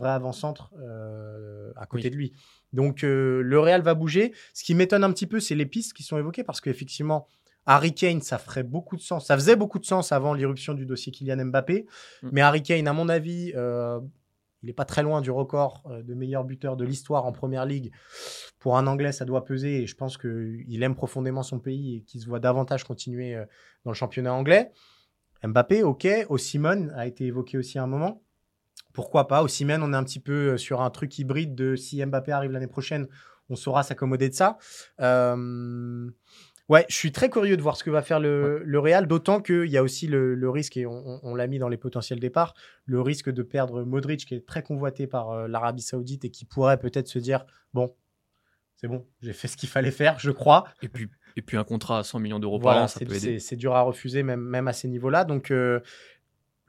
Vrai 0.00 0.10
avant-centre 0.10 0.72
euh, 0.80 1.72
à 1.76 1.86
côté 1.86 2.10
de 2.10 2.16
lui. 2.16 2.32
Donc 2.72 3.04
euh, 3.04 3.42
le 3.42 3.60
Real 3.60 3.82
va 3.82 3.94
bouger. 3.94 4.32
Ce 4.54 4.64
qui 4.64 4.74
m'étonne 4.74 5.04
un 5.04 5.12
petit 5.12 5.26
peu, 5.26 5.38
c'est 5.38 5.54
les 5.54 5.66
pistes 5.66 5.92
qui 5.92 6.02
sont 6.02 6.18
évoquées 6.18 6.42
parce 6.42 6.60
qu'effectivement, 6.60 7.28
Harry 7.66 7.94
Kane, 7.94 8.22
ça 8.22 8.38
ferait 8.38 8.64
beaucoup 8.64 8.96
de 8.96 9.02
sens. 9.02 9.26
Ça 9.26 9.36
faisait 9.36 9.54
beaucoup 9.54 9.78
de 9.78 9.84
sens 9.84 10.10
avant 10.10 10.34
l'irruption 10.34 10.74
du 10.74 10.86
dossier 10.86 11.12
Kylian 11.12 11.44
Mbappé. 11.46 11.86
Mm. 12.22 12.28
Mais 12.32 12.40
Harry 12.40 12.62
Kane, 12.62 12.88
à 12.88 12.92
mon 12.92 13.08
avis, 13.08 13.52
euh, 13.54 14.00
il 14.62 14.66
n'est 14.66 14.72
pas 14.72 14.84
très 14.84 15.02
loin 15.02 15.20
du 15.20 15.30
record 15.30 15.90
de 16.04 16.14
meilleur 16.14 16.44
buteur 16.44 16.76
de 16.76 16.84
l'histoire 16.84 17.24
en 17.26 17.32
première 17.32 17.64
ligue. 17.64 17.92
Pour 18.58 18.76
un 18.76 18.86
Anglais, 18.86 19.12
ça 19.12 19.24
doit 19.24 19.44
peser 19.44 19.82
et 19.82 19.86
je 19.86 19.94
pense 19.94 20.18
qu'il 20.18 20.82
aime 20.82 20.94
profondément 20.94 21.42
son 21.42 21.60
pays 21.60 21.96
et 21.96 22.00
qu'il 22.02 22.20
se 22.20 22.26
voit 22.26 22.40
davantage 22.40 22.84
continuer 22.84 23.42
dans 23.84 23.90
le 23.90 23.96
championnat 23.96 24.34
anglais. 24.34 24.70
Mbappé, 25.42 25.82
ok. 25.82 26.06
Osimhen 26.28 26.92
a 26.96 27.06
été 27.06 27.24
évoqué 27.26 27.56
aussi 27.56 27.78
à 27.78 27.82
un 27.82 27.86
moment. 27.86 28.22
Pourquoi 28.92 29.28
pas 29.28 29.42
Osimhen, 29.42 29.82
on 29.82 29.92
est 29.92 29.96
un 29.96 30.04
petit 30.04 30.20
peu 30.20 30.56
sur 30.58 30.80
un 30.80 30.90
truc 30.90 31.18
hybride 31.18 31.54
de 31.54 31.76
si 31.76 32.04
Mbappé 32.04 32.32
arrive 32.32 32.52
l'année 32.52 32.66
prochaine, 32.66 33.06
on 33.48 33.56
saura 33.56 33.82
s'accommoder 33.82 34.28
de 34.28 34.34
ça. 34.34 34.58
Euh, 35.00 36.10
Ouais, 36.70 36.86
je 36.88 36.94
suis 36.94 37.10
très 37.10 37.28
curieux 37.30 37.56
de 37.56 37.62
voir 37.62 37.76
ce 37.76 37.82
que 37.82 37.90
va 37.90 38.00
faire 38.00 38.20
le, 38.20 38.62
le 38.64 38.78
Real, 38.78 39.08
d'autant 39.08 39.40
qu'il 39.40 39.66
y 39.66 39.76
a 39.76 39.82
aussi 39.82 40.06
le, 40.06 40.48
risque, 40.48 40.76
et 40.76 40.86
on, 40.86 41.34
l'a 41.34 41.48
mis 41.48 41.58
dans 41.58 41.68
les 41.68 41.76
potentiels 41.76 42.20
départs, 42.20 42.54
le 42.84 43.00
risque 43.00 43.28
de 43.28 43.42
perdre 43.42 43.82
Modric, 43.82 44.24
qui 44.24 44.36
est 44.36 44.46
très 44.46 44.62
convoité 44.62 45.08
par 45.08 45.30
euh, 45.30 45.48
l'Arabie 45.48 45.82
Saoudite 45.82 46.24
et 46.24 46.30
qui 46.30 46.44
pourrait 46.44 46.78
peut-être 46.78 47.08
se 47.08 47.18
dire 47.18 47.44
bon, 47.74 47.92
c'est 48.76 48.86
bon, 48.86 49.04
j'ai 49.20 49.32
fait 49.32 49.48
ce 49.48 49.56
qu'il 49.56 49.68
fallait 49.68 49.90
faire, 49.90 50.20
je 50.20 50.30
crois. 50.30 50.62
Et 50.80 50.88
puis, 50.88 51.08
et 51.34 51.42
puis 51.42 51.56
un 51.56 51.64
contrat 51.64 51.98
à 51.98 52.02
100 52.04 52.20
millions 52.20 52.38
d'euros 52.38 52.60
par 52.60 52.76
an, 52.76 52.86
ça 52.86 53.00
peut 53.00 53.16
aider. 53.16 53.40
C'est 53.40 53.56
dur 53.56 53.74
à 53.74 53.80
refuser, 53.82 54.22
même, 54.22 54.40
même 54.40 54.68
à 54.68 54.72
ces 54.72 54.86
niveaux-là. 54.86 55.24
Donc. 55.24 55.50
Euh, 55.50 55.80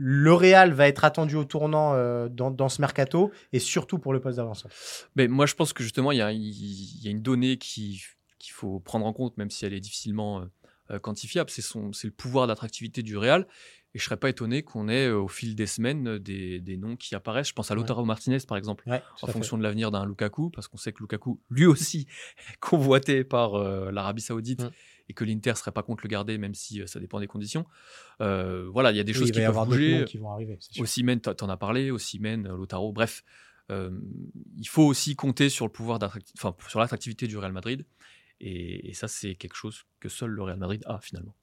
le 0.03 0.33
Real 0.33 0.73
va 0.73 0.87
être 0.87 1.05
attendu 1.05 1.35
au 1.35 1.45
tournant 1.45 1.93
euh, 1.93 2.27
dans, 2.27 2.69
ce 2.69 2.81
mercato 2.81 3.31
et 3.53 3.59
surtout 3.59 3.99
pour 3.99 4.13
le 4.13 4.19
poste 4.19 4.37
d'avanceur. 4.37 4.71
Mais 5.15 5.27
moi, 5.27 5.45
je 5.45 5.53
pense 5.53 5.73
que 5.73 5.83
justement, 5.83 6.11
il 6.11 6.15
y, 6.15 7.03
y 7.03 7.07
a, 7.07 7.11
une 7.11 7.21
donnée 7.21 7.57
qui 7.57 8.01
qu'il 8.39 8.53
faut 8.53 8.79
prendre 8.79 9.05
en 9.05 9.13
compte, 9.13 9.37
même 9.37 9.51
si 9.51 9.67
elle 9.67 9.73
est 9.73 9.79
difficilement 9.79 10.43
euh, 10.89 10.97
quantifiable, 10.97 11.51
c'est 11.51 11.63
le 11.75 12.11
pouvoir 12.11 12.47
d'attractivité 12.47 13.03
du 13.03 13.15
Real. 13.15 13.45
Et 13.93 13.99
je 13.99 14.03
serais 14.03 14.17
pas 14.17 14.29
étonné 14.29 14.63
qu'on 14.63 14.87
ait 14.87 15.05
euh, 15.05 15.19
au 15.19 15.27
fil 15.27 15.53
des 15.53 15.67
semaines 15.67 16.17
des, 16.17 16.59
des, 16.59 16.77
noms 16.77 16.95
qui 16.95 17.13
apparaissent. 17.13 17.49
Je 17.49 17.53
pense 17.53 17.69
à 17.69 17.75
Lautaro 17.75 18.03
Martinez 18.03 18.39
par 18.47 18.57
exemple, 18.57 18.89
en 19.21 19.27
fonction 19.27 19.59
de 19.59 19.61
l'avenir 19.61 19.91
d'un 19.91 20.07
Lukaku, 20.07 20.49
parce 20.49 20.67
qu'on 20.67 20.77
sait 20.77 20.93
que 20.93 21.01
Lukaku, 21.01 21.39
lui 21.51 21.67
aussi, 21.67 22.07
est 22.51 22.57
convoité 22.59 23.23
par 23.23 23.59
l'Arabie 23.91 24.23
Saoudite 24.23 24.63
mm. 24.63 24.71
Et 25.12 25.13
que 25.13 25.26
l'Inter 25.26 25.56
serait 25.56 25.74
pas 25.74 25.84
contre 25.84 26.04
le 26.06 26.10
garder, 26.10 26.38
même 26.38 26.56
si 26.56 26.82
ça 26.88 27.00
dépend 27.02 27.19
des 27.19 27.28
conditions. 27.28 27.65
voilà, 28.19 28.91
il 28.91 28.97
y 28.97 29.00
a 29.00 29.04
des 29.04 29.13
choses 29.13 29.32
qui 29.32 29.39
peuvent 29.39 29.65
bouger. 29.65 30.06
Qui 30.08 30.17
vont 30.17 30.32
arriver. 30.32 30.58
Osimhen, 30.80 31.19
tu 31.19 31.30
en 31.30 31.50
as 31.50 31.58
parlé, 31.58 31.91
Osimhen, 31.91 32.47
Lautaro, 32.47 32.93
bref. 32.93 33.24
il 33.69 34.67
faut 34.67 34.84
aussi 34.84 35.15
compter 35.15 35.50
sur 35.50 35.65
le 35.65 35.71
pouvoir 35.71 36.00
enfin, 36.38 36.56
sur 36.67 36.80
l'attractivité 36.80 37.28
du 37.28 37.38
Real 37.38 37.52
Madrid. 37.52 37.86
Et, 38.39 38.93
ça, 38.93 39.08
c'est 39.08 39.36
quelque 39.36 39.56
chose 39.56 39.86
que 40.00 40.10
seul 40.10 40.32
le 40.32 40.41
Real 40.41 40.58
Madrid 40.58 40.84
a 40.88 41.00
finalement. 41.00 41.36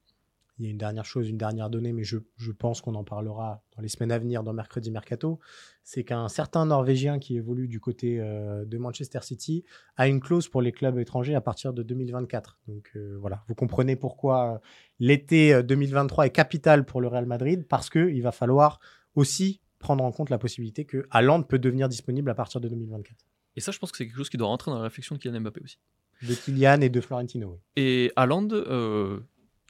Il 0.59 0.65
y 0.65 0.69
a 0.69 0.71
une 0.71 0.79
dernière 0.79 1.05
chose, 1.05 1.29
une 1.29 1.39
dernière 1.39 1.71
donnée, 1.71 1.93
mais 1.93 2.05
je, 2.05 2.19
je 2.37 2.53
pense 2.53 2.81
qu'on 2.81 2.95
en 2.95 3.05
parlera 3.05 3.63
dans 3.77 3.83
les 3.83 3.89
semaines 3.89 4.13
à 4.13 4.19
venir 4.19 4.43
dans 4.43 4.53
Mercredi 4.53 4.91
Mercato. 4.91 5.39
C'est 5.85 6.05
qu'un 6.05 6.29
certain 6.29 6.67
Norvégien 6.67 7.19
qui 7.19 7.37
évolue 7.37 7.69
du 7.69 7.81
côté 7.81 8.21
euh, 8.21 8.65
de 8.65 8.79
Manchester 8.79 9.21
City 9.23 9.65
a 9.97 10.09
une 10.09 10.21
clause 10.21 10.49
pour 10.49 10.63
les 10.63 10.73
clubs 10.73 10.99
étrangers 10.99 11.35
à 11.35 11.41
partir 11.41 11.73
de 11.73 11.83
2024. 11.83 12.59
Donc 12.67 12.91
euh, 12.97 13.17
voilà, 13.21 13.45
vous 13.49 13.55
comprenez 13.55 13.97
pourquoi 13.97 14.55
euh, 14.55 14.59
l'été 14.99 15.63
2023 15.63 16.27
est 16.27 16.31
capital 16.31 16.85
pour 16.85 17.01
le 17.01 17.09
Real 17.09 17.27
Madrid, 17.27 17.67
parce 17.69 17.89
qu'il 17.91 18.23
va 18.23 18.33
falloir 18.33 18.81
aussi 19.15 19.61
prendre 19.79 20.03
en 20.03 20.11
compte 20.11 20.31
la 20.31 20.39
possibilité 20.39 20.85
que 20.85 21.07
Haaland 21.11 21.43
peut 21.43 21.59
devenir 21.59 21.89
disponible 21.89 22.31
à 22.31 22.35
partir 22.35 22.61
de 22.61 22.69
2024. 22.69 23.17
Et 23.57 23.61
ça, 23.61 23.73
je 23.73 23.79
pense 23.79 23.93
que 23.93 23.99
c'est 23.99 24.07
quelque 24.07 24.17
chose 24.17 24.31
qui 24.31 24.37
doit 24.37 24.49
rentrer 24.49 24.71
dans 24.71 24.79
la 24.79 24.85
réflexion 24.85 25.15
de 25.15 25.21
Kylian 25.21 25.41
Mbappé 25.41 25.61
aussi 25.63 25.79
de 26.23 26.35
Kylian 26.35 26.81
et 26.81 26.89
de 26.89 27.01
Florentino. 27.01 27.61
Et 27.77 28.13
Haaland, 28.17 28.49
euh, 28.53 29.21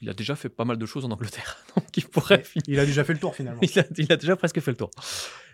il 0.01 0.09
a 0.09 0.13
déjà 0.13 0.35
fait 0.35 0.49
pas 0.49 0.65
mal 0.65 0.77
de 0.77 0.85
choses 0.85 1.05
en 1.05 1.11
Angleterre. 1.11 1.57
Donc 1.75 1.85
il, 1.95 2.07
pourrait 2.07 2.43
il 2.67 2.79
a 2.79 2.85
déjà 2.85 3.03
fait 3.03 3.13
le 3.13 3.19
tour 3.19 3.35
finalement. 3.35 3.61
il, 3.61 4.11
a, 4.11 4.17
déjà 4.17 4.35
presque 4.35 4.59
fait 4.59 4.71
le 4.71 4.77
tour. 4.77 4.91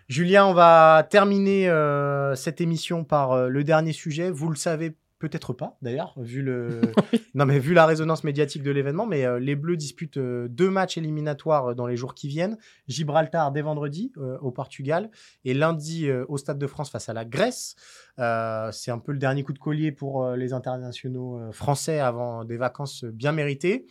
Julien, 0.08 0.46
on 0.46 0.54
va 0.54 1.06
terminer 1.08 1.68
euh, 1.68 2.36
cette 2.36 2.60
émission 2.60 3.04
par 3.04 3.32
euh, 3.32 3.48
le 3.48 3.64
dernier 3.64 3.92
sujet. 3.92 4.30
Vous 4.30 4.48
le 4.48 4.56
savez 4.56 4.96
Peut-être 5.18 5.54
pas, 5.54 5.78
d'ailleurs, 5.80 6.12
vu 6.18 6.42
le. 6.42 6.82
non, 7.34 7.46
mais 7.46 7.58
vu 7.58 7.72
la 7.72 7.86
résonance 7.86 8.22
médiatique 8.22 8.62
de 8.62 8.70
l'événement. 8.70 9.06
Mais 9.06 9.24
euh, 9.24 9.38
les 9.38 9.56
Bleus 9.56 9.78
disputent 9.78 10.18
deux 10.18 10.68
matchs 10.68 10.98
éliminatoires 10.98 11.74
dans 11.74 11.86
les 11.86 11.96
jours 11.96 12.14
qui 12.14 12.28
viennent. 12.28 12.58
Gibraltar 12.86 13.50
dès 13.50 13.62
vendredi 13.62 14.12
au 14.42 14.50
Portugal 14.50 15.10
et 15.46 15.54
lundi 15.54 16.12
au 16.28 16.36
Stade 16.36 16.58
de 16.58 16.66
France 16.66 16.90
face 16.90 17.08
à 17.08 17.14
la 17.14 17.24
Grèce. 17.24 17.76
C'est 18.18 18.90
un 18.90 18.98
peu 18.98 19.12
le 19.12 19.18
dernier 19.18 19.42
coup 19.42 19.54
de 19.54 19.58
collier 19.58 19.90
pour 19.90 20.32
les 20.32 20.52
internationaux 20.52 21.50
français 21.50 21.98
avant 21.98 22.44
des 22.44 22.58
vacances 22.58 23.02
bien 23.04 23.32
méritées. 23.32 23.86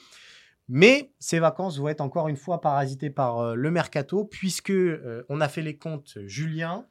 Mais 0.68 1.12
ces 1.20 1.40
vacances 1.40 1.78
vont 1.78 1.90
être 1.90 2.02
encore 2.02 2.28
une 2.28 2.38
fois 2.38 2.60
parasitées 2.60 3.12
par 3.12 3.56
le 3.56 3.72
mercato, 3.72 4.26
puisque 4.26 4.74
on 5.30 5.42
a 5.42 5.48
fait 5.48 5.62
les 5.62 5.78
comptes, 5.78 6.18
Julien. 6.26 6.88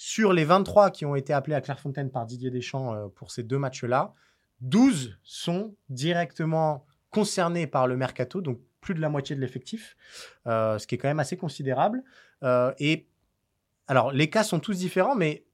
Sur 0.00 0.32
les 0.32 0.44
23 0.44 0.92
qui 0.92 1.04
ont 1.04 1.16
été 1.16 1.32
appelés 1.32 1.56
à 1.56 1.60
Clairefontaine 1.60 2.12
par 2.12 2.24
Didier 2.24 2.52
Deschamps 2.52 2.94
euh, 2.94 3.08
pour 3.08 3.32
ces 3.32 3.42
deux 3.42 3.58
matchs-là, 3.58 4.14
12 4.60 5.18
sont 5.24 5.74
directement 5.88 6.86
concernés 7.10 7.66
par 7.66 7.88
le 7.88 7.96
mercato, 7.96 8.40
donc 8.40 8.60
plus 8.80 8.94
de 8.94 9.00
la 9.00 9.08
moitié 9.08 9.34
de 9.34 9.40
l'effectif, 9.40 9.96
euh, 10.46 10.78
ce 10.78 10.86
qui 10.86 10.94
est 10.94 10.98
quand 10.98 11.08
même 11.08 11.18
assez 11.18 11.36
considérable. 11.36 12.04
Euh, 12.44 12.72
et 12.78 13.08
alors, 13.88 14.12
les 14.12 14.30
cas 14.30 14.44
sont 14.44 14.60
tous 14.60 14.78
différents, 14.78 15.16
mais 15.16 15.44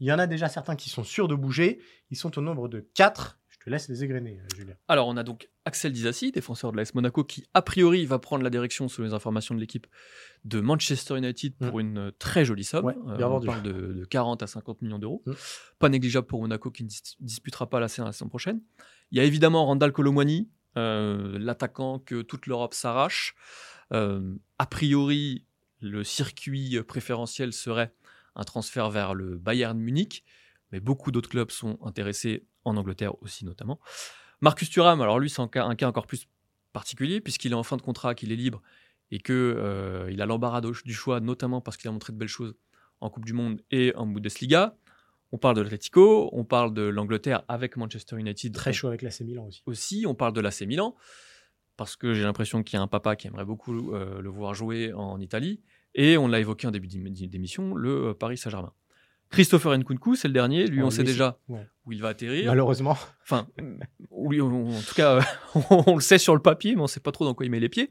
il 0.00 0.06
y 0.06 0.12
en 0.12 0.18
a 0.18 0.26
déjà 0.26 0.48
certains 0.48 0.74
qui 0.74 0.88
sont 0.88 1.04
sûrs 1.04 1.28
de 1.28 1.34
bouger. 1.34 1.78
Ils 2.10 2.16
sont 2.16 2.38
au 2.38 2.40
nombre 2.40 2.68
de 2.68 2.80
4 2.94 3.38
te 3.64 3.70
laisse 3.70 3.88
les 3.88 4.02
égrener, 4.04 4.40
euh, 4.40 4.56
Julien. 4.56 4.74
Alors, 4.88 5.08
on 5.08 5.16
a 5.16 5.22
donc 5.22 5.48
Axel 5.64 5.92
Disassi, 5.92 6.32
défenseur 6.32 6.72
de 6.72 6.76
l'AS 6.76 6.94
Monaco, 6.94 7.24
qui 7.24 7.46
a 7.54 7.62
priori 7.62 8.04
va 8.06 8.18
prendre 8.18 8.42
la 8.42 8.50
direction, 8.50 8.88
selon 8.88 9.08
les 9.08 9.14
informations 9.14 9.54
de 9.54 9.60
l'équipe, 9.60 9.86
de 10.44 10.60
Manchester 10.60 11.16
United 11.16 11.54
pour 11.56 11.76
mm. 11.76 11.80
une 11.80 11.98
euh, 11.98 12.10
très 12.18 12.44
jolie 12.44 12.64
somme. 12.64 12.88
Euh, 12.88 13.24
on 13.24 13.40
parle 13.40 13.62
de, 13.62 14.04
40 14.10 14.42
à 14.42 14.46
50 14.46 14.82
millions 14.82 14.98
d'euros. 14.98 15.22
Mm. 15.26 15.32
Pas 15.78 15.88
négligeable 15.88 16.26
pour 16.26 16.40
Monaco 16.40 16.70
qui 16.70 16.84
ne 16.84 16.88
disputera 17.20 17.68
pas 17.68 17.80
la 17.80 17.88
saison 17.88 18.06
la 18.06 18.12
saison 18.12 18.28
prochaine. 18.28 18.60
Il 19.10 19.18
y 19.18 19.20
a 19.20 19.24
évidemment 19.24 19.64
Randall 19.66 19.92
Colomwani, 19.92 20.48
l'attaquant 20.74 21.98
que 21.98 22.22
toute 22.22 22.46
l'Europe 22.46 22.74
s'arrache. 22.74 23.34
a 23.90 24.66
priori, 24.70 25.44
le 25.80 26.02
circuit 26.02 26.82
préférentiel 26.82 27.52
serait 27.52 27.92
un 28.34 28.44
transfert 28.44 28.90
vers 28.90 29.14
le 29.14 29.36
Bayern 29.36 29.78
Munich, 29.78 30.24
mais 30.72 30.80
beaucoup 30.80 31.10
d'autres 31.10 31.28
clubs 31.28 31.50
sont 31.50 31.78
intéressés 31.84 32.44
en 32.64 32.76
Angleterre 32.76 33.20
aussi 33.22 33.44
notamment. 33.44 33.78
Marcus 34.40 34.68
Thuram, 34.70 35.00
alors 35.00 35.20
lui, 35.20 35.30
c'est 35.30 35.40
un 35.40 35.48
cas, 35.48 35.86
encore 35.86 36.06
plus 36.06 36.26
particulier, 36.72 37.20
puisqu'il 37.20 37.52
est 37.52 37.56
en 37.56 37.62
fin 37.62 37.76
de 37.76 37.82
contrat, 37.82 38.14
qu'il 38.14 38.32
est 38.32 38.36
libre, 38.36 38.60
et 39.12 39.18
qu'il 39.18 39.34
euh, 39.36 40.10
il 40.10 40.20
a 40.20 40.26
l'embarras 40.26 40.60
du 40.60 40.94
choix, 40.94 41.20
notamment 41.20 41.60
parce 41.60 41.76
qu'il 41.76 41.88
a 41.88 41.92
montré 41.92 42.12
de 42.12 42.18
belles 42.18 42.28
choses 42.28 42.56
en 43.00 43.08
Coupe 43.08 43.24
du 43.24 43.34
Monde 43.34 43.60
et 43.70 43.94
en 43.94 44.06
Bundesliga. 44.06 44.76
On 45.30 45.38
parle 45.38 45.56
de 45.56 45.62
l'Atletico, 45.62 46.28
on 46.32 46.44
parle 46.44 46.74
de 46.74 46.82
l'Angleterre 46.82 47.42
avec 47.48 47.76
Manchester 47.76 48.18
United. 48.18 48.52
Très 48.52 48.72
chaud 48.72 48.88
avec 48.88 49.02
l'AC 49.02 49.20
Milan 49.20 49.46
aussi. 49.46 49.62
Aussi, 49.66 50.04
on 50.06 50.14
parle 50.14 50.32
de 50.32 50.40
l'AC 50.40 50.62
Milan, 50.62 50.96
parce 51.76 51.96
que 51.96 52.12
j'ai 52.12 52.22
l'impression 52.22 52.62
qu'il 52.62 52.76
y 52.76 52.80
a 52.80 52.82
un 52.82 52.88
papa 52.88 53.16
qui 53.16 53.28
aimerait 53.28 53.44
beaucoup 53.44 53.94
euh, 53.94 54.20
le 54.20 54.28
voir 54.28 54.54
jouer 54.54 54.92
en 54.92 55.20
Italie. 55.20 55.60
Et 55.94 56.16
on 56.16 56.26
l'a 56.26 56.40
évoqué 56.40 56.66
en 56.66 56.70
début 56.70 56.88
d'émission, 56.88 57.74
le 57.74 58.08
euh, 58.08 58.14
Paris 58.14 58.38
Saint-Germain. 58.38 58.72
Christopher 59.32 59.76
Nkunku, 59.76 60.14
c'est 60.14 60.28
le 60.28 60.34
dernier. 60.34 60.66
Lui, 60.66 60.82
on 60.82 60.90
sait 60.90 61.02
déjà 61.02 61.38
où 61.48 61.92
il 61.92 62.00
va 62.00 62.08
atterrir. 62.08 62.46
Malheureusement. 62.46 62.96
Enfin, 63.24 63.48
oui, 64.10 64.40
en 64.40 64.80
tout 64.86 64.94
cas, 64.94 65.20
on 65.70 65.96
le 65.96 66.00
sait 66.00 66.18
sur 66.18 66.34
le 66.34 66.42
papier, 66.42 66.74
mais 66.74 66.80
on 66.80 66.84
ne 66.84 66.88
sait 66.88 67.00
pas 67.00 67.12
trop 67.12 67.24
dans 67.24 67.34
quoi 67.34 67.46
il 67.46 67.50
met 67.50 67.60
les 67.60 67.68
pieds. 67.68 67.90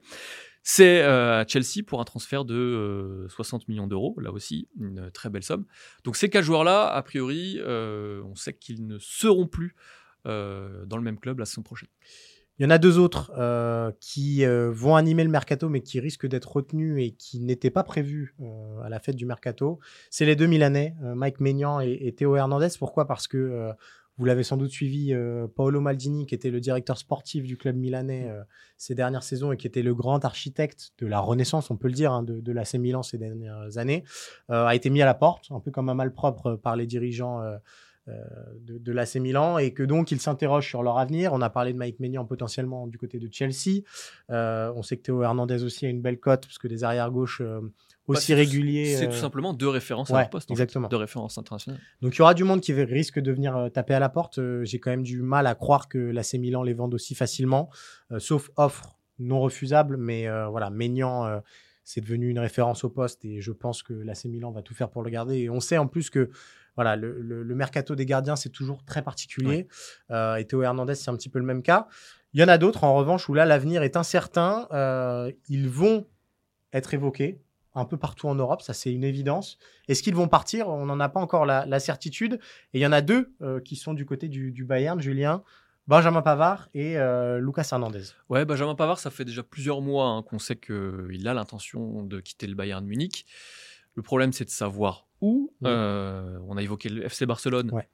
C'est 0.63 1.01
euh, 1.01 1.41
à 1.41 1.47
Chelsea 1.47 1.83
pour 1.85 1.99
un 2.01 2.03
transfert 2.03 2.45
de 2.45 3.25
60 3.29 3.61
euh, 3.61 3.65
millions 3.67 3.87
d'euros, 3.87 4.15
là 4.19 4.31
aussi, 4.31 4.69
une 4.79 5.09
très 5.11 5.29
belle 5.29 5.43
somme. 5.43 5.65
Donc 6.03 6.15
ces 6.15 6.29
quatre 6.29 6.43
joueurs-là, 6.43 6.87
a 6.87 7.01
priori, 7.01 7.57
euh, 7.59 8.21
on 8.25 8.35
sait 8.35 8.53
qu'ils 8.53 8.85
ne 8.85 8.99
seront 8.99 9.47
plus 9.47 9.75
dans 10.23 10.97
le 10.97 11.01
même 11.01 11.19
club 11.19 11.39
la 11.39 11.45
saison 11.45 11.63
prochaine. 11.63 11.89
Il 12.61 12.65
y 12.65 12.67
en 12.67 12.69
a 12.69 12.77
deux 12.77 12.99
autres 12.99 13.31
euh, 13.39 13.91
qui 13.99 14.45
euh, 14.45 14.69
vont 14.71 14.95
animer 14.95 15.23
le 15.23 15.31
mercato, 15.31 15.67
mais 15.67 15.81
qui 15.81 15.99
risquent 15.99 16.27
d'être 16.27 16.57
retenus 16.57 17.03
et 17.03 17.09
qui 17.09 17.39
n'étaient 17.39 17.71
pas 17.71 17.83
prévus 17.83 18.35
euh, 18.39 18.83
à 18.83 18.89
la 18.89 18.99
fête 18.99 19.15
du 19.15 19.25
mercato. 19.25 19.79
C'est 20.11 20.27
les 20.27 20.35
deux 20.35 20.45
Milanais, 20.45 20.93
Mike 21.01 21.39
Maignan 21.39 21.79
et, 21.79 22.13
Théo 22.15 22.35
Hernandez. 22.35 22.67
Pourquoi? 22.77 23.07
Parce 23.07 23.27
que 23.27 23.71
vous 24.19 24.25
l'avez 24.25 24.43
sans 24.43 24.57
doute 24.57 24.69
suivi, 24.69 25.11
Paolo 25.55 25.81
Maldini, 25.81 26.27
qui 26.27 26.35
était 26.35 26.51
le 26.51 26.59
directeur 26.59 26.99
sportif 26.99 27.45
du 27.45 27.57
club 27.57 27.75
milanais 27.77 28.29
ces 28.77 28.93
dernières 28.93 29.23
saisons 29.23 29.51
et 29.51 29.57
qui 29.57 29.65
était 29.65 29.81
le 29.81 29.95
grand 29.95 30.23
architecte 30.23 30.91
de 30.99 31.07
la 31.07 31.19
renaissance, 31.19 31.71
on 31.71 31.77
peut 31.77 31.87
le 31.87 31.95
dire, 31.95 32.11
hein, 32.11 32.21
de, 32.21 32.41
de 32.41 32.51
l'AC 32.51 32.75
Milan 32.75 33.01
ces 33.01 33.17
dernières 33.17 33.79
années, 33.79 34.03
a 34.49 34.75
été 34.75 34.91
mis 34.91 35.01
à 35.01 35.05
la 35.05 35.15
porte, 35.15 35.47
un 35.49 35.61
peu 35.61 35.71
comme 35.71 35.89
un 35.89 35.95
malpropre 35.95 36.57
par 36.57 36.75
les 36.75 36.85
dirigeants 36.85 37.41
euh, 37.41 37.57
de, 38.07 38.77
de 38.77 38.91
l'AC 38.91 39.15
Milan 39.15 39.57
et 39.57 39.73
que 39.73 39.83
donc 39.83 40.11
ils 40.11 40.19
s'interrogent 40.19 40.67
sur 40.67 40.81
leur 40.83 40.97
avenir. 40.97 41.33
On 41.33 41.41
a 41.41 41.49
parlé 41.49 41.71
de 41.71 41.77
Mike 41.77 41.99
Maignan 41.99 42.25
potentiellement 42.25 42.87
du 42.87 42.97
côté 42.97 43.19
de 43.19 43.29
Chelsea. 43.31 43.83
Euh, 44.29 44.73
on 44.75 44.81
sait 44.81 44.97
que 44.97 45.03
Théo 45.03 45.21
Hernandez 45.21 45.63
aussi 45.63 45.85
a 45.85 45.89
une 45.89 46.01
belle 46.01 46.19
cote 46.19 46.45
parce 46.47 46.57
que 46.57 46.67
des 46.67 46.83
arrières 46.83 47.11
gauches 47.11 47.41
euh, 47.41 47.61
aussi 48.07 48.33
réguliers. 48.33 48.95
C'est 48.97 49.07
tout 49.07 49.13
simplement 49.13 49.53
deux 49.53 49.69
références 49.69 50.11
à 50.11 50.19
leur 50.19 50.29
poste. 50.29 50.49
Exactement. 50.49 50.87
Deux 50.87 50.97
références 50.97 51.37
internationales. 51.37 51.79
Donc 52.01 52.15
il 52.15 52.19
y 52.19 52.21
aura 52.21 52.33
du 52.33 52.43
monde 52.43 52.61
qui 52.61 52.73
risque 52.73 53.19
de 53.19 53.31
venir 53.31 53.69
taper 53.73 53.93
à 53.93 53.99
la 53.99 54.09
porte. 54.09 54.39
J'ai 54.63 54.79
quand 54.79 54.91
même 54.91 55.03
du 55.03 55.21
mal 55.21 55.45
à 55.45 55.55
croire 55.55 55.87
que 55.87 55.99
l'AC 55.99 56.33
Milan 56.33 56.63
les 56.63 56.73
vende 56.73 56.93
aussi 56.93 57.13
facilement, 57.15 57.69
sauf 58.17 58.49
offre 58.57 58.97
non 59.19 59.39
refusable. 59.39 59.97
Mais 59.97 60.27
voilà, 60.49 60.69
Maignan 60.71 61.41
c'est 61.91 61.99
devenu 61.99 62.29
une 62.29 62.39
référence 62.39 62.85
au 62.85 62.89
poste 62.89 63.25
et 63.25 63.41
je 63.41 63.51
pense 63.51 63.83
que 63.83 63.91
l'AC 63.91 64.25
Milan 64.25 64.51
va 64.51 64.61
tout 64.61 64.73
faire 64.73 64.89
pour 64.89 65.03
le 65.03 65.09
garder. 65.09 65.39
Et 65.39 65.49
on 65.49 65.59
sait 65.59 65.77
en 65.77 65.87
plus 65.87 66.09
que 66.09 66.29
voilà, 66.77 66.95
le, 66.95 67.43
mercato 67.53 67.95
des 67.95 68.05
gardiens, 68.05 68.37
c'est 68.37 68.49
toujours 68.49 68.85
très 68.85 69.01
particulier. 69.01 69.67
Euh, 70.09 70.37
et 70.37 70.45
Théo 70.45 70.61
Hernandez, 70.61 70.95
c'est 70.95 71.09
un 71.09 71.17
petit 71.17 71.27
peu 71.27 71.37
le 71.37 71.45
même 71.45 71.61
cas. 71.61 71.89
Il 72.33 72.39
y 72.39 72.43
en 72.45 72.47
a 72.47 72.57
d'autres, 72.57 72.85
en 72.85 72.95
revanche, 72.95 73.27
où 73.27 73.33
là, 73.33 73.45
l'avenir 73.45 73.83
est 73.83 73.97
incertain. 73.97 74.69
Euh, 74.71 75.33
ils 75.49 75.67
vont 75.67 76.07
être 76.71 76.93
évoqués 76.93 77.41
un 77.75 77.83
peu 77.83 77.97
partout 77.97 78.27
en 78.27 78.35
Europe, 78.35 78.61
ça 78.61 78.73
c'est 78.73 78.91
une 78.91 79.03
évidence. 79.03 79.57
Est-ce 79.87 80.03
qu'ils 80.03 80.15
vont 80.15 80.27
partir? 80.27 80.69
On 80.69 80.85
n'en 80.85 80.99
a 80.99 81.09
pas 81.09 81.19
encore 81.19 81.45
la, 81.45 81.65
la 81.65 81.79
certitude. 81.79 82.39
Et 82.73 82.79
il 82.79 82.81
y 82.81 82.85
en 82.85 82.91
a 82.93 83.01
deux 83.01 83.33
euh, 83.41 83.59
qui 83.59 83.75
sont 83.75 83.93
du 83.93 84.05
côté 84.05 84.29
du, 84.29 84.51
du 84.51 84.63
Bayern, 84.63 85.01
Julien. 85.01 85.43
Benjamin 85.91 86.21
Pavard 86.21 86.69
et 86.73 86.97
euh, 86.97 87.39
Lucas 87.39 87.67
Hernandez. 87.71 88.03
Ouais, 88.29 88.45
Benjamin 88.45 88.75
Pavard, 88.75 88.97
ça 88.99 89.09
fait 89.11 89.25
déjà 89.25 89.43
plusieurs 89.43 89.81
mois 89.81 90.05
hein, 90.07 90.23
qu'on 90.23 90.39
sait 90.39 90.55
qu'il 90.55 91.27
a 91.27 91.33
l'intention 91.33 92.03
de 92.03 92.19
quitter 92.21 92.47
le 92.47 92.55
Bayern 92.55 92.85
Munich. 92.85 93.25
Le 93.95 94.01
problème, 94.01 94.31
c'est 94.31 94.45
de 94.45 94.49
savoir 94.49 95.07
où. 95.19 95.53
Euh, 95.65 96.37
on 96.47 96.55
a 96.55 96.63
évoqué 96.63 96.87
le 96.87 97.03
FC 97.05 97.25
Barcelone. 97.25 97.69
Ouais. 97.73 97.89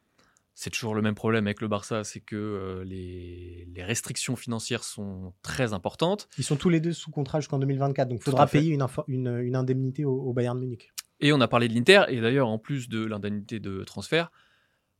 C'est 0.53 0.69
toujours 0.69 0.93
le 0.95 1.01
même 1.01 1.15
problème 1.15 1.47
avec 1.47 1.59
le 1.61 1.67
Barça, 1.67 2.03
c'est 2.03 2.19
que 2.19 2.35
euh, 2.35 2.83
les, 2.83 3.67
les 3.75 3.83
restrictions 3.83 4.35
financières 4.35 4.83
sont 4.83 5.33
très 5.41 5.73
importantes. 5.73 6.29
Ils 6.37 6.43
sont 6.43 6.55
tous 6.55 6.69
les 6.69 6.79
deux 6.79 6.93
sous 6.93 7.09
contrat 7.11 7.39
jusqu'en 7.39 7.59
2024, 7.59 8.09
donc 8.09 8.19
il 8.21 8.23
faudra 8.23 8.45
payer 8.47 8.73
une, 8.73 8.81
info- 8.83 9.03
une, 9.07 9.27
une 9.39 9.55
indemnité 9.55 10.05
au, 10.05 10.13
au 10.15 10.33
Bayern 10.33 10.57
Munich. 10.59 10.91
Et 11.19 11.33
on 11.33 11.41
a 11.41 11.47
parlé 11.47 11.67
de 11.67 11.73
l'Inter, 11.73 12.03
et 12.09 12.21
d'ailleurs, 12.21 12.47
en 12.47 12.59
plus 12.59 12.89
de 12.89 13.03
l'indemnité 13.05 13.59
de 13.59 13.83
transfert, 13.83 14.31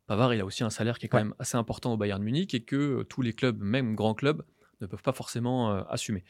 Pavard, 0.08 0.34
il 0.34 0.42
a 0.42 0.46
aussi 0.46 0.64
un 0.64 0.70
salaire 0.70 0.98
qui 1.00 1.06
est 1.06 1.10
quand 1.10 1.18
Ouais. 1.18 1.24
même 1.26 1.36
assez 1.40 1.58
important 1.58 1.94
au 1.94 1.98
Bayern 1.98 2.22
Munich 2.24 2.54
et 2.54 2.64
que 2.64 2.76
euh, 3.00 3.04
tous 3.04 3.22
les 3.22 3.34
clubs, 3.34 3.60
même 3.62 3.94
grands 3.96 4.14
clubs, 4.14 4.42
ne 4.82 4.88
peuvent 4.88 5.02
pas 5.04 5.12
forcément 5.12 5.72
euh, 5.72 5.84
assumer. 5.90 6.24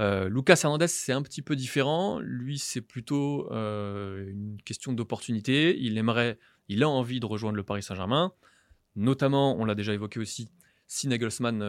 Euh, 0.00 0.28
Lucas 0.28 0.60
Hernandez, 0.64 0.88
c'est 0.88 1.12
un 1.12 1.22
petit 1.22 1.42
peu 1.42 1.54
différent. 1.56 2.18
Lui, 2.20 2.58
c'est 2.58 2.80
plutôt 2.80 3.48
euh, 3.52 4.28
une 4.28 4.58
question 4.64 4.92
d'opportunité. 4.92 5.76
Il 5.80 5.98
aimerait, 5.98 6.38
il 6.68 6.82
a 6.82 6.88
envie 6.88 7.20
de 7.20 7.26
rejoindre 7.26 7.56
le 7.56 7.62
Paris 7.62 7.82
Saint-Germain. 7.82 8.32
Notamment, 8.96 9.56
on 9.56 9.64
l'a 9.64 9.74
déjà 9.74 9.92
évoqué 9.94 10.20
aussi, 10.20 10.50
si 10.86 11.08
Nagelsmann 11.08 11.62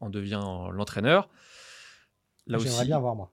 en 0.00 0.10
devient 0.10 0.40
l'entraîneur. 0.72 1.28
Là 2.48 2.58
J'aimerais 2.58 2.78
aussi. 2.78 2.86
bien 2.86 2.98
voir, 2.98 3.14
moi. 3.14 3.30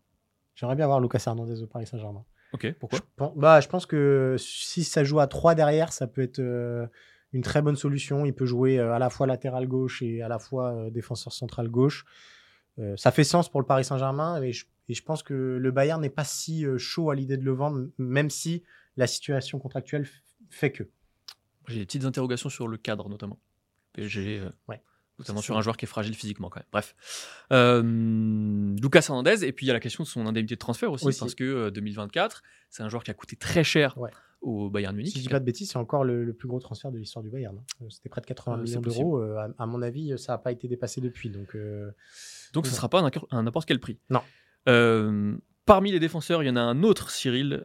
J'aimerais 0.56 0.76
bien 0.76 0.86
voir 0.86 1.00
Lucas 1.00 1.24
Hernandez 1.26 1.62
au 1.64 1.68
Paris 1.68 1.88
Saint-Germain. 1.88 2.24
Ok, 2.54 2.74
pourquoi? 2.80 3.00
Je 3.00 3.04
pense, 3.16 3.36
bah, 3.38 3.62
je 3.62 3.68
pense 3.68 3.86
que 3.86 4.36
si 4.38 4.84
ça 4.84 5.04
joue 5.04 5.20
à 5.20 5.28
3 5.28 5.56
derrière, 5.56 5.94
ça 5.94 6.06
peut 6.08 6.22
être 6.22 6.40
une 7.34 7.42
très 7.44 7.62
bonne 7.62 7.76
solution. 7.76 8.26
Il 8.26 8.34
peut 8.34 8.46
jouer 8.46 8.80
euh, 8.80 8.94
à 8.94 9.00
la 9.00 9.10
fois 9.10 9.28
latéral 9.28 9.68
gauche 9.68 10.02
et 10.02 10.22
à 10.22 10.28
la 10.28 10.40
fois 10.40 10.74
euh, 10.74 10.90
défenseur 10.90 11.32
central 11.34 11.68
gauche. 11.70 12.06
Euh, 12.80 12.96
ça 12.98 13.12
fait 13.12 13.24
sens 13.24 13.50
pour 13.50 13.60
le 13.62 13.66
Paris 13.68 13.84
Saint-Germain 13.86 14.42
et 14.42 14.52
je, 14.54 14.66
et 14.88 14.94
je 14.94 15.04
pense 15.04 15.22
que 15.22 15.34
le 15.62 15.72
Bayern 15.72 16.02
n'est 16.02 16.10
pas 16.10 16.24
si 16.24 16.66
chaud 16.78 17.10
à 17.12 17.16
l'idée 17.16 17.38
de 17.38 17.44
le 17.46 17.52
vendre, 17.52 17.88
même 18.00 18.30
si 18.30 18.64
la 18.98 19.06
situation 19.08 19.60
contractuelle 19.60 20.08
fait 20.50 20.72
que. 20.72 20.84
J'ai 21.68 21.80
des 21.80 21.86
petites 21.86 22.06
interrogations 22.06 22.50
sur 22.50 22.68
le 22.68 22.78
cadre, 22.78 23.08
notamment. 23.10 23.40
PSG, 23.94 24.42
Ouais. 24.68 24.82
notamment 25.20 25.42
sur 25.42 25.56
un 25.58 25.62
joueur 25.62 25.78
qui 25.78 25.86
est 25.86 25.88
fragile 25.88 26.16
physiquement, 26.16 26.50
quand 26.50 26.60
même. 26.60 26.68
Bref. 26.72 26.96
Euh, 27.52 27.84
Lucas 28.82 29.06
Hernandez, 29.10 29.44
et 29.46 29.52
puis 29.52 29.66
il 29.66 29.68
y 29.68 29.72
a 29.72 29.74
la 29.74 29.80
question 29.80 30.04
de 30.04 30.08
son 30.08 30.26
indemnité 30.26 30.56
de 30.56 30.60
transfert 30.60 30.92
aussi, 30.92 31.06
Aussi. 31.06 31.20
parce 31.20 31.36
que 31.36 31.44
euh, 31.44 31.72
2024, 31.72 32.42
c'est 32.70 32.82
un 32.82 32.90
joueur 32.90 33.04
qui 33.04 33.12
a 33.12 33.14
coûté 33.14 33.36
très 33.36 33.64
cher 33.64 33.96
Ouais. 33.98 34.10
Au 34.42 34.70
Bayern 34.70 34.96
Munich. 34.96 35.12
Si 35.12 35.18
je 35.20 35.24
dis 35.24 35.30
pas 35.30 35.40
de 35.40 35.46
bêtises, 35.46 35.72
c'est 35.72 35.78
encore 35.78 36.04
le, 36.04 36.24
le 36.24 36.34
plus 36.34 36.48
gros 36.48 36.60
transfert 36.60 36.92
de 36.92 36.98
l'histoire 36.98 37.24
du 37.24 37.30
Bayern. 37.30 37.58
hein. 37.58 37.64
Euh, 37.82 37.90
C'était 37.90 38.10
près 38.10 38.22
de 38.22 38.26
80 38.26 38.58
Euh, 38.58 38.62
millions 38.64 38.82
d'euros. 38.82 39.20
Euh, 39.22 39.36
à, 39.38 39.64
à 39.64 39.66
mon 39.66 39.82
avis, 39.82 40.18
ça 40.18 40.34
n'a 40.34 40.38
pas 40.38 40.52
été 40.52 40.68
dépassé 40.68 41.02
depuis. 41.02 41.30
Donc, 41.30 41.56
euh, 41.56 41.92
Donc 42.54 42.66
ce 42.66 42.72
ne 42.72 42.76
sera 42.76 42.90
pas 42.90 43.04
un 43.32 43.44
n'importe 43.44 43.68
quel 43.68 43.80
prix. 43.80 44.00
Non. 44.10 44.22
Euh, 44.68 45.36
parmi 45.66 45.92
les 45.92 46.00
défenseurs, 46.00 46.42
il 46.44 46.48
y 46.48 46.50
en 46.50 46.56
a 46.56 46.62
un 46.62 46.84
autre, 46.84 47.12
Cyril, 47.12 47.64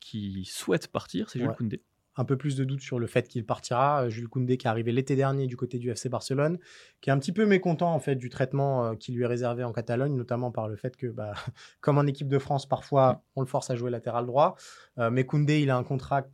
qui 0.00 0.44
souhaite 0.44 0.88
partir, 0.88 1.30
c'est 1.30 1.38
Jules 1.38 1.48
Ouais. 1.48 1.54
Koundé. 1.56 1.82
Un 2.20 2.24
peu 2.24 2.36
plus 2.36 2.54
de 2.54 2.64
doute 2.64 2.82
sur 2.82 2.98
le 2.98 3.06
fait 3.06 3.26
qu'il 3.28 3.46
partira. 3.46 4.04
Euh, 4.04 4.10
Jules 4.10 4.28
Koundé 4.28 4.58
qui 4.58 4.66
est 4.66 4.70
arrivé 4.70 4.92
l'été 4.92 5.16
dernier 5.16 5.46
du 5.46 5.56
côté 5.56 5.78
du 5.78 5.90
FC 5.90 6.10
Barcelone, 6.10 6.58
qui 7.00 7.08
est 7.08 7.12
un 7.12 7.18
petit 7.18 7.32
peu 7.32 7.46
mécontent 7.46 7.92
en 7.92 7.98
fait 7.98 8.14
du 8.14 8.28
traitement 8.28 8.84
euh, 8.84 8.94
qui 8.94 9.12
lui 9.12 9.24
est 9.24 9.26
réservé 9.26 9.64
en 9.64 9.72
Catalogne, 9.72 10.14
notamment 10.14 10.50
par 10.50 10.68
le 10.68 10.76
fait 10.76 10.96
que, 10.96 11.06
bah, 11.06 11.32
comme 11.80 11.96
en 11.96 12.06
équipe 12.06 12.28
de 12.28 12.38
France, 12.38 12.68
parfois 12.68 13.24
on 13.36 13.40
le 13.40 13.46
force 13.46 13.70
à 13.70 13.74
jouer 13.74 13.90
latéral 13.90 14.26
droit. 14.26 14.54
Euh, 14.98 15.10
mais 15.10 15.24
Koundé, 15.24 15.60
il 15.60 15.70
a 15.70 15.76
un 15.76 15.84
contrat 15.84 16.26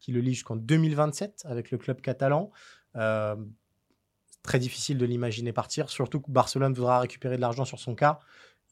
qui 0.00 0.12
le 0.12 0.20
lie 0.20 0.32
jusqu'en 0.32 0.56
2027 0.56 1.42
avec 1.44 1.70
le 1.70 1.78
club 1.78 2.00
catalan. 2.00 2.50
Très 4.42 4.58
difficile 4.58 4.98
de 4.98 5.06
l'imaginer 5.06 5.54
partir, 5.54 5.88
surtout 5.88 6.20
que 6.20 6.30
Barcelone 6.30 6.74
voudra 6.74 7.00
récupérer 7.00 7.36
de 7.36 7.40
l'argent 7.40 7.64
sur 7.64 7.78
son 7.78 7.94
cas. 7.94 8.18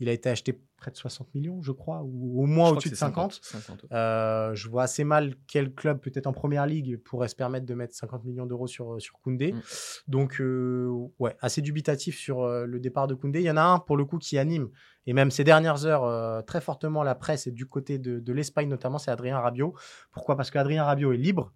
Il 0.02 0.08
a 0.08 0.12
été 0.12 0.28
acheté 0.28 0.60
près 0.76 0.90
de 0.90 0.96
60 0.96 1.32
millions, 1.32 1.62
je 1.62 1.70
crois, 1.70 2.02
ou 2.04 2.42
au 2.42 2.46
moins 2.46 2.70
au-dessus 2.70 2.90
de 2.90 2.94
c'est 2.94 3.00
50. 3.00 3.38
50, 3.40 3.82
ouais. 3.84 3.88
Euh, 3.92 4.52
je 4.54 4.68
vois 4.68 4.82
assez 4.82 5.04
mal 5.04 5.36
quel 5.46 5.72
club, 5.72 6.00
peut-être 6.00 6.26
en 6.26 6.32
première 6.32 6.66
ligue, 6.66 6.96
pourrait 6.96 7.28
se 7.28 7.36
permettre 7.36 7.66
de 7.66 7.74
mettre 7.74 7.94
50 7.94 8.24
millions 8.24 8.46
d'euros 8.46 8.66
sur, 8.66 9.00
sur 9.00 9.20
Koundé. 9.20 9.52
Mm. 9.52 9.60
Donc, 10.08 10.40
euh, 10.40 10.90
ouais, 11.20 11.36
assez 11.40 11.62
dubitatif 11.62 12.18
sur 12.18 12.42
euh, 12.42 12.66
le 12.66 12.80
départ 12.80 13.06
de 13.06 13.14
Koundé. 13.14 13.40
Il 13.40 13.46
y 13.46 13.50
en 13.50 13.56
a 13.56 13.62
un, 13.62 13.78
pour 13.78 13.96
le 13.96 14.04
coup, 14.04 14.18
qui 14.18 14.38
anime, 14.38 14.70
et 15.06 15.12
même 15.12 15.30
ces 15.30 15.44
dernières 15.44 15.86
heures, 15.86 16.04
euh, 16.04 16.42
très 16.42 16.60
fortement 16.60 17.04
la 17.04 17.14
presse, 17.14 17.46
et 17.46 17.52
du 17.52 17.66
côté 17.66 17.98
de, 17.98 18.18
de 18.18 18.32
l'Espagne 18.32 18.68
notamment, 18.68 18.98
c'est 18.98 19.12
Adrien 19.12 19.38
Rabiot. 19.38 19.74
Pourquoi? 20.10 20.36
Parce 20.36 20.50
qu'Adrien 20.50 20.82
Rabiot 20.84 21.12
est 21.12 21.16
libre. 21.16 21.52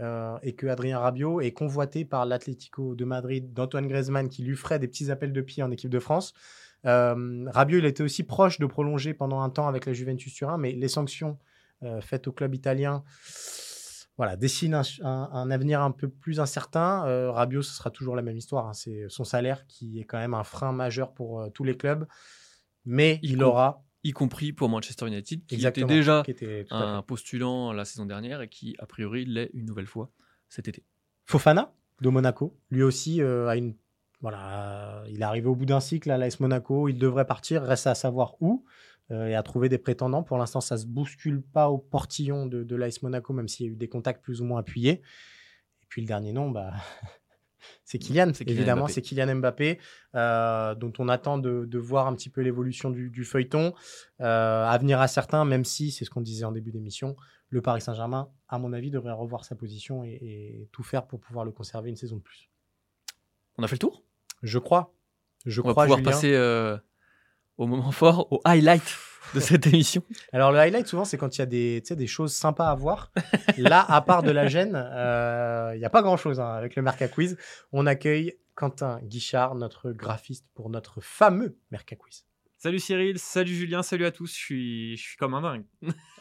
euh, 0.00 0.36
et 0.42 0.54
que 0.54 0.66
Adrien 0.66 0.98
Rabiot 0.98 1.40
est 1.40 1.52
convoité 1.52 2.04
par 2.04 2.26
l'Atlético 2.26 2.96
de 2.96 3.04
Madrid 3.04 3.52
d'Antoine 3.52 3.86
Griezmann 3.86 4.28
qui 4.28 4.42
lui 4.42 4.56
ferait 4.56 4.80
des 4.80 4.88
petits 4.88 5.10
appels 5.12 5.32
de 5.32 5.40
pied 5.40 5.62
en 5.62 5.70
équipe 5.70 5.90
de 5.90 6.00
France. 6.00 6.34
Euh, 6.86 7.44
Rabiot, 7.50 7.78
il 7.78 7.84
était 7.86 8.02
aussi 8.02 8.22
proche 8.24 8.58
de 8.58 8.66
prolonger 8.66 9.14
pendant 9.14 9.40
un 9.40 9.50
temps 9.50 9.68
avec 9.68 9.86
la 9.86 9.92
Juventus 9.92 10.32
Turin, 10.34 10.58
mais 10.58 10.72
les 10.72 10.88
sanctions 10.88 11.38
euh, 11.82 12.00
faites 12.00 12.26
au 12.28 12.32
club 12.32 12.54
italien 12.54 13.02
voilà, 14.16 14.36
dessinent 14.36 14.74
un, 14.74 14.82
un- 15.02 15.28
un 15.32 15.50
avenir 15.50 15.82
un 15.82 15.90
peu 15.90 16.08
plus 16.08 16.38
incertain. 16.38 17.04
Euh, 17.06 17.32
Rabiot, 17.32 17.62
ce 17.62 17.74
sera 17.74 17.90
toujours 17.90 18.14
la 18.14 18.22
même 18.22 18.36
histoire. 18.36 18.68
hein. 18.68 18.72
C'est 18.72 19.06
son 19.08 19.24
salaire 19.24 19.66
qui 19.66 19.98
est 19.98 20.04
quand 20.04 20.18
même 20.18 20.34
un 20.34 20.44
frein 20.44 20.72
majeur 20.72 21.12
pour 21.12 21.40
euh, 21.40 21.48
tous 21.50 21.64
les 21.64 21.76
clubs. 21.76 22.06
Mais 22.84 23.18
Il 23.22 23.42
aura 23.42 23.82
Y 24.04 24.12
compris 24.12 24.52
pour 24.52 24.68
Manchester 24.68 25.06
United, 25.08 25.46
qui 25.46 25.56
était 25.70 25.80
déjà 25.88 26.22
qui 26.24 26.30
était 26.30 26.66
un 26.70 27.00
postulant 27.02 27.72
la 27.72 27.84
saison 27.86 28.04
dernière 28.06 28.40
et 28.42 28.48
qui, 28.48 28.76
a 28.78 28.86
priori, 28.86 29.24
l'est 29.24 29.50
une 29.54 29.64
nouvelle 29.64 29.86
fois 29.86 30.10
cet 30.48 30.68
été. 30.68 30.84
Fofana 31.24 31.72
de 32.02 32.08
Monaco, 32.10 32.56
lui 32.70 32.82
aussi 32.82 33.22
euh, 33.22 33.48
a 33.48 33.56
une 33.56 33.74
voilà, 34.24 35.04
il 35.08 35.20
est 35.20 35.22
arrivé 35.22 35.48
au 35.48 35.54
bout 35.54 35.66
d'un 35.66 35.80
cycle 35.80 36.10
à 36.10 36.16
l'AS 36.16 36.40
Monaco, 36.40 36.88
il 36.88 36.96
devrait 36.96 37.26
partir, 37.26 37.62
reste 37.62 37.86
à 37.86 37.94
savoir 37.94 38.40
où 38.40 38.64
euh, 39.10 39.26
et 39.26 39.34
à 39.34 39.42
trouver 39.42 39.68
des 39.68 39.76
prétendants. 39.76 40.22
Pour 40.22 40.38
l'instant, 40.38 40.62
ça 40.62 40.78
se 40.78 40.86
bouscule 40.86 41.42
pas 41.42 41.68
au 41.68 41.76
portillon 41.76 42.46
de, 42.46 42.64
de 42.64 42.74
l'AS 42.74 43.02
Monaco, 43.02 43.34
même 43.34 43.48
s'il 43.48 43.66
y 43.66 43.68
a 43.68 43.72
eu 43.72 43.76
des 43.76 43.90
contacts 43.90 44.24
plus 44.24 44.40
ou 44.40 44.46
moins 44.46 44.60
appuyés. 44.60 45.02
Et 45.82 45.86
puis 45.90 46.00
le 46.00 46.06
dernier 46.06 46.32
nom, 46.32 46.50
bah, 46.50 46.72
c'est 47.84 47.98
Kylian, 47.98 48.32
évidemment, 48.46 48.84
Mbappé. 48.84 48.92
c'est 48.94 49.02
Kylian 49.02 49.34
Mbappé, 49.34 49.78
euh, 50.14 50.74
dont 50.74 50.94
on 50.98 51.10
attend 51.10 51.36
de, 51.36 51.66
de 51.66 51.78
voir 51.78 52.06
un 52.06 52.14
petit 52.14 52.30
peu 52.30 52.40
l'évolution 52.40 52.88
du, 52.88 53.10
du 53.10 53.24
feuilleton. 53.26 53.74
Euh, 54.22 54.64
à 54.64 54.78
venir 54.78 55.02
à 55.02 55.06
certains, 55.06 55.44
même 55.44 55.66
si, 55.66 55.90
c'est 55.90 56.06
ce 56.06 56.10
qu'on 56.10 56.22
disait 56.22 56.46
en 56.46 56.52
début 56.52 56.72
d'émission, 56.72 57.14
le 57.50 57.60
Paris 57.60 57.82
Saint-Germain, 57.82 58.30
à 58.48 58.58
mon 58.58 58.72
avis, 58.72 58.90
devrait 58.90 59.12
revoir 59.12 59.44
sa 59.44 59.54
position 59.54 60.02
et, 60.02 60.18
et 60.22 60.68
tout 60.72 60.82
faire 60.82 61.06
pour 61.06 61.20
pouvoir 61.20 61.44
le 61.44 61.52
conserver 61.52 61.90
une 61.90 61.96
saison 61.96 62.16
de 62.16 62.22
plus. 62.22 62.48
On 63.58 63.62
a 63.62 63.68
fait 63.68 63.74
le 63.74 63.80
tour? 63.80 64.02
Je 64.44 64.58
crois. 64.58 64.94
Je 65.46 65.60
On 65.60 65.64
va 65.64 65.70
pouvoir 65.70 65.98
Julien. 65.98 66.10
passer 66.10 66.34
euh, 66.34 66.76
au 67.58 67.66
moment 67.66 67.90
fort, 67.90 68.30
au 68.32 68.40
highlight 68.44 68.96
de 69.34 69.40
cette 69.40 69.66
émission. 69.66 70.02
Alors, 70.32 70.52
le 70.52 70.58
highlight, 70.58 70.86
souvent, 70.86 71.04
c'est 71.04 71.16
quand 71.16 71.36
il 71.36 71.40
y 71.40 71.42
a 71.42 71.46
des, 71.46 71.80
des 71.80 72.06
choses 72.06 72.32
sympas 72.34 72.68
à 72.68 72.74
voir. 72.74 73.10
Là, 73.58 73.84
à 73.88 74.00
part 74.02 74.22
de 74.22 74.30
la 74.30 74.46
gêne, 74.46 74.74
euh, 74.76 75.72
il 75.74 75.78
n'y 75.78 75.84
a 75.84 75.90
pas 75.90 76.02
grand-chose 76.02 76.40
hein, 76.40 76.48
avec 76.48 76.76
le 76.76 76.82
Merca 76.82 77.08
Quiz. 77.08 77.36
On 77.72 77.86
accueille 77.86 78.38
Quentin 78.54 79.00
Guichard, 79.02 79.54
notre 79.54 79.90
graphiste 79.92 80.46
pour 80.54 80.70
notre 80.70 81.00
fameux 81.00 81.58
Merca 81.70 81.96
Quiz. 81.96 82.24
Salut 82.64 82.78
Cyril, 82.78 83.18
salut 83.18 83.52
Julien, 83.54 83.82
salut 83.82 84.06
à 84.06 84.10
tous. 84.10 84.30
Je 84.32 84.38
suis, 84.38 84.96
je 84.96 85.02
suis 85.02 85.16
comme 85.18 85.34
un 85.34 85.42
dingue. 85.42 85.64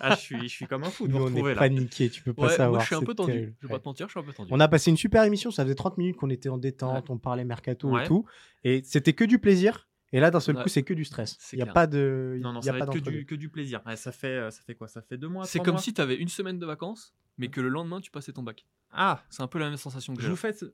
Ah, 0.02 0.14
je 0.14 0.20
suis, 0.20 0.42
je 0.42 0.54
suis 0.54 0.66
comme 0.68 0.84
un 0.84 0.90
fou 0.90 1.08
de 1.08 1.14
Nous, 1.14 1.18
vous 1.20 1.24
on 1.24 1.28
retrouver 1.28 1.52
est 1.52 1.56
là. 1.56 1.62
paniqué, 1.62 2.10
tu 2.10 2.22
peux 2.22 2.34
pas 2.34 2.48
Ouais, 2.48 2.50
savoir. 2.50 2.72
moi, 2.72 2.80
je 2.82 2.86
suis 2.88 2.96
un 2.96 3.00
peu 3.00 3.14
tendu. 3.16 3.32
terrible. 3.32 3.54
Je 3.62 3.68
vais 3.68 3.72
Ouais. 3.74 3.80
pas 3.80 3.82
te 3.82 3.88
mentir, 3.88 4.08
je 4.08 4.12
suis 4.12 4.20
un 4.20 4.24
peu 4.24 4.34
tendu. 4.34 4.50
On 4.52 4.60
a 4.60 4.68
passé 4.68 4.92
une 4.92 4.98
super 4.98 5.24
émission, 5.24 5.52
ça 5.52 5.64
faisait 5.64 5.74
30 5.76 5.98
minutes 5.98 6.18
qu'on 6.18 6.30
était 6.30 6.50
en 6.50 6.58
détente, 6.58 7.10
on 7.10 7.18
parlait 7.18 7.46
mercato 7.46 7.92
Ouais. 7.92 8.04
et 8.04 8.08
tout. 8.08 8.26
Et 8.66 8.82
c'était 8.84 9.14
que 9.14 9.24
du 9.24 9.40
plaisir. 9.40 9.88
Et 10.12 10.20
là, 10.20 10.32
d'un 10.32 10.42
seul 10.42 10.58
Ouais. 10.58 10.64
coup, 10.64 10.68
c'est 10.68 10.84
que 10.84 10.94
du 10.94 11.06
stress. 11.06 11.38
Il 11.54 11.56
n'y 11.56 11.62
a 11.62 11.66
pas 11.66 11.88
de. 11.88 12.38
Non, 12.42 12.52
non, 12.52 12.60
il 12.60 12.66
y 12.66 12.70
a 12.70 12.74
ça 12.74 12.78
va 12.80 12.86
pas 12.88 12.92
être 12.98 13.02
que 13.06 13.10
du, 13.10 13.26
que 13.26 13.36
du 13.36 13.48
plaisir. 13.48 13.80
Ouais, 13.86 13.96
ça, 13.96 14.12
fait, 14.12 14.28
euh, 14.28 14.52
ça 14.52 14.62
fait 14.64 14.76
quoi? 14.76 14.90
Ça 14.90 15.02
fait 15.02 15.18
deux 15.18 15.30
mois 15.30 15.46
C'est 15.46 15.60
comme 15.60 15.76
mois? 15.76 15.82
si 15.82 15.94
tu 15.94 16.02
avais 16.02 16.16
une 16.18 16.28
semaine 16.28 16.60
de 16.60 16.66
vacances, 16.66 17.16
mais 17.38 17.48
que 17.50 17.62
le 17.62 17.70
lendemain, 17.70 18.02
tu 18.02 18.12
passais 18.12 18.32
ton 18.34 18.44
bac. 18.44 18.66
Ah, 18.92 19.24
C'est 19.30 19.42
un 19.42 19.48
peu 19.48 19.58
la 19.58 19.70
même 19.70 19.78
sensation 19.78 20.14
que 20.14 20.22
je 20.22 20.28
j'ai. 20.28 20.32
vous 20.32 20.36
fais 20.38 20.54
ce, 20.54 20.66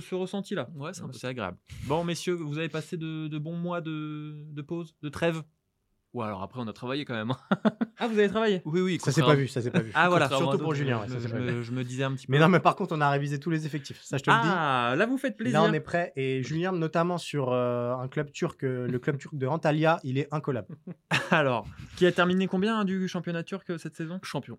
ce, 0.00 0.14
ressenti-là. 0.14 0.68
Ouais, 0.76 0.94
c'est 0.94 1.02
un 1.02 1.08
peu 1.08 1.18
C'est 1.18 1.26
agréable. 1.26 1.58
Bon, 1.86 2.04
messieurs, 2.04 2.34
vous 2.34 2.58
avez 2.58 2.68
passé 2.68 2.96
de, 2.96 3.26
de 3.26 3.38
bons 3.38 3.56
mois 3.56 3.80
de, 3.80 4.44
de 4.52 4.62
pause, 4.62 4.94
de 5.02 5.08
trêve? 5.08 5.42
Ouais, 6.14 6.24
alors 6.24 6.42
après, 6.42 6.60
on 6.60 6.66
a 6.68 6.72
travaillé 6.72 7.04
quand 7.04 7.14
même. 7.14 7.32
Ah, 7.98 8.08
vous 8.08 8.18
avez 8.18 8.28
travaillé? 8.28 8.60
Oui, 8.66 8.82
oui. 8.82 8.98
Ça 9.02 9.10
s'est 9.10 9.22
pas 9.22 9.34
vu, 9.34 9.48
ça 9.48 9.62
s'est 9.62 9.70
pas 9.70 9.80
vu. 9.80 9.90
Ah, 9.94 10.10
voilà. 10.10 10.28
Surtout 10.28 10.58
pour 10.58 10.74
Julien. 10.74 11.00
ouais, 11.00 11.06
je, 11.08 11.18
ça 11.18 11.28
me- 11.34 11.62
je 11.62 11.74
je 11.74 11.80
disais 11.80 12.04
un 12.04 12.12
petit 12.14 12.26
peu. 12.26 12.32
Mais 12.34 12.38
non, 12.38 12.48
mais 12.48 12.60
par 12.60 12.76
contre, 12.76 12.94
on 12.94 13.00
a 13.00 13.08
révisé 13.08 13.40
tous 13.40 13.48
les 13.48 13.64
effectifs. 13.64 14.02
Ça, 14.02 14.18
je 14.18 14.22
te 14.22 14.30
le 14.30 14.36
dis. 14.36 14.42
ah, 14.46 14.94
là, 14.98 15.06
vous 15.06 15.16
faites 15.16 15.36
plaisir. 15.38 15.62
Là, 15.62 15.66
on 15.68 15.72
est 15.72 15.80
prêt. 15.80 16.12
Et 16.14 16.42
Julien, 16.42 16.72
notamment 16.72 17.16
sur 17.16 17.52
euh, 17.52 17.94
un 17.96 18.06
club 18.08 18.30
turc, 18.32 18.62
euh, 18.64 18.86
le 18.86 18.98
club 18.98 19.16
turc 19.16 19.34
de 19.34 19.46
Antalya, 19.46 19.98
il 20.04 20.18
est 20.18 20.28
incollable. 20.30 20.76
Alors, 21.30 21.66
qui 21.96 22.04
a 22.04 22.12
terminé 22.12 22.46
combien 22.48 22.80
hein, 22.80 22.84
du 22.84 23.08
championnat 23.08 23.42
turc 23.44 23.70
euh, 23.70 23.78
cette 23.78 23.96
saison? 23.96 24.20
Champion. 24.22 24.58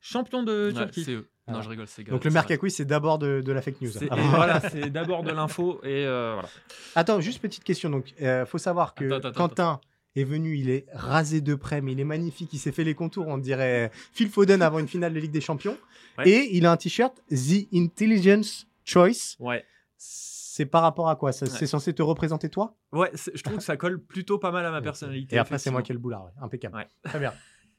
Champion 0.00 0.42
de 0.42 0.68
Ouais, 0.68 0.72
Turquie. 0.74 1.04
c'est 1.04 1.12
eux. 1.12 1.28
Non, 1.48 1.62
je 1.62 1.68
rigole, 1.70 1.86
c'est 1.86 2.04
Donc 2.04 2.24
le 2.24 2.30
Mercacouille, 2.30 2.70
c'est 2.70 2.84
d'abord 2.84 3.18
de, 3.18 3.40
de 3.40 3.52
la 3.52 3.62
fake 3.62 3.80
news. 3.80 3.90
C'est- 3.90 4.08
Ah 4.10 4.16
voilà, 4.16 4.60
c'est 4.70 4.90
d'abord 4.90 5.22
de 5.22 5.30
l'info 5.30 5.80
et 5.82 6.04
euh, 6.04 6.32
voilà. 6.34 6.48
Attends, 6.94 7.20
juste 7.22 7.40
petite 7.40 7.64
question. 7.64 7.88
Donc, 7.88 8.12
euh, 8.20 8.44
faut 8.44 8.58
savoir 8.58 8.94
que 8.94 9.06
Attends, 9.10 9.28
attends, 9.28 9.48
Quentin 9.48 9.80
est 10.14 10.24
venu, 10.24 10.58
il 10.58 10.68
est 10.68 10.84
rasé 10.92 11.40
de 11.40 11.54
près, 11.54 11.80
mais 11.80 11.92
il 11.92 12.00
est 12.00 12.04
magnifique. 12.04 12.52
Il 12.52 12.58
s'est 12.58 12.70
fait 12.72 12.84
les 12.84 12.94
contours, 12.94 13.26
on 13.28 13.38
dirait 13.38 13.90
Phil 14.12 14.28
Foden 14.28 14.60
avant 14.60 14.78
une 14.78 14.88
finale 14.88 15.14
de 15.14 15.20
Ligue 15.20 15.30
des 15.30 15.40
Champions. 15.40 15.78
Ouais. 16.18 16.28
Et 16.28 16.56
il 16.56 16.66
a 16.66 16.72
un 16.72 16.76
t-shirt 16.76 17.16
The 17.30 17.66
Intelligence 17.74 18.66
Choice. 18.84 19.36
Ouais. 19.38 19.64
C'est 19.96 20.66
par 20.66 20.82
rapport 20.82 21.08
à 21.08 21.16
quoi? 21.16 21.32
Ça- 21.32 21.46
Ouais. 21.46 21.52
C'est 21.52 21.66
censé 21.66 21.94
te 21.94 22.02
représenter 22.02 22.50
toi? 22.50 22.76
Ouais, 22.92 23.10
je 23.34 23.42
trouve 23.42 23.56
que 23.56 23.62
ça 23.62 23.76
colle 23.78 24.02
plutôt 24.02 24.38
pas 24.38 24.50
mal 24.50 24.66
à 24.66 24.70
ma 24.70 24.82
personnalité. 24.82 25.36
Et 25.36 25.38
après, 25.38 25.58
c'est 25.58 25.70
moi 25.70 25.80
qui 25.82 25.92
ai 25.92 25.94
le 25.94 25.98
boulard. 26.00 26.24
ouais. 26.26 26.32
Impeccable. 26.42 26.76
Ouais. 26.76 26.86
Très 27.04 27.18
bien. 27.20 27.32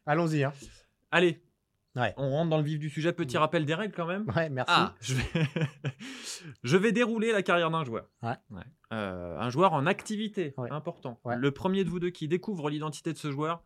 Allons-y. 0.08 0.44
Hein. 0.44 0.54
Allez. 1.12 1.40
Ouais. 1.96 2.14
On 2.18 2.30
rentre 2.30 2.50
dans 2.50 2.58
le 2.58 2.64
vif 2.64 2.80
du 2.80 2.90
sujet. 2.90 3.14
Petit 3.14 3.38
rappel 3.38 3.66
des 3.66 3.74
règles 3.74 3.94
quand 3.96 4.06
même. 4.06 4.26
Ouais, 4.36 4.50
merci. 4.50 4.74
Ah, 4.76 4.96
Je 5.02 5.16
vais... 5.16 5.24
je 6.64 6.78
vais 6.78 6.92
dérouler 6.92 7.32
la 7.32 7.42
carrière 7.42 7.72
d'un 7.72 7.84
joueur. 7.84 8.10
Ouais. 8.22 8.36
Euh, 8.94 9.38
un 9.38 9.50
joueur 9.50 9.74
en 9.74 9.86
activité, 9.86 10.54
important. 10.70 11.20
Le 11.26 11.52
premier 11.52 11.84
de 11.84 11.90
vous 11.90 12.00
deux 12.00 12.12
qui 12.12 12.28
découvre 12.28 12.70
l'identité 12.70 13.12
de 13.14 13.18
ce 13.18 13.32
joueur 13.32 13.64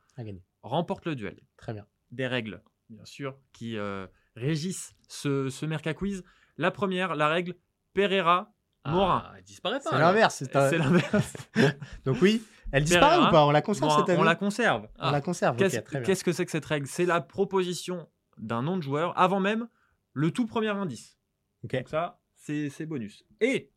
remporte 0.62 1.06
le 1.06 1.16
duel. 1.16 1.40
Très 1.58 1.74
bien. 1.74 1.86
Des 2.12 2.28
règles, 2.28 2.62
bien 2.90 3.06
sûr, 3.06 3.38
qui 3.52 3.78
euh, 3.78 4.08
régissent 4.36 4.96
ce, 5.08 5.50
ce 5.50 5.66
Merca 5.66 5.94
Quiz. 5.94 6.24
La 6.58 6.72
première, 6.72 7.16
la 7.16 7.28
règle 7.28 7.56
Pereira 7.94 8.54
Morin. 8.86 9.24
Ah, 9.26 9.34
il 9.40 9.44
disparaît 9.44 9.80
pas. 9.80 9.90
C'est 9.92 9.98
l'inverse. 9.98 10.36
c'est 10.36 10.56
un- 10.56 10.72
l'inverse. 10.78 11.34
Donc 12.06 12.18
oui, 12.22 12.44
elle 12.72 12.84
disparaît 12.84 13.16
Pereira. 13.16 13.30
ou 13.30 13.32
pas? 13.32 13.46
On 13.46 13.52
la 13.52 13.62
conserve 13.62 13.90
Bon, 13.92 13.98
cette 14.00 14.10
année? 14.10 14.20
on 14.20 14.24
la 14.24 14.36
conserve. 14.36 14.88
On 15.00 15.12
la 15.12 15.22
conserve. 15.22 15.56
Qu'est-ce 15.58 15.78
ok, 15.78 15.84
très 15.86 16.00
bien. 16.00 16.06
qu'est-ce 16.06 16.24
que 16.24 16.32
c'est 16.34 16.46
que 16.46 16.52
cette 16.52 16.66
règle? 16.66 16.88
C'est 16.88 17.06
la 17.06 17.22
proposition 17.22 18.10
d'un 18.38 18.62
nom 18.62 18.78
de 18.78 18.82
joueur 18.82 19.18
avant 19.18 19.40
même 19.40 19.68
le 20.14 20.32
tout 20.32 20.46
premier 20.46 20.68
indice. 20.70 21.18
Ok. 21.64 21.76
Donc 21.76 21.88
ça, 21.90 22.20
c'est 22.36 22.70
c'est 22.70 22.86
bonus. 22.86 23.24
Et 23.40 23.72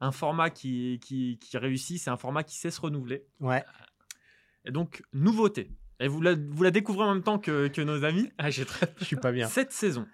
un 0.00 0.12
format 0.12 0.50
qui, 0.50 1.00
qui, 1.04 1.38
qui 1.40 1.58
réussit, 1.58 1.98
c'est 2.00 2.10
un 2.10 2.16
format 2.16 2.44
qui 2.44 2.56
sait 2.56 2.70
se 2.70 2.80
renouveler. 2.80 3.26
Ouais. 3.40 3.64
Et 4.64 4.70
donc, 4.70 5.02
nouveauté. 5.12 5.72
Et 5.98 6.06
vous 6.06 6.20
la, 6.20 6.34
vous 6.36 6.62
la 6.62 6.70
découvrez 6.70 7.04
en 7.04 7.12
même 7.14 7.24
temps 7.24 7.40
que, 7.40 7.66
que 7.66 7.80
nos 7.80 8.04
amis. 8.04 8.30
Ah, 8.38 8.48
j'ai 8.50 8.64
très 8.64 8.94
Je 8.98 9.04
suis 9.06 9.16
pas 9.16 9.32
bien. 9.32 9.48
Cette 9.48 9.72
saison, 9.72 10.06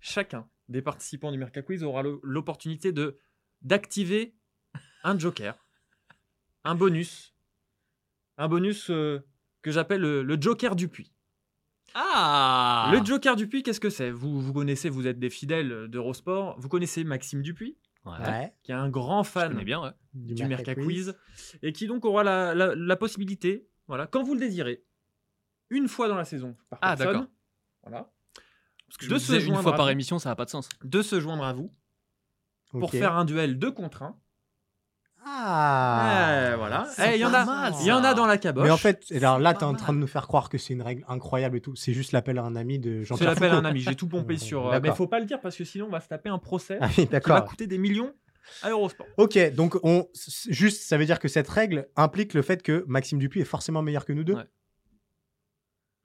chacun 0.00 0.48
des 0.70 0.80
participants 0.82 1.30
du 1.32 1.38
Merca 1.38 1.60
Quiz 1.62 1.82
aura 1.82 2.02
l'opportunité 2.22 2.92
de 2.92 3.18
d'activer 3.62 4.34
un 5.04 5.18
joker, 5.18 5.54
un 6.64 6.74
bonus, 6.74 7.34
un 8.38 8.48
bonus 8.48 8.88
euh, 8.90 9.20
que 9.62 9.70
j'appelle 9.70 10.00
le, 10.00 10.22
le 10.22 10.40
joker 10.40 10.74
du 10.76 10.88
puits. 10.88 11.12
Ah 11.94 12.88
Le 12.92 13.04
Joker 13.04 13.34
Dupuis, 13.34 13.62
qu'est-ce 13.64 13.80
que 13.80 13.90
c'est? 13.90 14.10
Vous, 14.12 14.40
vous 14.40 14.52
connaissez, 14.52 14.88
vous 14.88 15.08
êtes 15.08 15.18
des 15.18 15.28
fidèles 15.28 15.88
d'Eurosport. 15.88 16.58
Vous 16.60 16.68
connaissez 16.68 17.02
Maxime 17.04 17.42
Dupuis, 17.42 17.76
Ouais. 18.06 18.12
Ouais. 18.20 18.54
qui 18.62 18.70
est 18.70 18.76
un 18.76 18.88
grand 18.88 19.24
fan 19.24 19.62
bien, 19.64 19.82
ouais. 19.82 19.90
du 20.14 20.46
Merca 20.46 20.74
Quiz. 20.76 21.14
et 21.62 21.72
qui 21.72 21.86
donc 21.88 22.04
aura 22.04 22.22
la, 22.24 22.54
la- 22.54 22.74
la 22.76 22.96
possibilité, 22.96 23.66
voilà, 23.88 24.06
quand 24.06 24.22
vous 24.22 24.34
le 24.34 24.40
désirez, 24.40 24.84
une 25.68 25.86
fois 25.88 26.08
dans 26.08 26.14
la 26.16 26.24
saison 26.24 26.56
par 26.70 26.78
Ah, 26.80 26.96
personne, 26.96 27.12
d'accord. 27.18 27.30
voilà, 27.82 28.12
Parce 28.90 28.96
que 28.98 29.04
je 29.04 29.08
De 29.08 29.14
me 29.14 29.18
se 29.18 29.32
disais, 29.32 29.46
une 29.46 29.54
fois 29.56 29.72
à 29.72 29.76
par 29.76 29.86
vous. 29.86 29.92
émission, 29.92 30.18
ça 30.18 30.28
n'a 30.30 30.36
pas 30.36 30.44
de 30.44 30.50
sens. 30.50 30.68
de 30.84 31.00
se 31.02 31.18
joindre 31.20 31.44
à 31.44 31.52
vous 31.52 31.72
pour 32.70 32.90
faire 32.90 33.16
un 33.16 33.24
duel 33.24 33.58
deux 33.58 33.70
contre 33.72 34.02
un. 34.02 34.16
Ah. 35.24 36.48
Ouais, 36.50 36.56
voilà. 36.56 36.86
c'est 36.94 37.12
Eh, 37.14 37.18
Il 37.18 37.20
y 37.20 37.24
en 37.24 37.32
a, 37.34 37.70
il 37.80 37.86
y 37.86 37.92
en 37.92 38.02
a 38.02 38.14
dans 38.14 38.26
la 38.26 38.38
caboche. 38.38 38.64
Mais 38.64 38.70
en 38.70 38.76
fait, 38.76 39.04
alors 39.14 39.38
là, 39.38 39.52
t'es 39.54 39.64
en 39.64 39.74
train 39.74 39.92
de 39.92 39.98
nous 39.98 40.06
faire 40.06 40.26
croire 40.26 40.48
que 40.48 40.56
c'est 40.58 40.72
une 40.72 40.82
règle 40.82 41.04
incroyable 41.08 41.56
et 41.58 41.60
tout. 41.60 41.76
C'est 41.76 41.92
juste 41.92 42.12
l'appel 42.12 42.38
à 42.38 42.42
un 42.42 42.56
ami 42.56 42.78
de 42.78 43.00
je 43.00 43.04
Jean-Pierre 43.04 43.30
l'appelle 43.30 43.50
un 43.52 43.56
Foucault. 43.56 43.66
ami. 43.68 43.80
J'ai 43.88 43.94
tout 43.96 44.08
pompé 44.08 44.34
Ouais, 44.34 44.38
sur. 44.38 44.72
euh, 44.72 44.80
mais 44.82 44.92
faut 44.94 45.06
pas 45.06 45.20
le 45.20 45.26
dire 45.26 45.40
parce 45.40 45.56
que 45.56 45.64
sinon 45.64 45.86
on 45.86 45.90
va 45.90 46.00
se 46.00 46.08
taper 46.08 46.30
un 46.30 46.38
procès 46.38 46.78
Ah 46.80 46.88
oui, 46.96 47.06
qui 47.06 47.28
va 47.28 47.40
coûter 47.42 47.66
des 47.66 47.78
millions 47.78 48.12
à 48.62 48.70
Eurosport. 48.70 49.06
Ok, 49.18 49.38
donc 49.54 49.78
on 49.82 50.08
juste, 50.48 50.82
ça 50.82 50.96
veut 50.96 51.04
dire 51.04 51.18
que 51.18 51.28
cette 51.28 51.48
règle 51.48 51.88
implique 51.96 52.32
le 52.34 52.42
fait 52.42 52.62
que 52.62 52.84
Maxime 52.88 53.18
Dupuis 53.18 53.42
est 53.42 53.44
forcément 53.44 53.82
meilleur 53.82 54.04
que 54.06 54.12
nous 54.14 54.24
deux. 54.24 54.34
Ouais. 54.34 54.44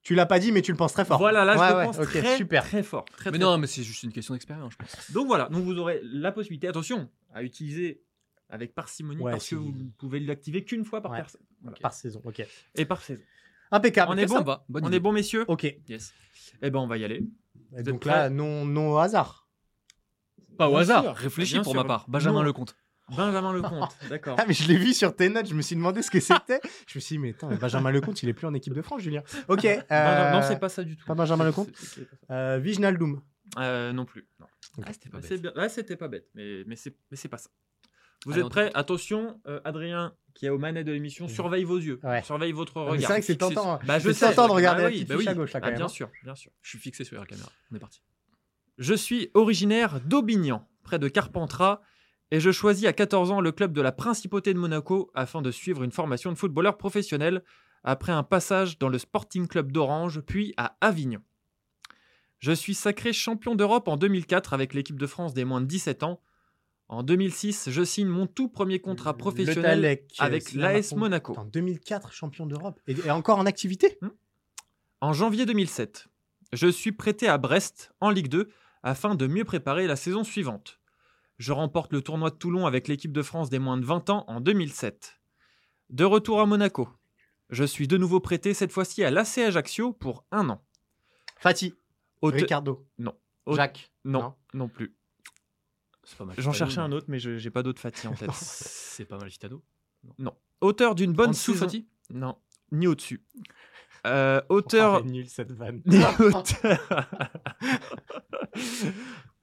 Tu 0.06 0.14
l'as 0.16 0.26
pas 0.28 0.38
dit, 0.40 0.52
mais 0.52 0.62
tu 0.62 0.72
le 0.72 0.78
penses 0.78 0.94
très 0.94 1.04
fort. 1.04 1.18
Voilà, 1.18 1.44
là 1.44 1.56
je 1.56 1.60
Ouais, 1.60 1.70
le 1.72 1.76
ouais, 1.78 1.86
pense 1.86 1.98
ok, 2.00 2.08
très, 2.12 2.38
super. 2.38 2.64
très 2.64 2.84
fort. 2.84 3.06
Très, 3.06 3.32
Mais 3.32 3.40
très 3.40 3.46
non, 3.46 3.58
mais 3.58 3.66
c'est 3.68 3.82
juste 3.84 4.04
une 4.04 4.12
question 4.14 4.34
d'expérience, 4.36 4.72
je 4.74 4.78
pense. 4.78 5.12
Donc 5.12 5.26
voilà, 5.26 5.50
donc 5.50 5.64
vous 5.64 5.78
aurez 5.80 6.00
la 6.04 6.32
possibilité, 6.32 6.68
attention, 6.68 7.10
à 7.34 7.42
utiliser 7.42 8.04
avec 8.50 8.76
parcimonie 8.76 9.20
Ouais, 9.22 9.32
parce 9.32 9.46
si- 9.46 9.50
que 9.56 9.56
vous 9.56 9.72
ne 9.72 9.90
pouvez 9.98 10.20
l'activer 10.20 10.64
qu'une 10.64 10.86
fois 10.86 11.02
par 11.02 11.12
Ouais. 11.12 11.18
personne. 11.18 11.42
Voilà. 11.64 11.78
Par 11.82 11.92
saison. 11.94 12.22
Ok. 12.24 12.46
Et 12.76 12.86
par 12.86 13.02
saison. 13.02 13.24
Impeccable. 13.72 14.12
On 14.14 14.18
est 14.18 14.28
bon 14.28 14.42
va. 14.44 14.64
On 14.72 14.80
idée. 14.88 14.98
est 14.98 15.00
bon, 15.00 15.12
messieurs? 15.12 15.44
Ok. 15.48 15.64
Yes. 15.90 16.14
Eh 16.62 16.70
ben, 16.70 16.78
on 16.80 16.88
va 16.88 16.98
y 16.98 17.04
aller. 17.04 17.24
Et 17.76 17.82
donc 17.82 18.06
là, 18.06 18.30
non, 18.30 18.64
non 18.64 18.92
au 18.94 18.98
hasard. 19.00 19.48
Pas 20.56 20.68
au 20.68 20.74
Bien 20.74 20.80
hasard. 20.82 21.04
sûr, 21.04 21.16
Réfléchis 21.16 21.54
bien 21.56 21.64
pour 21.64 21.72
sûr. 21.74 21.82
ma 21.82 21.88
part. 21.88 22.06
Benjamin 22.08 22.36
Non. 22.42 22.44
Lecomte. 22.44 22.78
Benjamin 23.10 23.54
Lecomte, 23.54 23.96
d'accord. 24.10 24.36
Ah, 24.40 24.46
mais 24.48 24.54
je 24.54 24.68
l'ai 24.68 24.78
vu 24.78 24.94
sur 24.94 25.16
tes 25.16 25.30
notes. 25.30 25.48
Je 25.48 25.54
me 25.54 25.62
suis 25.62 25.76
demandé 25.76 26.02
ce 26.02 26.10
que 26.10 26.20
c'était. 26.20 26.60
je 26.88 26.98
me 26.98 27.00
suis 27.02 27.16
dit, 27.16 27.20
mais 27.20 27.30
attends, 27.32 27.54
Benjamin 27.54 27.92
Lecomte, 27.92 28.22
il 28.24 28.30
est 28.30 28.34
plus 28.34 28.48
en 28.48 28.54
équipe 28.54 28.74
de 28.74 28.82
France, 28.82 29.02
Julien. 29.02 29.22
Ok. 29.48 29.66
euh, 29.66 29.82
Benjamin- 29.90 30.32
Non, 30.32 30.42
c'est 30.42 30.60
pas 30.60 30.70
ça 30.70 30.84
du 30.84 30.98
tout. 30.98 31.06
pas 31.06 31.14
Benjamin 31.14 31.46
Lecomte 31.46 31.70
euh. 32.32 32.60
Euh, 33.60 33.94
Non 33.94 34.06
plus. 34.06 34.28
Non. 34.40 34.48
Ah, 34.84 34.92
c'était 34.92 35.10
pas 35.10 35.20
Là, 35.56 35.70
c'était 35.70 35.96
pas 35.96 36.08
bête, 36.08 36.28
mais, 36.34 36.64
mais 36.66 36.76
c'est 36.76 36.96
mais 37.12 37.18
c'est 37.18 37.30
pas 37.30 37.38
ça. 37.38 37.50
Vous 38.26 38.34
Allez, 38.34 38.42
êtes 38.42 38.50
prêts. 38.50 38.72
Attention, 38.74 39.40
euh, 39.46 39.60
Adrien, 39.66 40.16
qui 40.34 40.48
est 40.48 40.50
aux 40.50 40.58
manettes 40.58 40.88
de 40.88 40.92
l'émission, 40.92 41.28
surveille 41.28 41.64
vos 41.64 41.78
yeux, 41.78 42.00
Ouais. 42.04 42.24
surveille 42.24 42.54
votre 42.54 42.78
Ah, 42.82 42.86
regard. 42.90 43.02
c'est 43.02 43.08
vrai 43.08 43.20
que 43.20 43.26
c'est 43.28 43.36
tentant. 43.38 43.80
Bah, 43.86 44.00
je 44.00 44.12
sais. 44.12 44.26
tentant 44.26 44.48
de 44.48 44.54
regarder 44.54 44.82
Bah 44.82 44.90
la 44.90 44.90
oui, 44.90 44.96
petite 45.04 45.10
bah 45.10 45.16
oui. 45.20 45.28
à 45.28 45.34
gauche, 45.36 45.54
là, 45.54 45.60
quand 45.60 45.68
Ah, 45.68 45.70
même, 45.70 45.78
Bien 45.78 45.86
hein. 45.86 45.90
sûr, 45.90 46.10
bien 46.24 46.34
sûr. 46.34 46.52
Je 46.64 46.70
suis 46.70 46.80
fixé 46.80 47.04
sur 47.04 47.20
la 47.20 47.26
caméra. 47.28 47.50
On 47.72 47.76
est 47.76 47.80
parti. 47.80 48.02
Je 48.80 48.94
suis 48.96 49.30
originaire 49.36 50.00
d'Aubignan, 50.02 50.68
près 50.84 50.98
de 50.98 51.08
Carpentras, 51.08 51.82
et 52.32 52.40
je 52.40 52.52
choisis 52.52 52.86
à 52.86 52.94
14 52.94 53.32
ans 53.32 53.42
le 53.42 53.52
club 53.52 53.74
de 53.74 53.82
la 53.82 53.92
Principauté 53.92 54.54
de 54.54 54.60
Monaco 54.60 55.12
afin 55.14 55.42
de 55.42 55.52
suivre 55.52 55.84
une 55.84 55.92
formation 55.92 56.32
de 56.32 56.38
footballeur 56.38 56.78
professionnel 56.78 57.44
après 57.84 58.12
un 58.12 58.24
passage 58.24 58.80
dans 58.80 58.90
le 58.90 58.98
Sporting 58.98 59.48
Club 59.48 59.72
d'Orange, 59.72 60.22
puis 60.22 60.54
à 60.58 60.76
Avignon. 60.82 61.22
Je 62.40 62.52
suis 62.52 62.74
sacré 62.74 63.14
champion 63.14 63.56
d'Europe 63.56 63.88
en 63.88 63.96
2004 63.96 64.54
avec 64.54 64.74
l'équipe 64.74 65.00
de 65.00 65.08
France 65.08 65.34
des 65.34 65.46
moins 65.46 65.62
de 65.62 65.68
17 65.68 66.04
ans. 66.04 66.22
En 66.88 67.04
2006, 67.04 67.70
je 67.70 67.84
signe 67.84 68.08
mon 68.08 68.28
tout 68.28 68.50
premier 68.50 68.80
contrat 68.80 69.16
professionnel 69.16 69.82
Talec, 69.82 70.14
euh, 70.20 70.24
avec 70.24 70.54
l'AS. 70.54 70.94
Monaco. 70.96 71.36
En 71.38 71.46
2004, 71.46 72.12
champion 72.12 72.46
d'Europe. 72.46 72.80
Et, 72.88 72.96
et 73.06 73.12
encore 73.12 73.40
en 73.40 73.46
activité? 73.46 73.98
En 75.02 75.14
janvier 75.14 75.46
2007, 75.46 76.08
je 76.54 76.68
suis 76.68 76.92
prêté 76.92 77.28
à 77.28 77.38
Brest 77.38 77.92
en 78.02 78.10
Ligue 78.10 78.30
2 78.30 78.50
afin 78.84 79.16
de 79.16 79.28
mieux 79.28 79.46
préparer 79.46 79.88
la 79.88 79.96
saison 79.96 80.24
suivante. 80.24 80.80
Je 81.38 81.52
remporte 81.52 81.92
le 81.92 82.02
tournoi 82.02 82.30
de 82.30 82.36
Toulon 82.36 82.66
avec 82.66 82.88
l'équipe 82.88 83.12
de 83.12 83.22
France 83.22 83.50
des 83.50 83.60
moins 83.60 83.78
de 83.78 83.86
20 83.86 84.10
ans 84.10 84.24
en 84.28 84.40
2007. 84.40 85.20
De 85.90 86.04
retour 86.06 86.40
à 86.40 86.46
Monaco, 86.46 86.90
je 87.50 87.64
suis 87.64 87.88
de 87.88 87.98
nouveau 87.98 88.20
prêté 88.20 88.54
cette 88.54 88.72
fois-ci 88.72 89.04
à 89.04 89.12
l'AC 89.12 89.38
Ajaccio 89.40 89.94
pour 89.94 90.26
un 90.32 90.50
an. 90.50 90.64
Fatih. 91.38 91.76
Aute- 92.22 92.36
Ricardo. 92.36 92.88
Aute- 93.46 93.58
Jacques. 93.58 93.92
Non, 94.06 94.22
Non. 94.22 94.34
non, 94.54 94.68
plus. 94.70 94.96
C'est 96.04 96.18
pas 96.18 96.26
mal. 96.26 96.36
J'en 96.40 96.52
cherchais 96.54 96.80
un 96.80 96.92
autre, 96.92 97.06
mais 97.10 97.20
je 97.20 97.38
j'ai 97.38 97.52
pas 97.52 97.64
d'autre 97.64 97.82
Fatih 97.82 98.08
en 98.08 98.14
tête. 98.14 98.30
C'est 98.34 99.06
pas 99.06 99.18
mal 99.18 99.30
Fitado. 99.30 99.62
Auteur 100.62 100.96
d'une 100.96 101.14
bonne 101.14 101.34
saison. 101.34 101.66
Fati 101.66 101.88
Non, 102.12 102.38
ni 102.72 102.88
au-dessus. 102.88 103.24
Euh, 104.06 104.42
auteur. 104.50 105.02
Oh, 105.04 105.08
nul 105.08 105.28
cette 105.28 105.52
vanne. 105.52 105.82
Auteur... 106.20 107.10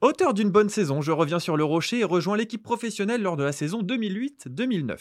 Auteur 0.01 0.35
d'une 0.35 0.51
bonne 0.51 0.69
saison, 0.69 1.01
je 1.01 1.13
reviens 1.13 1.39
sur 1.39 1.57
le 1.57 1.65
Rocher 1.65 2.01
et 2.01 2.05
rejoins 2.05 2.37
l'équipe 2.37 2.63
professionnelle 2.63 3.23
lors 3.23 3.37
de 3.37 3.45
la 3.45 3.53
saison 3.53 3.83
2008-2009. 3.83 4.99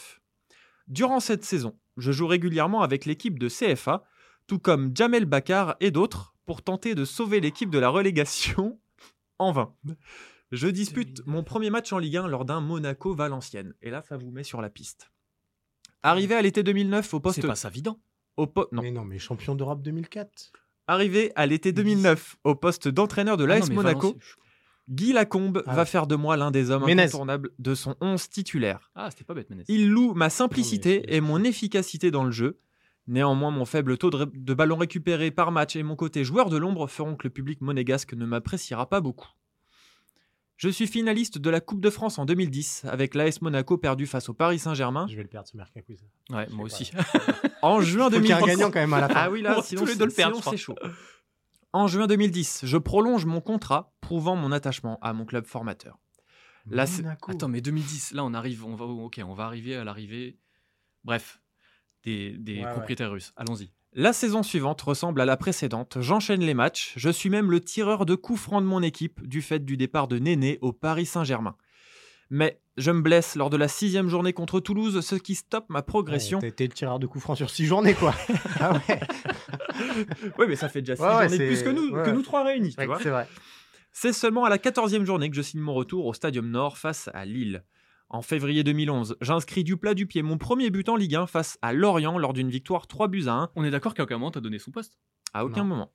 Durant 0.88 1.20
cette 1.20 1.44
saison, 1.44 1.78
je 1.98 2.12
joue 2.12 2.28
régulièrement 2.28 2.82
avec 2.82 3.06
l'équipe 3.06 3.40
de 3.40 3.50
CFA, 3.50 4.04
tout 4.46 4.60
comme 4.60 4.92
Jamel 4.96 5.26
Bakar 5.26 5.76
et 5.80 5.90
d'autres, 5.90 6.36
pour 6.46 6.62
tenter 6.62 6.96
de 6.96 7.06
sauver 7.06 7.40
l'équipe 7.40 7.70
de 7.70 7.80
la 7.80 7.90
relégation 7.90 8.80
en 9.40 9.52
vain. 9.52 9.74
Je 10.52 10.68
dispute 10.68 11.26
mon 11.26 11.44
premier 11.44 11.70
match 11.70 11.94
en 11.94 11.98
Ligue 11.98 12.18
1 12.18 12.28
lors 12.28 12.46
d'un 12.46 12.62
Monaco-Valenciennes. 12.62 13.74
Et 13.82 13.90
là, 13.90 14.04
ça 14.08 14.18
vous 14.18 14.32
met 14.32 14.44
sur 14.44 14.62
la 14.62 14.70
piste. 14.70 15.12
Arrivé 16.04 16.36
à 16.36 16.42
l'été 16.42 16.62
2009 16.62 17.14
au 17.14 17.20
poste... 17.20 17.42
C'est 17.42 17.48
pas 17.48 17.56
ça 17.56 17.70
vidant. 17.70 18.00
Au 18.38 18.48
non. 18.72 18.82
Mais 18.82 18.92
non, 18.92 19.04
mais 19.06 19.20
champion 19.20 19.56
d'Europe 19.56 19.82
2004. 19.82 20.52
Arrivé 20.88 21.32
à 21.36 21.46
l'été 21.46 21.72
2009 21.72 22.38
au 22.44 22.56
poste 22.56 22.88
d'entraîneur 22.88 23.38
de 23.38 23.44
Ah 23.46 23.48
l'AS 23.60 23.70
Monaco, 23.70 24.18
Guy 24.90 25.14
Lacombe 25.14 25.64
Ah. 25.68 25.76
va 25.76 25.86
faire 25.86 26.08
de 26.08 26.16
moi 26.16 26.36
l'un 26.38 26.52
des 26.52 26.70
hommes 26.72 26.86
Ménez. 26.86 27.04
incontournables 27.04 27.52
de 27.60 27.76
son 27.76 27.96
11 28.02 28.28
titulaire. 28.30 28.92
Ah, 28.96 29.10
c'était 29.12 29.24
pas 29.24 29.34
bête, 29.34 29.50
Menez. 29.50 29.64
Il 29.68 29.90
loue 29.90 30.14
ma 30.14 30.26
Non, 30.26 30.30
simplicité 30.30 31.04
mais 31.08 31.16
et 31.18 31.22
mon 31.22 31.44
efficacité 31.44 32.12
dans 32.12 32.24
le 32.24 32.32
jeu. 32.32 32.60
Néanmoins, 33.08 33.52
mon 33.52 33.66
faible 33.66 33.98
taux 33.98 34.10
de, 34.10 34.18
ré- 34.18 34.26
de 34.34 34.54
ballons 34.54 34.78
récupérés 34.78 35.32
par 35.32 35.52
match 35.52 35.76
et 35.76 35.84
mon 35.84 35.96
côté 35.96 36.24
joueur 36.24 36.50
de 36.50 36.58
l'ombre 36.58 36.88
feront 36.88 37.16
que 37.16 37.24
le 37.26 37.30
public 37.32 37.62
monégasque 37.62 38.14
ne 38.14 38.26
m'appréciera 38.26 38.88
pas 38.90 39.02
beaucoup. 39.02 39.30
Je 40.62 40.70
suis 40.70 40.86
finaliste 40.86 41.40
de 41.40 41.50
la 41.50 41.60
Coupe 41.60 41.82
de 41.82 41.90
France 41.90 42.20
en 42.20 42.26
2010 42.26 42.86
avec 42.86 43.16
l'AS 43.16 43.42
Monaco 43.42 43.80
perdu 43.80 44.06
face 44.06 44.30
au 44.30 44.36
Paris 44.36 44.60
Saint-Germain. 44.60 45.08
Je 45.10 45.16
vais 45.16 45.24
le 45.24 45.28
perdre 45.28 45.48
ce 45.48 45.58
Merca 45.58 45.82
Quiz. 45.82 46.06
Ouais, 46.30 46.48
moi 46.52 46.66
aussi. 46.66 46.92
En 47.64 47.82
juin 47.82 48.12
Faut 48.12 48.18
qu'il 48.18 48.26
y 48.28 48.30
ait 48.30 48.34
un 48.34 48.40
2010. 48.42 48.46
gagnant 48.58 48.72
quand 48.72 48.80
même 48.80 48.94
à 48.94 49.02
la 49.02 49.08
fin. 49.10 49.16
Ah 49.18 49.32
oui, 49.32 49.42
là, 49.42 49.60
sinon, 49.64 49.86
c'est- 49.88 50.58
chaud. 50.58 50.76
En 51.74 51.88
juin 51.88 52.06
2010, 52.06 52.62
je 52.66 52.78
prolonge 52.78 53.26
mon 53.26 53.42
contrat, 53.42 53.92
prouvant 54.02 54.36
mon 54.36 54.52
attachement 54.52 55.00
à 55.02 55.14
mon 55.14 55.26
club 55.26 55.46
formateur. 55.46 55.98
Là. 56.68 56.86
Attends, 57.28 57.48
mais 57.48 57.62
2010, 57.62 58.12
là, 58.12 58.24
on 58.24 58.36
arrive, 58.36 58.64
on 58.64 58.76
va, 58.76 58.86
ok, 58.86 59.20
on 59.26 59.34
va 59.34 59.46
arriver 59.46 59.76
à 59.76 59.84
l'arrivée. 59.84 60.38
Bref, 61.04 61.42
des, 62.04 62.38
des 62.38 62.60
Ouais, 62.60 62.66
ouais. 62.66 62.72
propriétaires 62.72 63.10
russes. 63.12 63.34
Allons-y. 63.36 63.72
La 63.94 64.14
saison 64.14 64.42
suivante 64.42 64.82
ressemble 64.82 65.20
à 65.20 65.26
la 65.26 65.36
précédente. 65.36 65.98
J'enchaîne 66.00 66.40
les 66.42 66.54
matchs. 66.54 66.94
Je 66.96 67.10
suis 67.10 67.30
même 67.30 67.52
le 67.52 67.60
tireur 67.60 68.06
de 68.06 68.16
coups 68.16 68.40
francs 68.40 68.62
de 68.64 68.68
mon 68.68 68.82
équipe 68.82 69.28
du 69.28 69.42
fait 69.42 69.60
du 69.60 69.76
départ 69.76 70.08
de 70.08 70.18
Néné 70.18 70.60
au 70.62 70.72
Paris 70.72 71.06
Saint-Germain. 71.06 71.58
Mais 72.30 72.62
je 72.78 72.92
me 72.92 73.02
blesse 73.02 73.36
lors 73.36 73.50
de 73.50 73.58
la 73.58 73.68
sixième 73.68 74.08
journée 74.08 74.32
contre 74.32 74.62
Toulouse, 74.62 75.02
ce 75.06 75.16
qui 75.16 75.36
stoppe 75.36 75.66
ma 75.70 75.82
progression. 75.82 76.40
Ouais, 76.40 76.52
T'es 76.52 76.68
le 76.68 76.72
tireur 76.72 77.00
de 77.00 77.06
coups 77.06 77.22
francs 77.22 77.36
sur 77.36 77.50
six 77.50 77.66
journées, 77.66 77.94
quoi. 77.94 78.16
ah 78.62 78.72
ouais, 78.88 79.00
oui, 80.40 80.46
mais 80.48 80.56
ça 80.56 80.70
fait 80.70 80.82
déjà 80.82 80.96
six 80.96 81.02
Ouais, 81.02 81.28
journées 81.28 81.38
de 81.38 81.48
plus 81.48 81.64
que 81.64 81.70
nous, 81.70 81.92
que 81.92 82.12
nous 82.12 82.22
trois 82.22 82.46
réunis. 82.46 82.74
c'est 82.78 83.10
vrai. 83.10 83.28
C'est 83.92 84.14
seulement 84.14 84.46
à 84.46 84.50
la 84.50 84.58
14e 84.58 85.04
journée 85.04 85.30
que 85.30 85.36
je 85.36 85.42
signe 85.42 85.60
mon 85.60 85.74
retour 85.74 86.06
au 86.06 86.14
Stadium 86.14 86.50
Nord 86.50 86.78
face 86.78 87.10
à 87.14 87.26
Lille. 87.26 87.66
En 88.14 88.22
février 88.22 88.64
2011, 88.66 89.16
j'inscris 89.22 89.64
du 89.64 89.78
plat 89.78 89.94
du 89.94 90.06
pied 90.06 90.22
mon 90.22 90.38
premier 90.38 90.70
but 90.70 90.90
en 90.90 90.98
Ligue 90.98 91.16
1 91.16 91.28
face 91.28 91.58
à 91.62 91.72
Lorient 91.72 92.18
lors 92.18 92.34
d'une 92.34 92.50
victoire 92.50 92.88
3 92.88 93.08
buts 93.08 93.24
à 93.28 93.32
1. 93.34 93.52
On 93.56 93.64
est 93.64 93.72
d'accord 93.72 93.94
qu'à 93.94 94.04
aucun 94.04 94.16
moment, 94.18 94.32
t'as 94.32 94.42
donné 94.42 94.60
son 94.60 94.72
poste? 94.72 95.00
À 95.34 95.46
aucun 95.46 95.62
Non. 95.62 95.68
moment. 95.70 95.94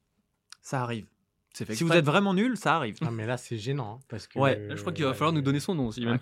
Ça 0.62 0.82
arrive. 0.82 1.06
C'est 1.52 1.66
fait 1.66 1.74
Si 1.74 1.84
vous 1.84 1.92
êtes 1.92 2.06
vraiment 2.06 2.32
nul, 2.32 2.56
ça 2.56 2.74
arrive. 2.76 2.96
Non, 3.02 3.10
mais 3.10 3.26
là, 3.26 3.36
c'est 3.36 3.58
gênant. 3.58 3.98
hein, 4.00 4.04
parce 4.08 4.26
que, 4.26 4.38
Ouais, 4.38 4.66
je 4.70 4.80
crois 4.80 4.92
qu'il 4.94 5.04
va 5.04 5.10
ouais, 5.10 5.16
falloir 5.16 5.32
nous 5.34 5.42
donner 5.42 5.60
son 5.60 5.74
nom 5.74 5.88
aussi. 5.88 6.04
même. 6.06 6.18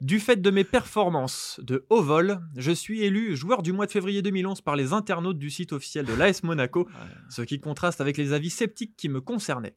Du 0.00 0.18
fait 0.18 0.36
de 0.40 0.50
mes 0.50 0.64
performances 0.64 1.60
de 1.62 1.84
haut 1.90 2.02
vol, 2.02 2.40
je 2.56 2.72
suis 2.72 3.02
élu 3.02 3.36
joueur 3.36 3.62
du 3.62 3.72
mois 3.72 3.84
de 3.86 3.90
février 3.92 4.22
2011 4.22 4.62
par 4.62 4.76
les 4.76 4.94
internautes 4.94 5.38
du 5.38 5.50
site 5.50 5.72
officiel 5.74 6.06
de 6.06 6.14
l'AS 6.14 6.42
Monaco, 6.42 6.88
ce 7.30 7.42
qui 7.42 7.60
contraste 7.60 8.00
avec 8.00 8.16
les 8.16 8.32
avis 8.32 8.50
sceptiques 8.50 8.96
qui 8.96 9.10
me 9.10 9.20
concernaient. 9.20 9.76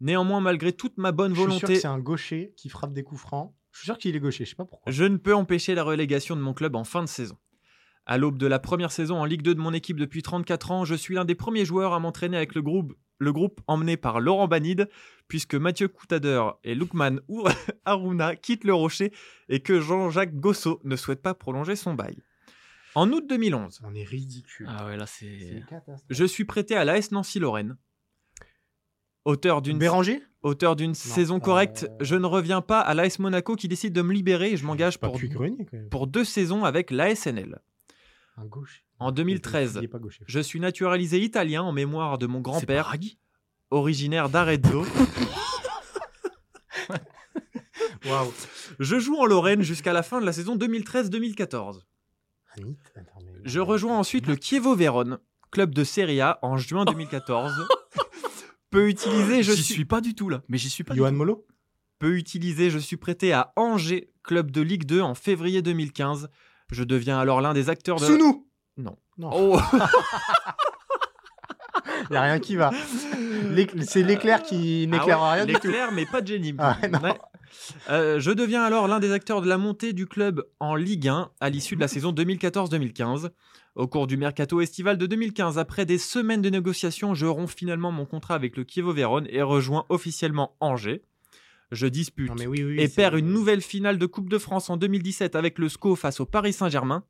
Néanmoins, 0.00 0.40
malgré 0.40 0.72
toute 0.72 0.98
ma 0.98 1.12
bonne 1.12 1.32
Je 1.34 1.40
suis 1.40 1.42
sûr 1.44 1.60
volonté, 1.60 1.74
que 1.74 1.80
c'est 1.80 1.86
un 1.88 2.00
gaucher 2.00 2.54
qui 2.56 2.68
frappe 2.68 2.92
des 2.92 3.04
coups 3.04 3.20
francs. 3.20 3.54
Je 3.72 3.78
suis 3.78 3.86
sûr 3.86 3.98
qu'il 3.98 4.14
est 4.14 4.20
gaucher, 4.20 4.44
je 4.44 4.50
sais 4.50 4.56
pas 4.56 4.64
pourquoi. 4.66 4.92
je 4.92 5.04
ne 5.04 5.16
peux 5.16 5.34
empêcher 5.34 5.74
la 5.74 5.82
relégation 5.82 6.36
de 6.36 6.40
mon 6.40 6.52
club 6.54 6.76
en 6.76 6.84
fin 6.84 7.02
de 7.02 7.08
saison. 7.08 7.38
À 8.04 8.18
l'aube 8.18 8.36
de 8.36 8.46
la 8.46 8.58
première 8.58 8.90
saison 8.92 9.16
en 9.16 9.24
Ligue 9.24 9.42
2 9.42 9.54
de 9.54 9.60
mon 9.60 9.72
équipe 9.72 9.98
depuis 9.98 10.22
34 10.22 10.70
ans, 10.72 10.84
je 10.84 10.94
suis 10.94 11.14
l'un 11.14 11.24
des 11.24 11.34
premiers 11.36 11.64
joueurs 11.64 11.92
à 11.92 12.00
m'entraîner 12.00 12.36
avec 12.36 12.54
le 12.54 12.60
groupe, 12.62 12.94
le 13.18 13.32
groupe 13.32 13.60
emmené 13.68 13.96
par 13.96 14.20
Laurent 14.20 14.48
Banide, 14.48 14.88
puisque 15.28 15.54
Mathieu 15.54 15.86
Coutader 15.88 16.42
et 16.64 16.74
Lukman 16.74 17.20
Ou- 17.28 17.44
Aruna 17.84 18.34
quittent 18.34 18.64
le 18.64 18.74
Rocher 18.74 19.12
et 19.48 19.60
que 19.60 19.80
Jean-Jacques 19.80 20.34
Gossot 20.34 20.80
ne 20.84 20.96
souhaite 20.96 21.22
pas 21.22 21.32
prolonger 21.34 21.76
son 21.76 21.94
bail. 21.94 22.16
En 22.96 23.10
août 23.12 23.24
2011, 23.28 23.80
On 23.84 23.94
est 23.94 24.04
ridicule. 24.04 24.66
Ah 24.68 24.84
ouais, 24.86 24.96
là, 24.96 25.06
C'est 25.06 25.62
je 26.10 26.24
suis 26.24 26.44
prêté 26.44 26.74
à 26.76 26.84
l'AS 26.84 27.10
Nancy-Lorraine. 27.12 27.78
Auteur 29.24 29.62
d'une 29.62 29.78
Béranger? 29.78 30.20
Auteur 30.42 30.76
d'une 30.76 30.94
saison 30.94 31.40
correcte, 31.40 31.86
euh, 31.88 31.96
je 32.00 32.14
ne 32.16 32.26
reviens 32.26 32.60
pas 32.60 32.80
à 32.80 32.94
l'AS 32.94 33.18
Monaco 33.18 33.56
qui 33.56 33.68
décide 33.68 33.92
de 33.92 34.02
me 34.02 34.12
libérer 34.12 34.52
et 34.52 34.56
je 34.56 34.64
m'engage 34.66 34.98
pour, 34.98 36.06
deux 36.06 36.24
saisons 36.24 36.64
avec 36.64 36.90
l'ASNL. 36.90 37.60
En 38.98 39.12
2013, 39.12 39.78
Il 39.80 39.84
est 39.84 39.88
pas 39.88 39.98
gaucher. 39.98 40.24
Je 40.26 40.40
suis 40.40 40.60
naturalisé 40.60 41.20
italien 41.20 41.62
en 41.62 41.72
mémoire 41.72 42.18
de 42.18 42.26
mon 42.26 42.40
grand-père, 42.40 42.94
originaire 43.70 44.28
d'Arezzo. 44.28 44.84
Waouh. 48.06 48.32
Je 48.80 48.98
joue 48.98 49.16
en 49.16 49.26
Lorraine 49.26 49.62
jusqu'à 49.62 49.92
la 49.92 50.02
fin 50.02 50.20
de 50.20 50.26
la 50.26 50.32
saison 50.32 50.56
2013-2014. 50.56 51.82
Anit, 52.56 52.76
attends, 52.96 53.20
mais- 53.24 53.32
Je 53.44 53.60
rejoins 53.60 53.98
ensuite 53.98 54.26
le 54.26 54.36
Chievo 54.36 54.74
Vérone, 54.74 55.18
club 55.50 55.72
de 55.74 55.84
Serie 55.84 56.20
A, 56.20 56.38
en 56.42 56.56
juin 56.56 56.84
2014. 56.84 57.52
Peu 58.72 58.88
utilisé, 58.88 59.42
je 59.44 59.52
J'y 59.52 59.62
suis, 59.62 59.74
suis 59.74 59.84
pas 59.84 60.00
du 60.00 60.14
tout 60.16 60.28
là. 60.28 60.42
Mais 60.48 60.58
j'y 60.58 60.68
suis 60.70 60.82
pas. 60.82 60.94
du 60.94 60.98
Johan. 60.98 61.12
Molo 61.12 61.46
peu 62.00 62.16
utilisé, 62.16 62.68
je 62.68 62.78
suis 62.78 62.96
prêté 62.96 63.32
à 63.32 63.52
Angers, 63.54 64.10
club 64.24 64.50
de 64.50 64.60
Ligue 64.60 64.86
2, 64.86 65.00
en 65.02 65.14
février 65.14 65.62
2015. 65.62 66.30
Je 66.72 66.82
deviens 66.82 67.16
alors 67.20 67.40
l'un 67.40 67.54
des 67.54 67.70
acteurs 67.70 68.00
de. 68.00 68.06
Sounou 68.06 68.48
Non. 68.76 68.96
Non, 69.18 69.30
Oh, 69.32 69.60
il 72.10 72.12
n'y 72.12 72.16
a 72.16 72.22
rien 72.22 72.38
qui 72.38 72.56
va. 72.56 72.70
C'est 73.82 74.02
l'éclair 74.02 74.42
qui 74.42 74.86
n'éclaire 74.86 75.18
Ah 75.20 75.30
ouais, 75.30 75.34
rien 75.36 75.46
du 75.46 75.54
tout. 75.54 75.66
L'éclair, 75.66 75.92
mais 75.92 76.06
pas 76.06 76.20
de 76.20 76.26
génie. 76.28 76.54
Ah 76.58 76.76
ouais, 76.82 76.88
non. 76.88 77.00
Ouais. 77.00 77.14
Euh, 77.90 78.18
je 78.18 78.30
deviens 78.30 78.62
alors 78.62 78.88
l'un 78.88 78.98
des 78.98 79.12
acteurs 79.12 79.42
de 79.42 79.48
la 79.48 79.58
montée 79.58 79.92
du 79.92 80.06
club 80.06 80.44
en 80.60 80.74
Ligue 80.74 81.08
1 81.08 81.30
à 81.40 81.50
l'issue 81.50 81.76
de 81.76 81.80
la 81.80 81.88
saison 81.88 82.12
2014-2015. 82.12 83.30
Au 83.74 83.86
cours 83.86 84.06
du 84.06 84.16
mercato 84.16 84.60
estival 84.60 84.98
de 84.98 85.06
2015, 85.06 85.58
après 85.58 85.86
des 85.86 85.98
semaines 85.98 86.42
de 86.42 86.50
négociations, 86.50 87.14
je 87.14 87.26
romps 87.26 87.46
finalement 87.46 87.90
mon 87.90 88.04
contrat 88.04 88.34
avec 88.34 88.56
le 88.56 88.64
Chievo 88.68 88.92
Vérone 88.92 89.26
et 89.30 89.42
rejoins 89.42 89.86
officiellement 89.88 90.56
Angers. 90.60 91.02
Je 91.70 91.86
dispute 91.86 92.28
Non, 92.28 92.36
mais 92.38 92.46
oui, 92.46 92.62
oui, 92.62 92.80
et 92.80 92.88
perds 92.88 93.16
une 93.16 93.32
nouvelle 93.32 93.62
finale 93.62 93.96
de 93.96 94.04
Coupe 94.04 94.28
de 94.28 94.36
France 94.36 94.68
en 94.68 94.76
2017 94.76 95.34
avec 95.34 95.58
le 95.58 95.70
SCO 95.70 95.96
face 95.96 96.20
au 96.20 96.26
Paris 96.26 96.52
Saint-Germain. 96.52 97.04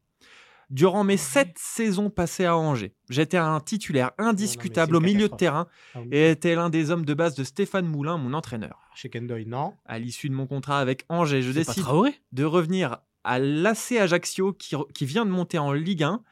Durant 0.72 1.04
mes 1.04 1.18
sept 1.18 1.58
saisons 1.58 2.08
passées 2.08 2.46
à 2.46 2.56
Angers, 2.56 2.94
j'étais 3.10 3.36
un 3.36 3.60
titulaire 3.60 4.12
indiscutable 4.16 4.96
au 4.96 5.00
milieu 5.00 5.28
de 5.28 5.36
terrain 5.36 5.66
Ah 5.94 6.00
oui. 6.00 6.08
et 6.12 6.30
était 6.30 6.54
l'un 6.54 6.70
des 6.70 6.90
hommes 6.90 7.04
de 7.04 7.12
base 7.12 7.34
de 7.34 7.44
Stéphane 7.44 7.86
Moulin, 7.86 8.16
mon 8.16 8.32
entraîneur. 8.32 8.88
Chez 8.94 9.10
Kendoy, 9.10 9.44
non. 9.44 9.74
À 9.84 9.98
l'issue 9.98 10.30
de 10.30 10.34
mon 10.34 10.46
contrat 10.46 10.80
avec 10.80 11.04
Angers, 11.10 11.42
je 11.42 11.52
décide 11.52 11.84
de 12.32 12.44
revenir 12.44 12.96
à 13.22 13.38
l'AC 13.38 13.92
Ajaccio 13.92 14.54
qui, 14.54 15.04
vient 15.04 15.26
de 15.26 15.30
monter 15.30 15.58
en 15.58 15.72
Ligue 15.74 16.04
1. 16.04 16.22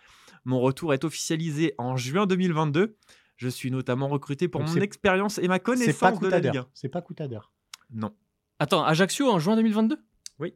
Mon 0.46 0.58
retour 0.60 0.94
est 0.94 1.04
officialisé 1.04 1.74
en 1.76 1.98
juin 1.98 2.26
2022. 2.26 2.96
Je 3.36 3.48
suis 3.48 3.70
notamment 3.70 4.08
recruté 4.08 4.48
pour 4.48 4.62
Donc 4.62 4.74
mon 4.74 4.80
expérience 4.80 5.36
et 5.36 5.48
ma 5.48 5.58
connaissance 5.58 6.18
de 6.18 6.28
la 6.28 6.38
Ligue 6.38 6.46
Coutader. 6.46 6.58
1. 6.60 6.70
C'est 6.72 6.88
pas 6.88 7.02
Coutader. 7.02 7.40
Non. 7.90 8.14
Attends, 8.58 8.84
Ajaccio 8.84 9.30
en 9.30 9.38
juin 9.38 9.56
2022 9.56 9.98
Oui. 10.38 10.54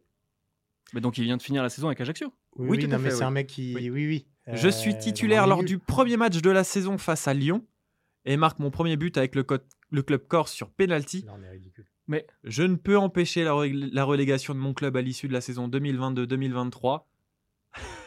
Mais 0.95 1.03
donc 1.03 1.19
il 1.19 1.25
vient 1.25 1.37
de 1.37 1.43
finir 1.43 1.63
la 1.63 1.69
saison 1.69 1.89
avec 1.89 2.01
Ajaccio? 2.01 2.33
Oui, 2.57 2.69
Oui, 2.69 2.77
oui, 2.79 2.89
tout 2.89 2.95
à 2.95 2.99
non, 2.99 3.03
mais 3.05 3.11
fait, 3.11 3.17
c'est 3.17 3.25
un 3.25 3.31
mec 3.31 3.47
qui. 3.49 3.75
Oui. 3.75 3.91
Oui, 3.91 4.07
oui. 4.07 4.27
Je 4.53 4.69
Euh, 4.69 4.71
suis 4.71 4.93
non, 4.93 4.99
titulaire 4.99 5.47
lors 5.47 5.65
du 5.65 5.79
premier 5.79 6.17
match 6.17 6.41
de 6.41 6.51
la 6.51 6.65
saison 6.65 6.99
face 6.99 7.27
à 7.29 7.35
Lyon 7.35 7.65
et 8.27 8.37
marque 8.37 8.59
mon 8.59 8.71
premier 8.71 8.97
but 8.97 9.17
avec 9.17 9.35
le, 9.35 9.43
co- 9.43 9.57
le 9.91 10.03
club 10.03 10.27
corse 10.27 10.53
sur 10.53 10.71
penalty. 10.71 11.25
Non, 11.27 11.39
mais 11.39 11.49
ridicule. 11.51 11.87
Mais 12.07 12.27
Je 12.45 12.63
ne 12.63 12.77
peux 12.77 12.99
empêcher 12.99 13.43
la, 13.45 13.53
re- 13.53 13.91
la 13.93 14.05
relégation 14.05 14.55
de 14.55 14.59
mon 14.59 14.75
club 14.75 14.97
à 14.97 15.01
l'issue 15.01 15.29
de 15.29 15.33
la 15.33 15.41
saison 15.41 15.69
2022-2023 15.69 17.07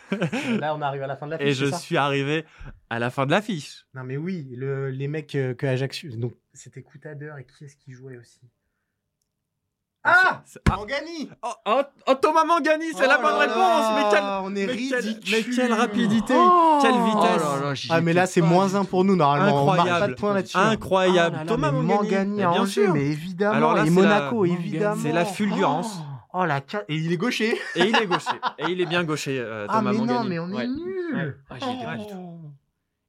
Là, 0.60 0.74
on 0.76 0.82
arrive 0.82 1.02
à 1.04 1.08
la 1.08 1.18
fin 1.18 1.26
de 1.26 1.32
la 1.32 1.42
et 1.42 1.54
je 1.54 1.66
ça 1.70 1.78
suis 1.80 1.98
arrivé 1.98 2.46
à 2.90 2.98
la 3.00 3.10
fin 3.10 3.26
de 3.26 3.32
l'affiche. 3.32 3.86
Non, 3.94 4.04
mais 4.06 4.16
oui, 4.16 4.48
le- 4.56 4.90
les 4.90 5.08
mecs 5.10 5.36
euh, 5.36 5.54
que 5.54 5.66
Ajaccio. 5.66 6.16
Donc, 6.16 6.34
c'était 6.54 6.82
Coutader 6.82 7.34
et 7.40 7.44
qui 7.46 7.66
est-ce 7.66 7.76
qui 7.76 7.92
jouait 7.92 8.18
aussi? 8.18 8.40
Ah 10.10 10.42
ah, 10.70 10.76
Mangani 10.78 11.30
oh, 11.44 11.48
oh, 11.66 11.82
oh, 12.08 12.14
Thomas 12.16 12.46
Mangani, 12.46 12.86
c'est 12.96 13.08
la 13.08 13.18
Oh 13.20 13.22
bonne 13.24 13.34
là 13.34 13.40
réponse 13.40 13.58
là, 13.58 13.94
Mais 13.96 14.10
quelle, 14.12 14.24
On 14.44 14.56
est 14.56 14.66
mais 14.68 14.78
quelle- 14.78 14.96
ridicule 15.06 15.34
mais 15.50 15.56
quelle 15.56 15.74
rapidité, 15.74 16.34
Oh 16.38 16.80
quelle 16.82 16.94
vitesse. 16.94 17.42
Oh 17.46 17.62
là 17.62 17.68
là, 17.68 17.74
j'y 17.74 17.88
Ah, 17.92 18.02
mais 18.02 18.14
là, 18.14 18.26
c'est 18.26 18.42
moins 18.42 18.74
un 18.76 18.86
pour 18.86 19.04
nous, 19.04 19.16
normalement. 19.16 19.64
On 19.64 19.66
marque 19.66 19.78
pas 19.78 19.84
Incroyable. 19.84 20.14
de 20.14 20.20
points 20.20 20.34
là-dessus. 20.34 20.58
Incroyable. 20.58 21.36
Ah 21.36 21.40
là 21.40 21.44
là, 21.44 21.50
Thomas 21.50 21.72
mais 21.72 21.82
Mangani, 21.82 22.42
Mangani 22.42 22.54
bien 22.58 22.66
sûr. 22.66 22.94
mais 22.94 23.06
évidemment. 23.06 23.56
Alors 23.56 23.74
là, 23.76 23.82
et 23.84 23.86
c'est 23.86 23.92
Monaco, 23.92 24.44
la- 24.46 24.52
évidemment. 24.54 25.02
c'est 25.02 25.12
la 25.12 25.26
fulgurance. 25.26 26.00
Oh, 26.34 26.46
la 26.46 26.60
ca- 26.70 26.84
Et 26.88 26.96
il 26.96 27.12
est 27.12 27.18
gaucher. 27.18 27.58
Et 27.76 27.86
il 27.88 27.96
est 27.96 28.06
gaucher. 28.06 28.40
Et 28.60 28.66
il 28.72 28.80
est 28.82 28.86
bien 28.86 29.04
gaucher, 29.04 29.40
euh, 29.40 29.66
Ah, 29.70 29.78
Thomas 29.80 29.92
mais 29.94 29.98
non, 30.06 30.24
mais 30.24 30.40
on 30.40 30.50
est 30.52 30.56
Ouais. 30.56 30.68
nuls. 30.68 31.38
Ah, 31.50 31.56
pas 31.60 31.96
du 31.98 32.06
tout. 32.08 32.37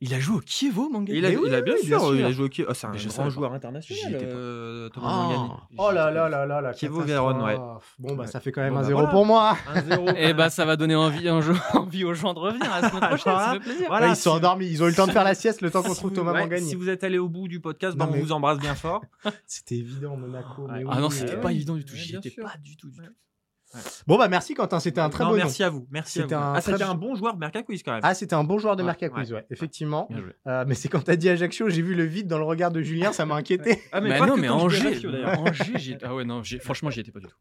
Oh. 0.00 0.04
Il 0.06 0.14
a 0.14 0.20
joué 0.20 0.36
au 0.36 0.40
Kievo, 0.40 0.88
Mangani 0.88 1.18
Il 1.18 1.26
a, 1.26 1.30
oui, 1.30 1.38
il 1.46 1.54
a 1.56 1.60
bien, 1.60 1.74
oui, 1.74 1.80
sûr, 1.80 1.88
bien 1.88 1.98
sûr. 1.98 2.14
il 2.14 2.24
a 2.24 2.30
joué 2.30 2.44
au 2.44 2.48
Ki- 2.48 2.64
oh, 2.68 2.72
c'est 2.72 2.86
un 2.86 2.90
grand 2.92 3.24
pas. 3.24 3.28
joueur 3.30 3.50
J'y 3.50 3.56
international, 3.56 4.14
étais 4.14 4.26
pas. 4.26 4.32
euh, 4.36 4.88
Thomas 4.90 5.06
Ah. 5.10 5.16
Mangani. 5.16 5.50
Oh 5.76 5.90
là 5.90 6.10
là 6.12 6.28
là 6.28 6.46
là 6.46 6.60
là. 6.60 6.72
Kievo. 6.72 7.00
Vérone, 7.00 7.42
ouais. 7.42 7.56
Bon, 7.98 8.14
bah, 8.14 8.22
Ouais. 8.22 8.26
ça 8.28 8.38
fait 8.38 8.52
quand 8.52 8.60
même 8.60 8.74
Bon, 8.74 8.78
un 8.78 8.82
bah, 8.82 8.86
zéro 8.86 8.98
voilà. 9.00 9.12
pour 9.12 9.26
moi. 9.26 9.56
1-0. 9.74 10.12
Eh 10.16 10.34
bah 10.34 10.50
ça 10.50 10.64
va 10.64 10.76
donner 10.76 10.94
envie, 10.94 11.28
un 11.28 11.40
jeu- 11.40 11.54
envie 11.74 12.04
aux 12.04 12.14
gens 12.14 12.32
de 12.32 12.38
revenir 12.38 12.70
la 12.70 12.88
semaine 12.88 13.08
prochaine, 13.08 13.32
ça 13.36 13.52
fait 13.54 13.58
plaisir. 13.60 13.86
Voilà, 13.88 14.06
Ouais, 14.06 14.12
ils 14.12 14.16
sont 14.16 14.30
si- 14.30 14.36
endormis. 14.36 14.66
Ils 14.68 14.82
ont 14.84 14.86
eu 14.86 14.90
le 14.90 14.94
temps 14.94 15.06
de 15.08 15.12
faire 15.12 15.24
la 15.24 15.34
sieste 15.34 15.62
le 15.62 15.70
temps 15.72 15.82
qu'on 15.82 15.94
trouve 15.94 16.12
Thomas 16.12 16.32
Mangani. 16.32 16.68
Si 16.68 16.76
vous 16.76 16.88
êtes 16.88 17.02
allé 17.02 17.18
au 17.18 17.28
bout 17.28 17.48
du 17.48 17.58
podcast, 17.58 17.96
Non, 17.96 18.04
bah, 18.04 18.12
on 18.14 18.20
vous 18.20 18.30
embrasse 18.30 18.58
bien 18.58 18.76
fort. 18.76 19.02
C'était 19.46 19.74
évident, 19.76 20.16
Monaco. 20.16 20.68
Ah 20.88 21.00
non, 21.00 21.10
c'était 21.10 21.34
oui. 21.34 21.40
pas 21.40 21.52
évident 21.52 21.74
du 21.74 21.84
tout, 21.84 21.96
j'y 21.96 22.14
étais 22.14 22.30
pas 22.30 22.54
du 22.62 22.76
tout. 22.76 22.88
Du 22.88 22.96
tout. 22.98 23.02
Bon, 24.06 24.16
bah, 24.16 24.28
merci 24.28 24.54
Quentin. 24.54 24.80
C'était 24.80 25.00
un 25.00 25.10
très 25.10 25.24
Non, 25.24 25.30
nom. 25.30 25.36
merci 25.36 25.62
à 25.62 25.68
vous. 25.68 25.86
Merci 25.90 26.20
à 26.20 26.22
C'était 26.22 26.34
vous. 26.34 26.40
un 26.40 26.54
Ah, 26.54 26.60
très 26.62 26.72
c'était 26.72 26.84
bon- 26.84 26.90
un 26.90 26.94
bon 26.94 27.14
joueur 27.14 27.36
Mercaquiz 27.36 27.82
quand 27.82 27.92
même. 27.92 28.00
Ah, 28.02 28.14
c'était 28.14 28.34
un 28.34 28.44
bon 28.44 28.58
joueur 28.58 28.76
de 28.76 28.82
Ouais, 28.82 28.86
Mercaquiz, 28.86 29.30
ouais. 29.32 29.40
ouais, 29.40 29.46
effectivement. 29.50 30.08
Euh, 30.46 30.64
mais 30.66 30.74
c'est 30.74 30.88
quand 30.88 31.04
t'as 31.04 31.16
dit 31.16 31.28
Ajaccio, 31.28 31.68
j'ai 31.68 31.82
vu 31.82 31.94
le 31.94 32.04
vide 32.04 32.26
dans 32.28 32.38
le 32.38 32.44
regard 32.44 32.70
de 32.70 32.80
Julien, 32.80 33.12
ça 33.12 33.26
m'a 33.26 33.34
inquiété. 33.34 33.78
Ah, 33.92 34.00
Mais, 34.00 34.16
pas 34.18 34.26
non, 34.26 34.36
que 34.36 34.40
mais 34.40 34.48
Angers. 34.48 34.78
Angers, 34.86 34.98
j'y 35.78 35.92
étais- 35.92 36.06
ah 36.06 36.14
ouais 36.14 36.24
non, 36.24 36.42
franchement 36.60 36.88
j'y 36.90 37.00
étais 37.00 37.10
pas 37.12 37.20
du 37.20 37.26
tout. 37.26 37.36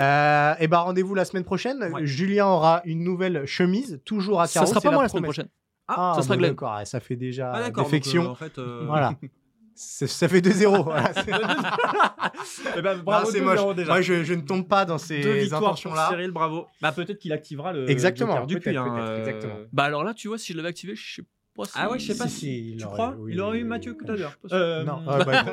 Euh, 0.00 0.54
et 0.58 0.68
bah 0.68 0.78
rendez-vous 0.80 1.14
la 1.14 1.24
semaine 1.26 1.44
prochaine. 1.44 1.82
Ouais. 1.92 2.06
Julien 2.06 2.46
aura 2.46 2.80
une 2.86 3.04
nouvelle 3.04 3.44
chemise, 3.44 4.00
toujours 4.04 4.40
à 4.40 4.46
Ça 4.46 4.60
carreaux. 4.60 4.66
sera 4.70 4.80
pas 4.80 4.90
moi 4.90 5.02
la 5.02 5.08
semaine 5.10 5.24
prochaine. 5.24 5.48
Ah, 5.88 6.12
ça 6.16 6.22
sera 6.22 6.34
bon, 6.34 6.40
Glenn. 6.40 6.50
D'accord, 6.52 6.80
ça 6.86 7.00
fait 7.00 7.16
déjà 7.16 7.52
Ah, 7.52 7.70
défection. 7.70 8.24
euh, 8.24 8.28
en 8.28 8.34
fait, 8.34 8.56
euh, 8.58 8.84
Voilà. 8.86 9.14
Ça 9.74 10.28
fait 10.28 10.40
2-0. 10.40 10.84
voilà, 10.84 11.12
c'est- 11.14 11.30
Eh 12.76 12.82
ben, 12.82 12.98
bravo, 12.98 13.30
c'est 13.30 13.40
2-0 13.40 13.44
moche. 13.66 13.76
déjà. 13.76 13.92
Moi, 13.92 14.00
je, 14.02 14.22
je 14.24 14.34
ne 14.34 14.42
tombe 14.42 14.66
pas 14.68 14.84
dans 14.84 14.96
Deux 14.96 15.00
ces 15.02 15.52
intentions-là. 15.54 16.08
Cyril, 16.10 16.30
bravo. 16.30 16.66
Bah 16.80 16.92
peut-être 16.92 17.18
qu'il 17.18 17.32
activera 17.32 17.72
le 17.72 17.88
Exactement, 17.90 18.44
du 18.46 18.58
puits, 18.58 18.76
hein, 18.76 18.86
euh, 18.98 19.18
exactement. 19.18 19.54
Bah 19.72 19.84
alors 19.84 20.04
là, 20.04 20.14
tu 20.14 20.28
vois, 20.28 20.38
si 20.38 20.52
je 20.52 20.56
l'avais 20.58 20.68
activé, 20.70 20.94
je 20.96 21.14
sais 21.16 21.22
pas 21.22 21.64
si- 21.66 21.72
Ah 21.74 21.90
ouais, 21.90 21.98
je 21.98 22.10
sais 22.12 22.18
pas 22.18 22.28
Si, 22.28 22.34
si. 22.34 22.40
si, 22.40 22.70
il 22.72 22.76
tu 22.78 22.84
aurait- 22.86 22.92
crois 22.94 23.14
oui, 23.18 23.32
Il 23.34 23.40
aurait 23.42 23.58
eu 23.58 23.64
Mathieu 23.64 23.94
pas 23.94 24.12
Euh, 24.52 24.84
Non, 24.84 25.00
ah, 25.06 25.18
bah, 25.24 25.44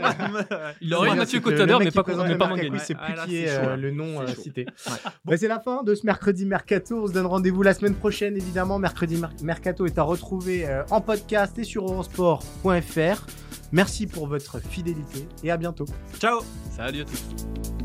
Il 0.81 0.93
aurait 0.93 1.11
eu 1.11 1.15
Mathieu 1.15 1.39
mec 1.41 1.45
mais 1.79 1.91
pas, 1.91 2.03
mais 2.23 2.29
le 2.29 2.37
pas 2.37 2.47
Mangani. 2.47 2.79
C'est 2.79 2.95
plus 2.95 3.13
qui 3.25 3.35
est 3.37 3.75
le 3.75 3.91
nom 3.91 4.21
euh, 4.21 4.27
cité. 4.27 4.65
Bah, 5.25 5.35
c'est 5.37 5.47
la 5.49 5.59
fin 5.59 5.83
de 5.83 5.93
ce 5.95 6.05
mercredi 6.05 6.45
mercato. 6.45 7.03
On 7.03 7.07
se 7.07 7.11
donne 7.13 7.25
rendez-vous 7.25 7.61
la 7.63 7.73
semaine 7.73 7.95
prochaine, 7.95 8.35
évidemment. 8.37 8.79
Mercredi 8.79 9.17
Mer- 9.17 9.31
mercato 9.43 9.85
est 9.85 9.97
à 9.97 10.03
retrouver 10.03 10.65
en 10.89 11.01
podcast 11.01 11.57
et 11.59 11.63
sur 11.65 11.83
eurosport.fr. 11.83 13.25
Merci 13.71 14.07
pour 14.07 14.27
votre 14.27 14.59
fidélité 14.59 15.27
et 15.43 15.51
à 15.51 15.57
bientôt. 15.57 15.85
Ciao 16.19 16.39
Salut 16.75 17.01
à 17.01 17.05
tous. 17.05 17.78